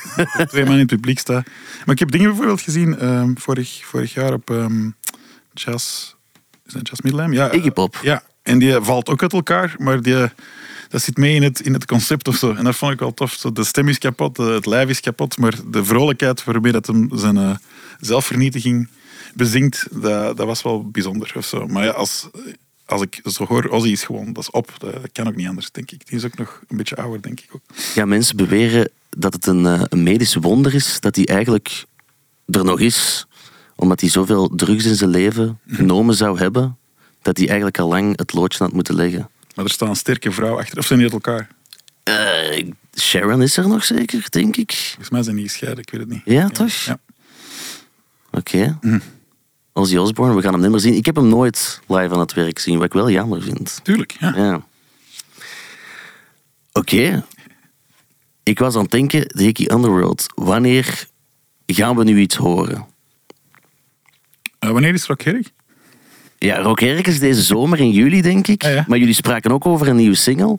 twee 0.49 0.65
man 0.65 0.73
in 0.73 0.79
het 0.79 0.89
publiek 0.89 1.19
staan. 1.19 1.43
Maar 1.85 1.95
ik 1.95 1.99
heb 1.99 2.11
dingen 2.11 2.29
bijvoorbeeld 2.29 2.61
gezien 2.61 2.99
ehm, 2.99 3.35
vorig, 3.35 3.81
vorig 3.85 4.15
jaar 4.15 4.33
op 4.33 4.51
ehm, 4.51 4.91
Jazz... 5.53 6.15
Is 6.67 6.73
dat 6.73 6.89
Jazz 6.89 7.01
Middelheim? 7.01 7.33
Ja, 7.33 7.53
Iggy 7.53 7.71
Pop. 7.71 7.99
Ja, 8.03 8.23
en 8.43 8.59
die 8.59 8.81
valt 8.81 9.09
ook 9.09 9.23
uit 9.23 9.33
elkaar, 9.33 9.75
maar 9.79 10.03
die, 10.03 10.29
dat 10.89 11.03
zit 11.03 11.17
mee 11.17 11.35
in 11.35 11.43
het, 11.43 11.61
in 11.61 11.73
het 11.73 11.87
concept 11.87 12.29
of 12.29 12.37
zo. 12.37 12.55
En 12.55 12.65
dat 12.65 12.77
vond 12.77 12.93
ik 12.93 12.99
wel 12.99 13.15
tof. 13.15 13.33
Zo, 13.33 13.53
de 13.53 13.65
stem 13.65 13.89
is 13.89 13.99
kapot, 13.99 14.37
het 14.37 14.67
lijf 14.67 14.89
is 14.89 15.01
kapot, 15.01 15.39
maar 15.39 15.55
de 15.67 15.85
vrolijkheid 15.85 16.45
waarmee 16.45 16.73
dat 16.73 16.87
hem 16.87 17.09
zijn 17.13 17.37
eh, 17.37 17.57
zelfvernietiging 18.01 18.89
bezingt, 19.35 19.87
dat, 19.91 20.37
dat 20.37 20.47
was 20.47 20.63
wel 20.63 20.91
bijzonder 20.91 21.33
of 21.37 21.45
zo. 21.45 21.67
Maar 21.67 21.85
ja, 21.85 21.91
als, 21.91 22.29
als 22.91 23.03
ik 23.03 23.21
zo 23.25 23.45
hoor, 23.45 23.69
Ozzy 23.69 23.89
is 23.89 24.03
gewoon, 24.03 24.33
dat 24.33 24.43
is 24.43 24.51
op. 24.51 24.75
Dat, 24.79 25.13
kan 25.13 25.29
ook 25.29 25.37
niet 25.37 25.49
anders, 25.49 25.71
denk 25.71 25.91
ik. 25.91 26.09
Die 26.09 26.19
is 26.19 26.25
ook 26.25 26.37
nog 26.37 26.61
een 26.69 26.77
beetje 26.77 26.97
ouder, 26.97 27.23
denk 27.23 27.41
ik 27.41 27.49
ook. 27.53 27.63
Ja, 27.95 28.05
mensen 28.05 28.37
beweren 28.37 28.91
dat 29.09 29.33
het 29.33 29.47
een, 29.47 29.67
eh, 29.67 29.83
een 29.89 30.03
medisch 30.03 30.35
wonder 30.35 30.75
is 30.75 31.01
dat 31.01 31.17
hij 31.17 31.27
eigenlijk 31.27 31.85
er 32.47 32.65
nog 32.65 32.81
is, 32.81 33.27
omdat 33.77 34.01
hij 34.01 34.11
zoveel 34.11 34.49
drugs 34.55 34.85
in 34.85 34.95
zijn 34.95 35.11
leven 35.11 35.59
genomen 35.69 36.15
zou 36.15 36.39
hebben, 36.39 36.79
dat 37.23 37.37
hij 37.37 37.47
eigenlijk 37.47 37.79
al 37.79 37.89
lang 37.89 38.19
het 38.19 38.33
loodje 38.33 38.65
had 38.65 38.73
moeten 38.73 38.95
leggen. 38.95 39.31
Maar 39.55 39.65
er 39.65 39.71
staat 39.71 39.89
een 39.89 39.97
sterke 39.97 40.33
vrouw 40.33 40.59
achter. 40.59 40.79
Of 40.79 40.87
zijn 40.87 40.99
die 40.99 41.13
uit 41.13 41.25
elkaar? 41.25 41.49
Eh, 42.03 42.71
Sharon 43.01 43.43
is 43.43 43.57
er 43.57 43.69
nog 43.69 43.85
zeker, 43.85 44.27
denk 44.31 44.57
ik. 44.57 44.73
Volgens 44.73 45.11
mij 45.11 45.23
zijn 45.23 45.37
die 45.37 45.49
gescheiden, 45.49 45.83
ik 45.83 45.91
weet 45.91 46.01
het 46.01 46.11
niet. 46.11 46.23
Ja, 46.25 46.49
toch? 46.49 46.73
Ja. 46.73 46.99
Oké. 48.31 48.79
Ozzy 49.81 49.97
Osbourne, 49.97 50.35
we 50.37 50.43
gaan 50.43 50.53
hem 50.53 50.63
niet 50.63 50.71
meer 50.71 50.81
zien. 50.81 50.95
Ik 50.95 51.07
heb 51.07 51.17
hem 51.17 51.29
nooit 51.29 51.81
live 51.87 52.15
aan 52.15 52.21
het 52.21 52.33
werk 52.33 52.59
gezien, 52.59 52.77
wat 52.77 52.85
ik 52.85 52.93
wel 52.93 53.11
jammer 53.11 53.43
vind. 53.43 53.81
Tuurlijk, 53.83 54.17
ja. 54.21 54.33
Ja. 54.37 54.63
Oké. 56.73 57.25
Ik 58.43 58.59
was 58.59 58.75
aan 58.75 58.83
het 58.83 58.91
denken, 58.91 59.21
de 59.29 59.43
Hickey 59.43 59.71
Underworld, 59.73 60.27
wanneer 60.35 61.07
gaan 61.67 61.97
we 61.97 62.05
nu 62.05 62.19
iets 62.19 62.37
horen? 62.37 62.87
Eh, 64.59 64.71
wanneer 64.71 64.95
is 64.95 65.07
Rock 65.07 65.23
Herrig? 65.23 65.51
Ja, 66.39 66.61
Rock 66.63 66.81
Herk 66.81 67.07
is 67.07 67.19
deze 67.19 67.43
zomer 67.43 67.81
in 67.81 67.91
juli, 67.91 68.23
denk 68.23 68.47
ik. 68.47 68.63
Ja. 68.63 68.85
Maar 68.89 68.99
jullie 68.99 69.15
spraken 69.15 69.53
ook 69.53 69.67
over 69.67 69.89
een 69.89 69.97
nieuwe 69.97 70.17
single. 70.17 70.59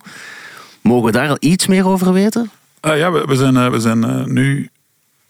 Mogen 0.82 1.06
we 1.06 1.12
daar 1.12 1.30
al 1.30 1.38
iets 1.40 1.68
meer 1.68 1.88
over 1.88 2.14
weten? 2.14 2.52
Ah, 2.80 2.98
ja, 2.98 3.12
we, 3.12 3.26
we 3.26 3.36
zijn, 3.36 3.58
eh, 3.58 3.70
we 3.70 3.80
zijn 3.80 4.04
eh, 4.04 4.26
nu 4.26 4.70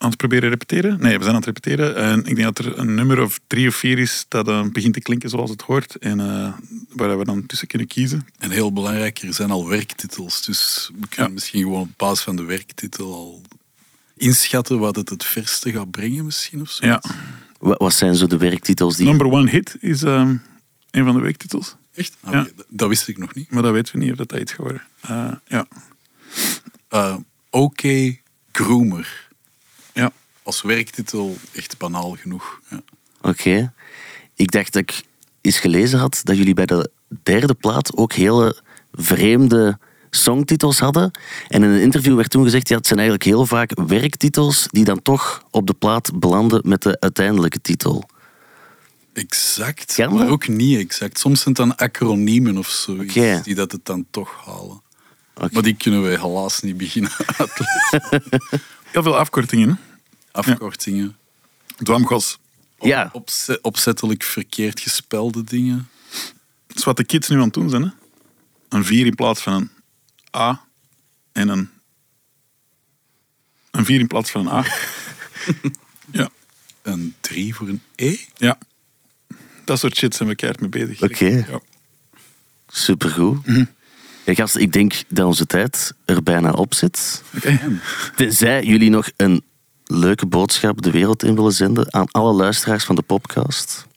aan 0.02 0.08
het 0.10 0.18
proberen 0.18 0.50
repeteren. 0.50 0.98
Nee, 1.02 1.18
we 1.18 1.24
zijn 1.24 1.36
aan 1.36 1.42
het 1.42 1.46
repeteren. 1.46 1.96
En 1.96 2.20
ik 2.26 2.36
denk 2.36 2.56
dat 2.56 2.66
er 2.66 2.78
een 2.80 2.94
nummer 2.96 3.22
of 3.22 3.40
drie 3.48 3.68
of 3.68 3.76
vier 3.76 4.00
is 4.00 4.26
dat 4.28 4.48
eh, 4.48 4.66
begint 4.72 4.94
te 4.94 5.02
klinken 5.02 5.30
zoals 5.30 5.50
het 5.50 5.62
hoort. 5.62 5.96
En 5.96 6.20
eh, 6.20 6.54
waar 6.90 7.18
we 7.18 7.24
dan 7.26 7.46
tussen 7.46 7.68
kunnen 7.68 7.88
kiezen. 7.88 8.28
En 8.40 8.52
heel 8.52 8.74
belangrijk, 8.74 9.20
er 9.22 9.34
zijn 9.34 9.52
al 9.52 9.68
werktitels. 9.68 10.46
Dus 10.46 10.92
we 11.00 11.08
kunnen 11.08 11.28
Ja. 11.28 11.34
misschien 11.34 11.62
gewoon 11.62 11.82
op 11.82 11.90
basis 11.98 12.24
van 12.24 12.36
de 12.36 12.44
werktitel 12.44 13.14
al 13.14 13.42
inschatten 14.18 14.80
wat 14.80 14.96
het 14.96 15.10
het 15.10 15.24
verste 15.26 15.72
gaat 15.72 15.92
brengen 15.92 16.26
misschien 16.26 16.62
of 16.62 16.70
zo. 16.70 16.86
Ja. 16.86 17.04
Wa- 17.60 17.76
Wat 17.78 17.94
zijn 17.94 18.16
zo 18.16 18.28
de 18.28 18.38
werktitels 18.38 18.96
die... 18.96 19.06
Number 19.06 19.28
One 19.32 19.50
Hit 19.50 19.76
is 19.80 20.04
ehm, 20.04 20.36
een 20.92 21.04
van 21.06 21.16
de 21.16 21.22
weektitels. 21.22 21.76
Echt? 21.94 22.18
Ah, 22.22 22.34
Ja. 22.34 22.48
dat- 22.56 22.66
Dat 22.70 22.90
wist 22.90 23.08
ik 23.08 23.18
nog 23.18 23.34
niet. 23.36 23.52
Maar 23.52 23.64
dat 23.64 23.72
weten 23.74 23.94
we 23.94 24.00
niet 24.04 24.12
of 24.12 24.18
dat, 24.18 24.30
dat 24.30 24.40
iets 24.40 24.52
gaat 24.52 24.60
worden. 24.60 24.82
Eh, 25.02 25.32
ja. 25.48 25.68
Eh, 26.90 27.16
Oké, 27.50 28.18
Groomer. 28.52 29.30
Ja. 29.94 30.12
Als 30.44 30.62
werktitel 30.62 31.38
echt 31.54 31.78
banaal 31.78 32.16
genoeg. 32.22 32.60
Ja. 32.70 32.82
Oké. 33.22 33.74
Ik 34.36 34.52
dacht 34.52 34.74
dat 34.74 34.82
ik 34.82 35.02
eens 35.42 35.60
gelezen 35.60 36.00
had 36.00 36.22
dat 36.24 36.38
jullie 36.38 36.54
bij 36.54 36.66
de 36.66 36.90
derde 37.24 37.54
plaat 37.54 37.98
ook 37.98 38.14
hele 38.14 38.62
vreemde 38.94 39.78
songtitels 40.10 40.80
hadden. 40.80 41.12
En 41.48 41.64
in 41.64 41.70
een 41.70 41.82
interview 41.82 42.16
werd 42.16 42.30
toen 42.30 42.44
gezegd, 42.44 42.68
ja, 42.68 42.76
het 42.78 42.88
zijn 42.88 43.00
eigenlijk 43.00 43.30
heel 43.30 43.46
vaak 43.46 43.72
werktitels 43.88 44.68
die 44.70 44.84
dan 44.84 45.02
toch 45.02 45.44
op 45.50 45.68
de 45.68 45.74
plaat 45.74 46.12
belanden 46.20 46.62
met 46.66 46.82
de 46.82 47.00
uiteindelijke 47.00 47.62
titel. 47.62 48.04
Exact, 49.14 49.94
Kan 49.96 50.14
maar 50.14 50.24
dat? 50.24 50.30
ook 50.30 50.48
niet 50.48 50.80
exact. 50.80 51.20
Soms 51.20 51.42
zijn 51.42 51.56
het 51.56 51.68
dan 51.68 51.78
acroniemen 51.78 52.58
of 52.58 52.68
zoiets 52.68 53.44
die 53.44 53.56
dat 53.56 53.72
het 53.72 53.86
dan 53.86 54.06
toch 54.12 54.46
halen. 54.46 54.82
Maar 55.52 55.64
die 55.64 55.76
kunnen 55.76 56.04
we 56.04 56.10
helaas 56.10 56.62
niet 56.62 56.78
beginnen 56.78 57.12
uitleggen. 57.38 58.24
Heel 58.92 59.04
veel 59.04 59.18
afkortingen. 59.18 59.80
Afkortingen. 60.32 61.18
Dwamgos. 61.84 62.40
Op- 62.78 62.88
Ja. 62.88 63.10
opze- 63.14 63.60
opzettelijk 63.62 64.24
verkeerd 64.24 64.80
gespelde 64.80 65.44
dingen. 65.44 65.90
Dat 66.68 66.78
is 66.78 66.84
wat 66.84 66.98
de 66.98 67.04
kids 67.06 67.30
nu 67.30 67.36
aan 67.38 67.44
het 67.44 67.54
doen 67.54 67.70
zijn. 67.70 67.82
Hè? 67.84 67.90
Een 68.70 68.86
4 68.86 69.06
in 69.06 69.16
plaats 69.16 69.42
van 69.42 69.54
een 69.54 69.70
A. 70.38 70.66
En 71.32 71.48
een... 71.50 71.70
Een 73.72 73.86
4 73.86 74.00
in 74.00 74.08
plaats 74.08 74.32
van 74.32 74.48
een 74.48 74.54
A. 74.54 74.66
ja. 76.20 76.30
Een 76.82 77.16
3 77.22 77.56
voor 77.56 77.68
een 77.68 77.82
E. 77.96 78.18
Ja. 78.38 78.58
Dat 79.66 79.80
soort 79.80 79.96
shit 79.96 80.16
zijn 80.16 80.30
we 80.30 80.36
keihard 80.36 80.62
mee 80.62 80.86
bezig. 80.86 81.02
Oké. 81.02 81.46
Ja. 81.50 81.60
Supergoed. 82.68 83.46
Ja, 84.26 84.34
gasten, 84.34 84.62
ik 84.62 84.74
denk 84.74 85.04
dat 85.08 85.26
onze 85.26 85.46
tijd 85.46 85.94
er 86.06 86.24
bijna 86.24 86.52
op 86.52 86.74
zit. 86.74 87.24
Oké. 87.36 87.60
Tenzij 88.16 88.64
jullie 88.64 88.90
nog 88.90 89.10
een 89.18 89.44
leuke 89.86 90.26
boodschap 90.26 90.82
de 90.82 90.92
wereld 90.92 91.24
in 91.24 91.36
willen 91.36 91.52
zenden 91.52 91.94
aan 91.94 92.12
alle 92.12 92.34
luisteraars 92.34 92.84
van 92.84 92.96
de 92.96 93.02
podcast. 93.02 93.88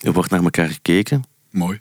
Er 0.00 0.12
wordt 0.12 0.30
naar 0.30 0.42
elkaar 0.42 0.68
gekeken. 0.68 1.24
Mooi. 1.50 1.80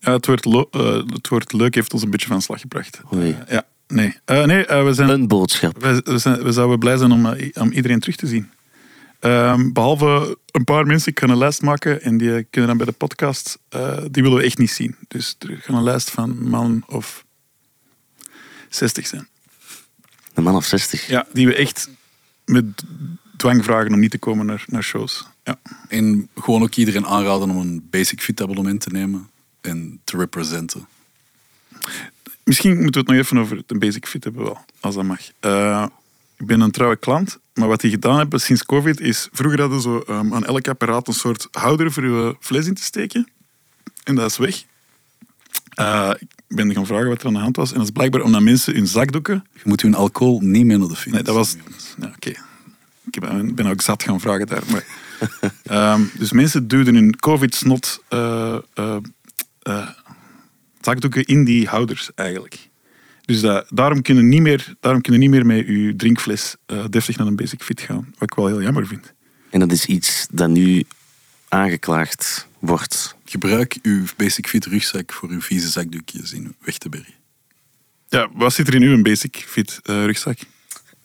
Ja, 0.00 0.12
het, 0.12 0.26
woord 0.26 0.44
lo- 0.44 0.68
eh, 0.70 1.02
het 1.06 1.28
woord 1.28 1.52
leuk 1.52 1.74
heeft 1.74 1.92
ons 1.92 2.02
een 2.02 2.10
beetje 2.10 2.26
van 2.26 2.42
slag 2.42 2.60
gebracht. 2.60 3.00
Eh, 3.10 3.48
ja. 3.48 3.66
Nee, 3.88 4.18
Eh, 4.24 4.44
nee 4.44 4.64
we, 4.64 4.90
zijn, 4.94 5.08
Een 5.08 5.28
boodschap. 5.28 5.82
we, 5.82 6.00
we, 6.04 6.18
zijn, 6.18 6.42
we 6.42 6.52
zouden 6.52 6.78
blij 6.78 6.96
zijn 6.96 7.12
om, 7.12 7.26
om 7.54 7.70
iedereen 7.72 8.00
terug 8.00 8.16
te 8.16 8.26
zien. 8.26 8.50
Ehm, 9.20 9.72
behalve 9.72 10.38
een 10.56 10.64
paar 10.64 10.86
mensen, 10.86 11.10
ik 11.10 11.20
ga 11.20 11.28
een 11.28 11.36
lijst 11.36 11.62
maken 11.62 12.02
en 12.02 12.18
die 12.18 12.42
kunnen 12.42 12.68
dan 12.68 12.76
bij 12.76 12.86
de 12.86 12.92
podcast, 12.92 13.58
eh, 13.68 13.98
die 14.10 14.22
willen 14.22 14.38
we 14.38 14.44
echt 14.44 14.58
niet 14.58 14.70
zien. 14.70 14.96
Dus 15.08 15.36
er 15.38 15.56
gaat 15.56 15.76
een 15.76 15.82
lijst 15.82 16.10
van 16.10 16.48
man 16.48 16.84
of 16.86 17.24
60 18.68 19.06
zijn. 19.06 19.28
Een 20.34 20.42
man 20.42 20.54
of 20.54 20.64
60. 20.64 21.06
Ja, 21.06 21.26
die 21.32 21.46
we 21.46 21.54
echt 21.54 21.90
met 22.44 22.64
dwang 23.36 23.64
vragen 23.64 23.92
om 23.92 23.98
niet 23.98 24.10
te 24.10 24.18
komen 24.18 24.46
naar, 24.46 24.64
naar 24.66 24.82
shows. 24.82 25.26
Ja. 25.44 25.58
En 25.88 26.28
gewoon 26.34 26.62
ook 26.62 26.74
iedereen 26.74 27.06
aanraden 27.06 27.50
om 27.50 27.56
een 27.56 27.86
Basic 27.90 28.20
Fit 28.20 28.40
abonnement 28.40 28.80
te 28.80 28.90
nemen 28.90 29.30
en 29.60 30.00
te 30.04 30.16
representen. 30.16 30.88
Misschien 32.44 32.82
moeten 32.82 32.92
we 32.92 32.98
het 32.98 33.08
nog 33.08 33.16
even 33.16 33.38
over 33.38 33.62
de 33.66 33.78
Basic 33.78 34.06
Fit 34.06 34.24
hebben, 34.24 34.42
wel, 34.42 34.64
als 34.80 34.94
dat 34.94 35.04
mag. 35.04 35.20
Eh, 35.40 35.86
ik 36.36 36.46
ben 36.46 36.60
een 36.60 36.70
trouwe 36.70 36.96
klant, 36.96 37.38
maar 37.54 37.68
wat 37.68 37.80
die 37.80 37.90
gedaan 37.90 38.18
hebben 38.18 38.40
sinds 38.40 38.64
COVID 38.64 39.00
is... 39.00 39.28
Vroeger 39.32 39.60
hadden 39.60 39.80
ze 39.80 40.02
ehm, 40.06 40.34
aan 40.34 40.44
elk 40.44 40.68
apparaat 40.68 41.08
een 41.08 41.14
soort 41.14 41.48
houder 41.50 41.92
voor 41.92 42.04
je 42.04 42.36
vlees 42.40 42.66
in 42.66 42.74
te 42.74 42.82
steken. 42.82 43.28
En 44.04 44.14
dat 44.14 44.30
is 44.30 44.36
weg. 44.36 44.64
Eh, 45.74 46.10
ik 46.48 46.56
ben 46.56 46.72
gaan 46.74 46.86
vragen 46.86 47.08
wat 47.08 47.20
er 47.20 47.26
aan 47.26 47.32
de 47.32 47.38
hand 47.38 47.56
was. 47.56 47.70
En 47.70 47.76
dat 47.76 47.84
is 47.84 47.92
blijkbaar 47.92 48.20
omdat 48.20 48.42
mensen 48.42 48.74
hun 48.74 48.86
zakdoeken... 48.86 49.46
Je 49.52 49.62
moet 49.64 49.82
hun 49.82 49.94
alcohol 49.94 50.40
niet 50.40 50.64
mee 50.64 50.76
naar 50.76 50.88
de 50.88 50.96
fitness. 50.96 51.14
Nee, 51.14 51.22
dat 51.22 51.34
was... 51.34 51.56
Ja, 51.98 52.12
Oké. 52.16 52.32
Ik 53.10 53.54
ben 53.54 53.66
ook 53.66 53.80
zat 53.80 54.02
gaan 54.02 54.20
vragen 54.20 54.46
daar. 54.46 54.62
Maar, 54.70 54.84
Ehm, 55.62 56.02
dus 56.18 56.32
mensen 56.32 56.68
duwden 56.68 56.94
hun 56.94 57.16
covid-snot 57.16 58.02
eh, 58.08 58.56
eh, 58.74 58.96
eh, 59.62 59.88
zakdoeken 60.80 61.24
in 61.24 61.44
die 61.44 61.68
houders 61.68 62.10
eigenlijk. 62.14 62.68
Dus 63.26 63.40
dat, 63.40 63.66
daarom 63.68 64.02
kunnen 64.02 64.28
niet 64.28 64.40
meer, 64.40 64.74
daarom 64.80 65.00
kunnen 65.00 65.20
niet 65.20 65.30
meer 65.30 65.46
met 65.46 65.66
je 65.66 65.94
drinkfles 65.96 66.56
eh, 66.66 66.84
deftig 66.90 67.16
naar 67.16 67.26
een 67.26 67.36
basic 67.36 67.62
fit 67.62 67.80
gaan. 67.80 68.14
Wat 68.18 68.30
ik 68.30 68.34
wel 68.34 68.46
heel 68.46 68.62
jammer 68.62 68.86
vind. 68.86 69.12
En 69.50 69.60
dat 69.60 69.72
is 69.72 69.86
iets 69.86 70.26
dat 70.30 70.48
nu 70.48 70.84
aangeklaagd 71.48 72.46
wordt. 72.58 73.16
Gebruik 73.24 73.78
uw 73.82 74.04
Basic 74.16 74.48
Fit 74.48 74.66
rugzak 74.66 75.12
voor 75.12 75.28
uw 75.28 75.40
vieze 75.40 75.68
zakdoekjes 75.68 76.32
in 76.32 76.54
weg 76.60 76.78
te 76.78 76.88
bergen. 76.88 77.14
Ja, 78.08 78.28
wat 78.34 78.52
zit 78.52 78.68
er 78.68 78.74
in 78.74 78.82
uw 78.82 79.02
basic 79.02 79.44
fit 79.46 79.80
eh, 79.82 80.04
rugzak? 80.04 80.38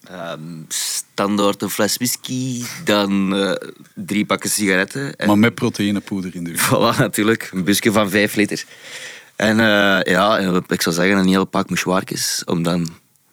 Ehm, 0.03 0.39
standaard 0.67 1.61
een 1.61 1.69
fles 1.69 1.97
whisky, 1.97 2.63
dan 2.83 3.35
eh, 3.35 3.69
drie 3.95 4.25
pakken 4.25 4.49
sigaretten. 4.49 5.15
En 5.15 5.27
Maar 5.27 5.37
met 5.37 5.55
proteïnepoeder 5.55 6.35
in 6.35 6.43
de 6.43 6.49
rugzak. 6.49 6.95
Voilà, 6.95 6.97
natuurlijk. 6.97 7.49
Een 7.53 7.63
busje 7.63 7.91
van 7.91 8.09
vijf 8.09 8.35
liter. 8.35 8.65
En 9.41 9.59
eh, 9.59 10.13
ja, 10.13 10.37
ik 10.67 10.81
zou 10.81 10.95
zeggen 10.95 11.17
een 11.17 11.27
heel 11.27 11.45
pak 11.45 11.69
mouchoirtjes, 11.69 12.41
om 12.45 12.63
dan 12.63 12.87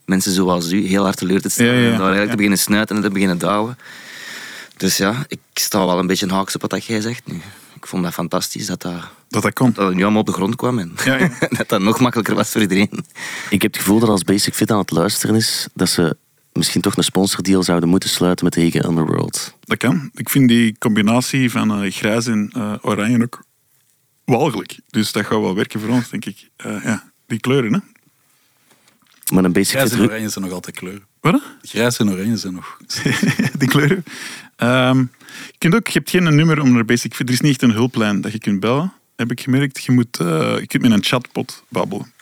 mensen 0.04 0.32
zoals 0.32 0.70
u 0.72 0.86
heel 0.86 1.02
hard 1.02 1.16
teleur 1.16 1.40
te 1.40 1.48
stellen. 1.48 1.74
Ja, 1.74 1.78
ja, 1.80 1.86
ja. 1.86 1.92
En 1.92 1.98
daar 1.98 2.06
eigenlijk 2.06 2.24
Ja. 2.24 2.30
te 2.30 2.36
beginnen 2.36 2.58
snuiten 2.58 2.96
en 2.96 3.02
te 3.02 3.10
beginnen 3.10 3.38
douwen. 3.38 3.78
Dus 4.76 4.96
ja, 4.96 5.24
ik 5.28 5.38
sta 5.54 5.86
wel 5.86 5.98
een 5.98 6.06
beetje 6.06 6.28
haaks 6.28 6.54
op 6.56 6.70
wat 6.70 6.84
jij 6.84 7.00
zegt 7.00 7.26
nu. 7.26 7.40
Ik 7.74 7.86
vond 7.86 8.02
dat 8.02 8.12
fantastisch 8.12 8.66
dat 8.66 8.82
dat, 8.82 8.92
Dat 9.28 9.42
dat 9.42 9.56
dat 9.56 9.76
het 9.86 9.94
nu 9.94 10.02
allemaal 10.02 10.20
op 10.20 10.26
de 10.26 10.32
grond 10.32 10.56
kwam 10.56 10.78
en 10.78 10.92
Ja, 11.04 11.16
ja. 11.16 11.30
dat 11.58 11.68
dat 11.68 11.80
nog 11.80 12.00
makkelijker 12.00 12.34
was 12.34 12.50
voor 12.50 12.60
iedereen. 12.60 12.90
Ik 13.50 13.62
heb 13.62 13.72
het 13.72 13.82
gevoel 13.82 13.98
dat 13.98 14.08
als 14.08 14.24
Basic 14.24 14.54
Fit 14.54 14.70
aan 14.70 14.78
het 14.78 14.90
luisteren 14.90 15.34
is, 15.34 15.68
dat 15.74 15.88
ze 15.88 16.16
misschien 16.52 16.80
toch 16.80 16.96
een 16.96 17.04
sponsordeal 17.04 17.62
zouden 17.62 17.88
moeten 17.88 18.08
sluiten 18.08 18.44
met 18.44 18.54
de 18.54 18.60
Hege 18.60 18.84
Underworld. 18.86 19.54
Dat 19.60 19.78
kan. 19.78 20.10
Ik 20.14 20.28
vind 20.28 20.48
die 20.48 20.76
combinatie 20.78 21.50
van 21.50 21.82
eh, 21.82 21.92
grijs 21.92 22.26
en 22.26 22.50
eh, 22.54 22.72
oranje 22.80 23.22
ook 23.22 23.42
walgelijk. 24.28 24.78
Dus 24.90 25.12
dat 25.12 25.26
gaat 25.26 25.40
wel 25.40 25.54
werken 25.54 25.80
voor 25.80 25.88
ons, 25.88 26.08
denk 26.08 26.24
ik. 26.24 26.48
Eh, 26.56 26.84
ja, 26.84 27.10
die 27.26 27.40
kleuren, 27.40 27.72
hè? 27.72 27.78
Maar 29.32 29.44
een 29.44 29.52
Basic 29.52 29.76
Grijs 29.76 29.90
en 29.92 30.00
oranje 30.00 30.28
zijn 30.28 30.44
nog 30.44 30.54
altijd 30.54 30.76
kleuren. 30.76 31.06
Wat? 31.20 31.42
Grijs 31.62 31.98
en 31.98 32.10
oranje 32.10 32.36
zijn 32.36 32.54
nog... 32.54 32.78
die 33.58 33.68
kleuren. 33.68 34.04
Ehm, 34.56 34.98
je, 34.98 35.58
kunt 35.58 35.74
ook, 35.74 35.86
je 35.86 35.98
hebt 35.98 36.10
geen 36.10 36.34
nummer 36.34 36.60
om 36.60 36.72
naar 36.72 36.84
Basic 36.84 37.14
Fit. 37.14 37.28
Er 37.28 37.34
is 37.34 37.40
niet 37.40 37.50
echt 37.50 37.62
een 37.62 37.70
hulplijn 37.70 38.20
dat 38.20 38.32
je 38.32 38.38
kunt 38.38 38.60
bellen, 38.60 38.92
heb 39.16 39.30
ik 39.30 39.40
gemerkt. 39.40 39.84
Je, 39.84 39.92
moet, 39.92 40.20
eh, 40.20 40.58
je 40.58 40.66
kunt 40.66 40.82
met 40.82 40.92
een 40.92 41.04
chatbot 41.04 41.62
babbelen. 41.68 42.12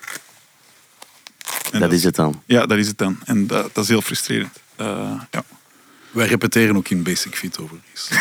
En 1.72 1.80
Dat 1.80 1.92
is 1.92 2.04
het 2.04 2.14
dan. 2.14 2.42
Ja, 2.44 2.66
dat 2.66 2.78
is 2.78 2.86
het 2.86 2.98
dan. 2.98 3.18
En 3.24 3.46
dat, 3.46 3.74
dat 3.74 3.84
is 3.84 3.90
heel 3.90 4.02
frustrerend. 4.02 4.60
Eh, 4.76 5.20
ja. 5.30 5.44
Wij 6.16 6.26
repeteren 6.26 6.76
ook 6.76 6.88
in 6.88 7.02
Basic 7.02 7.34
Fit 7.36 7.58
overigens. 7.58 8.08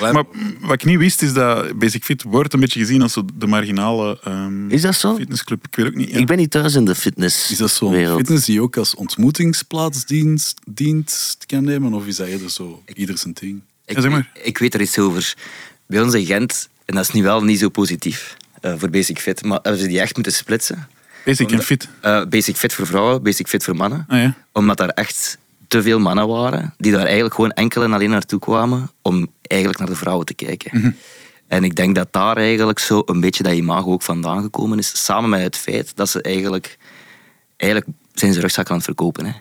Er. 0.00 0.12
Maar 0.12 0.24
wat 0.60 0.72
ik 0.72 0.84
niet 0.84 0.98
wist, 0.98 1.22
is 1.22 1.32
dat 1.32 1.78
Basic 1.78 2.04
Fit 2.04 2.22
wordt 2.22 2.52
een 2.52 2.60
beetje 2.60 2.80
gezien 2.80 3.02
als 3.02 3.12
zo 3.12 3.24
de 3.34 3.46
marginale 3.46 4.18
ehm, 4.24 4.70
Is 4.70 4.82
dat 4.82 4.94
zo? 4.94 5.14
fitnessclub. 5.16 5.66
Ik 5.66 5.76
weet 5.76 5.86
ook 5.86 5.94
niet. 5.94 6.10
ja. 6.10 6.18
Ik 6.18 6.26
ben 6.26 6.36
niet 6.36 6.50
thuis 6.50 6.74
in 6.74 6.84
de 6.84 6.94
fitness. 6.94 7.50
Is 7.50 7.58
dat 7.58 7.70
zo'n 7.70 7.90
wereld. 7.92 8.18
fitness 8.18 8.44
die 8.46 8.60
ook 8.62 8.76
als 8.76 8.94
ontmoetingsplaats 8.94 10.04
te 10.04 11.36
kan 11.46 11.64
nemen? 11.64 11.92
Of 11.92 12.06
is 12.06 12.16
dat 12.16 12.26
eerder 12.26 12.50
zo 12.50 12.82
ieder 12.94 13.18
zijn 13.18 13.34
ding? 13.40 13.60
Ik, 13.84 13.94
Ja, 13.96 14.02
zeg 14.02 14.10
maar. 14.10 14.30
ik, 14.34 14.42
ik 14.44 14.58
weet 14.58 14.74
er 14.74 14.80
iets 14.80 14.98
over. 14.98 15.34
Bij 15.86 16.02
ons 16.02 16.14
in 16.14 16.26
Gent, 16.26 16.68
en 16.84 16.94
dat 16.94 17.04
is 17.04 17.10
nu 17.10 17.22
wel 17.22 17.44
niet 17.44 17.58
zo 17.58 17.68
positief 17.68 18.36
eh, 18.60 18.74
voor 18.76 18.90
Basic 18.90 19.18
Fit, 19.18 19.44
maar 19.44 19.58
hebben 19.62 19.80
ze 19.80 19.86
die 19.88 20.00
echt 20.00 20.14
moeten 20.14 20.32
splitsen. 20.32 20.88
Basic 21.24 21.52
en 21.52 21.62
fit. 21.62 21.88
Eh, 22.00 22.24
basic 22.24 22.56
Fit 22.56 22.72
voor 22.72 22.86
vrouwen, 22.86 23.22
Basic 23.22 23.48
Fit 23.48 23.64
voor 23.64 23.76
mannen. 23.76 24.04
Ah, 24.08 24.18
ja. 24.20 24.34
Omdat 24.52 24.76
daar 24.76 24.88
echt 24.88 25.38
te 25.68 25.82
veel 25.82 25.98
mannen 25.98 26.28
waren 26.28 26.74
die 26.76 26.92
daar 26.92 27.04
eigenlijk 27.04 27.34
gewoon 27.34 27.50
enkel 27.50 27.82
en 27.82 27.92
alleen 27.92 28.10
naartoe 28.10 28.38
kwamen 28.38 28.90
om 29.02 29.26
eigenlijk 29.40 29.80
naar 29.80 29.88
de 29.88 29.96
vrouwen 29.96 30.26
te 30.26 30.34
kijken. 30.34 30.78
Mhm. 30.80 30.90
En 31.48 31.64
ik 31.64 31.74
denk 31.76 31.94
dat 31.94 32.12
daar 32.12 32.36
eigenlijk 32.36 32.78
zo 32.78 33.02
een 33.06 33.20
beetje 33.20 33.42
dat 33.42 33.52
imago 33.52 33.92
ook 33.92 34.02
vandaan 34.02 34.42
gekomen 34.42 34.78
is, 34.78 35.04
samen 35.04 35.30
met 35.30 35.42
het 35.42 35.56
feit 35.56 35.96
dat 35.96 36.08
ze 36.08 36.22
eigenlijk, 36.22 36.78
eigenlijk 37.56 37.90
zijn 38.14 38.32
ze 38.32 38.40
rugzak 38.40 38.70
aan 38.70 38.76
het 38.76 38.84
verkopen, 38.84 39.24
hè, 39.24 39.32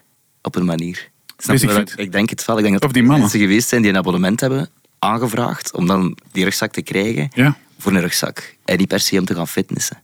op 0.41 0.55
een 0.55 0.65
manier. 0.65 1.09
Snap 1.37 1.57
je? 1.57 1.67
Ik 1.67 1.93
ik 1.95 2.11
denk 2.11 2.29
het 2.29 2.45
wel. 2.45 2.57
Ik 2.57 2.63
denk 2.63 2.73
dat 2.73 2.83
Of 2.83 2.91
die 2.91 3.01
er 3.01 3.07
mannen? 3.07 3.23
mensen 3.23 3.47
geweest 3.47 3.67
zijn 3.67 3.81
die 3.81 3.91
een 3.91 3.97
abonnement 3.97 4.39
hebben 4.39 4.69
aangevraagd 4.99 5.73
om 5.73 5.87
dan 5.87 6.17
die 6.31 6.43
rugzak 6.43 6.71
te 6.71 6.81
krijgen 6.81 7.29
Ja, 7.33 7.57
voor 7.77 7.91
een 7.91 8.01
rugzak. 8.01 8.55
En 8.65 8.77
niet 8.77 8.87
per 8.87 8.99
se 8.99 9.19
om 9.19 9.25
te 9.25 9.35
gaan 9.35 9.47
fitnessen. 9.47 10.03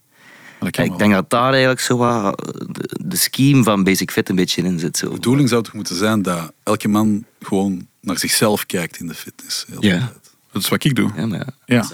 Ik 0.68 0.76
wel. 0.76 0.98
denk 0.98 1.14
dat 1.14 1.30
daar 1.30 1.50
eigenlijk 1.52 1.80
zo 1.82 1.98
wat 1.98 2.38
de, 2.72 2.90
de 3.06 3.16
scheme 3.16 3.64
van 3.64 3.84
Basic 3.84 4.12
Fit 4.12 4.30
een 4.30 4.36
beetje 4.36 4.62
in 4.62 4.80
zit. 4.80 4.98
Zo. 4.98 5.08
De 5.08 5.14
bedoeling 5.14 5.50
zou 5.50 5.64
toch 5.64 5.74
moeten 5.74 5.96
zijn 5.96 6.22
dat 6.22 6.54
elke 6.64 6.88
man 6.88 7.26
gewoon 7.42 7.88
naar 8.02 8.18
zichzelf 8.20 8.66
kijkt 8.66 9.00
in 9.00 9.08
de 9.08 9.14
fitness. 9.14 9.66
heel 9.70 9.84
Ja. 9.84 9.98
tijd. 9.98 10.32
Dat 10.52 10.62
is 10.62 10.70
wat 10.70 10.84
ik 10.84 10.96
doe. 10.96 11.12
Ja, 11.16 11.26
maar 11.26 11.38
ja. 11.40 11.48
Ja. 11.66 11.86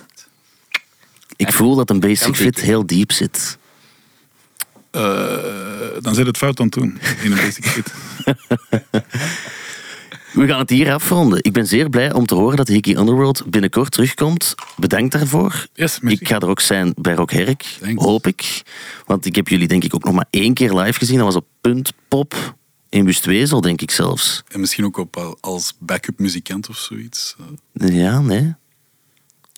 Ik 1.36 1.54
voel 1.54 1.76
dat 1.76 1.90
een 1.90 2.00
Basic 2.00 2.36
Fit 2.36 2.60
heel 2.60 2.86
diep 2.86 3.12
zit. 3.12 3.58
Eh, 4.92 5.38
dan 6.02 6.16
zit 6.16 6.26
het 6.26 6.38
fout 6.38 6.60
aan 6.60 6.66
het 6.66 6.76
doen 6.76 7.00
in 7.22 7.32
een 7.32 7.38
Basic 7.38 7.66
Fit. 7.66 7.94
We 10.38 10.48
gaan 10.48 10.60
het 10.60 10.70
hier 10.70 10.94
afronden. 10.94 11.40
Ik 11.44 11.54
ben 11.54 11.68
zeer 11.68 11.90
blij 11.90 12.14
om 12.14 12.26
te 12.26 12.36
horen 12.36 12.58
dat 12.58 12.68
Hickey 12.68 12.96
Underworld 12.98 13.44
binnenkort 13.50 13.92
terugkomt. 13.92 14.56
Bedankt 14.76 15.12
daarvoor. 15.12 15.68
Yes. 15.74 16.00
Ik 16.00 16.28
ga 16.28 16.36
er 16.40 16.48
ook 16.48 16.60
zijn 16.60 16.94
bij 17.02 17.14
Rock 17.14 17.32
Herk, 17.32 17.62
Thanks. 17.80 18.04
hoop 18.04 18.28
ik. 18.28 18.62
Want 19.06 19.26
ik 19.26 19.36
heb 19.36 19.48
jullie 19.48 19.68
denk 19.68 19.84
ik 19.84 19.96
ook 19.96 20.04
nog 20.04 20.14
maar 20.14 20.26
één 20.30 20.54
keer 20.54 20.74
live 20.74 21.00
gezien. 21.00 21.16
Dat 21.18 21.26
was 21.26 21.36
op 21.36 21.46
Punt 21.62 21.92
Pop 22.08 22.56
in 22.90 23.06
Wustwezel, 23.06 23.62
denk 23.62 23.82
ik 23.82 23.92
zelfs. 23.92 24.44
En 24.48 24.60
misschien 24.60 24.86
ook 24.86 24.98
op, 24.98 25.18
al- 25.18 25.38
als 25.42 25.74
backup 25.80 26.20
muzikant 26.20 26.70
of 26.70 26.78
zoiets. 26.78 27.36
Eh, 27.74 27.96
Ja, 27.96 28.20
nee. 28.20 28.56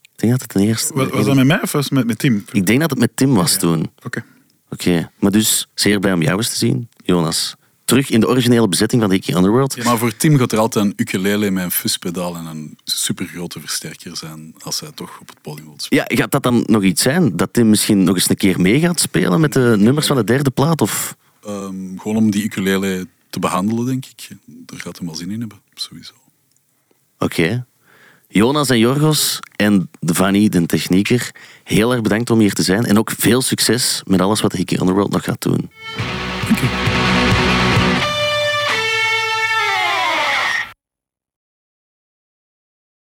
Ik 0.02 0.26
denk 0.26 0.32
dat 0.32 0.42
het 0.42 0.56
een 0.56 0.62
eerste... 0.68 0.94
Was, 0.94 1.10
was 1.10 1.26
dat 1.26 1.36
met 1.36 1.46
mij 1.46 1.62
of 1.62 1.72
was 1.72 1.84
het 1.86 1.94
met, 1.94 2.06
met 2.06 2.20
Tim? 2.20 2.46
Ik 2.52 2.66
denk 2.66 2.80
dat 2.80 2.90
het 2.90 3.00
met 3.00 3.12
Tim 3.16 3.34
was 3.34 3.58
toen. 3.58 3.92
Oké. 4.06 4.24
Oké, 4.70 5.12
maar 5.20 5.32
dus 5.32 5.68
zeer 5.74 6.00
blij 6.00 6.14
om 6.14 6.22
jou 6.22 6.38
eens 6.38 6.50
te 6.50 6.56
zien, 6.58 6.90
Jonas. 7.06 7.56
Terug 7.90 8.10
in 8.10 8.20
de 8.20 8.28
originele 8.28 8.68
bezetting 8.68 9.02
van 9.02 9.12
Hickey 9.12 9.36
Underworld. 9.36 9.84
Maar 9.84 9.98
voor 9.98 10.16
Tim 10.18 10.38
gaat 10.38 10.52
er 10.52 10.60
altijd 10.60 10.86
een 10.86 10.94
ukulele 10.96 11.50
met 11.50 11.64
een 11.64 11.72
fuspedaal 11.72 12.36
en 12.36 12.46
een 12.46 12.78
supergrote 12.84 13.60
versterker 13.60 14.18
zijn 14.18 14.56
als 14.60 14.80
hij 14.80 14.92
toch 14.96 15.20
op 15.20 15.28
het 15.28 15.42
podium 15.42 15.66
wil 15.66 15.74
spelen. 15.78 16.06
Ja, 16.10 16.18
gaat 16.18 16.32
dat 16.32 16.44
dan 16.44 16.64
nog 16.66 16.84
iets 16.84 17.02
zijn? 17.02 17.38
Dat 17.38 17.54
Tim 17.54 17.70
misschien 17.70 18.04
nog 18.04 18.16
eens 18.16 18.30
een 18.30 18.36
keer 18.36 18.62
mee 18.62 18.80
gaat 18.80 19.00
spelen 19.00 19.40
met 19.40 19.54
de 19.54 19.76
nummers 19.78 20.08
van 20.08 20.16
de 20.16 20.24
derde 20.24 20.50
plaat? 20.50 20.82
Of... 20.82 21.16
Ehm, 21.46 21.98
gewoon 21.98 22.18
om 22.18 22.32
die 22.32 22.44
ukulele 22.44 23.08
te 23.30 23.40
behandelen, 23.40 23.86
denk 23.86 24.06
ik. 24.06 24.28
Daar 24.46 24.80
gaat 24.80 24.98
hij 24.98 25.08
wel 25.08 25.16
zin 25.16 25.32
in 25.32 25.40
hebben, 25.40 25.60
sowieso. 25.74 26.14
Oké. 27.20 27.66
Jonas 28.28 28.70
en 28.70 28.80
Jorgos 28.80 29.40
en 29.56 29.90
de 30.00 30.14
Vanny, 30.14 30.50
de 30.50 30.66
technieker, 30.66 31.32
heel 31.64 31.92
erg 31.92 32.02
bedankt 32.02 32.30
om 32.30 32.40
hier 32.40 32.54
te 32.54 32.64
zijn. 32.64 32.86
En 32.86 32.98
ook 32.98 33.12
veel 33.18 33.42
succes 33.42 34.02
met 34.06 34.22
alles 34.22 34.42
wat 34.42 34.52
Hickey 34.52 34.80
Underworld 34.80 35.12
nog 35.12 35.24
gaat 35.24 35.42
doen. 35.42 35.70
Dank. 36.48 36.89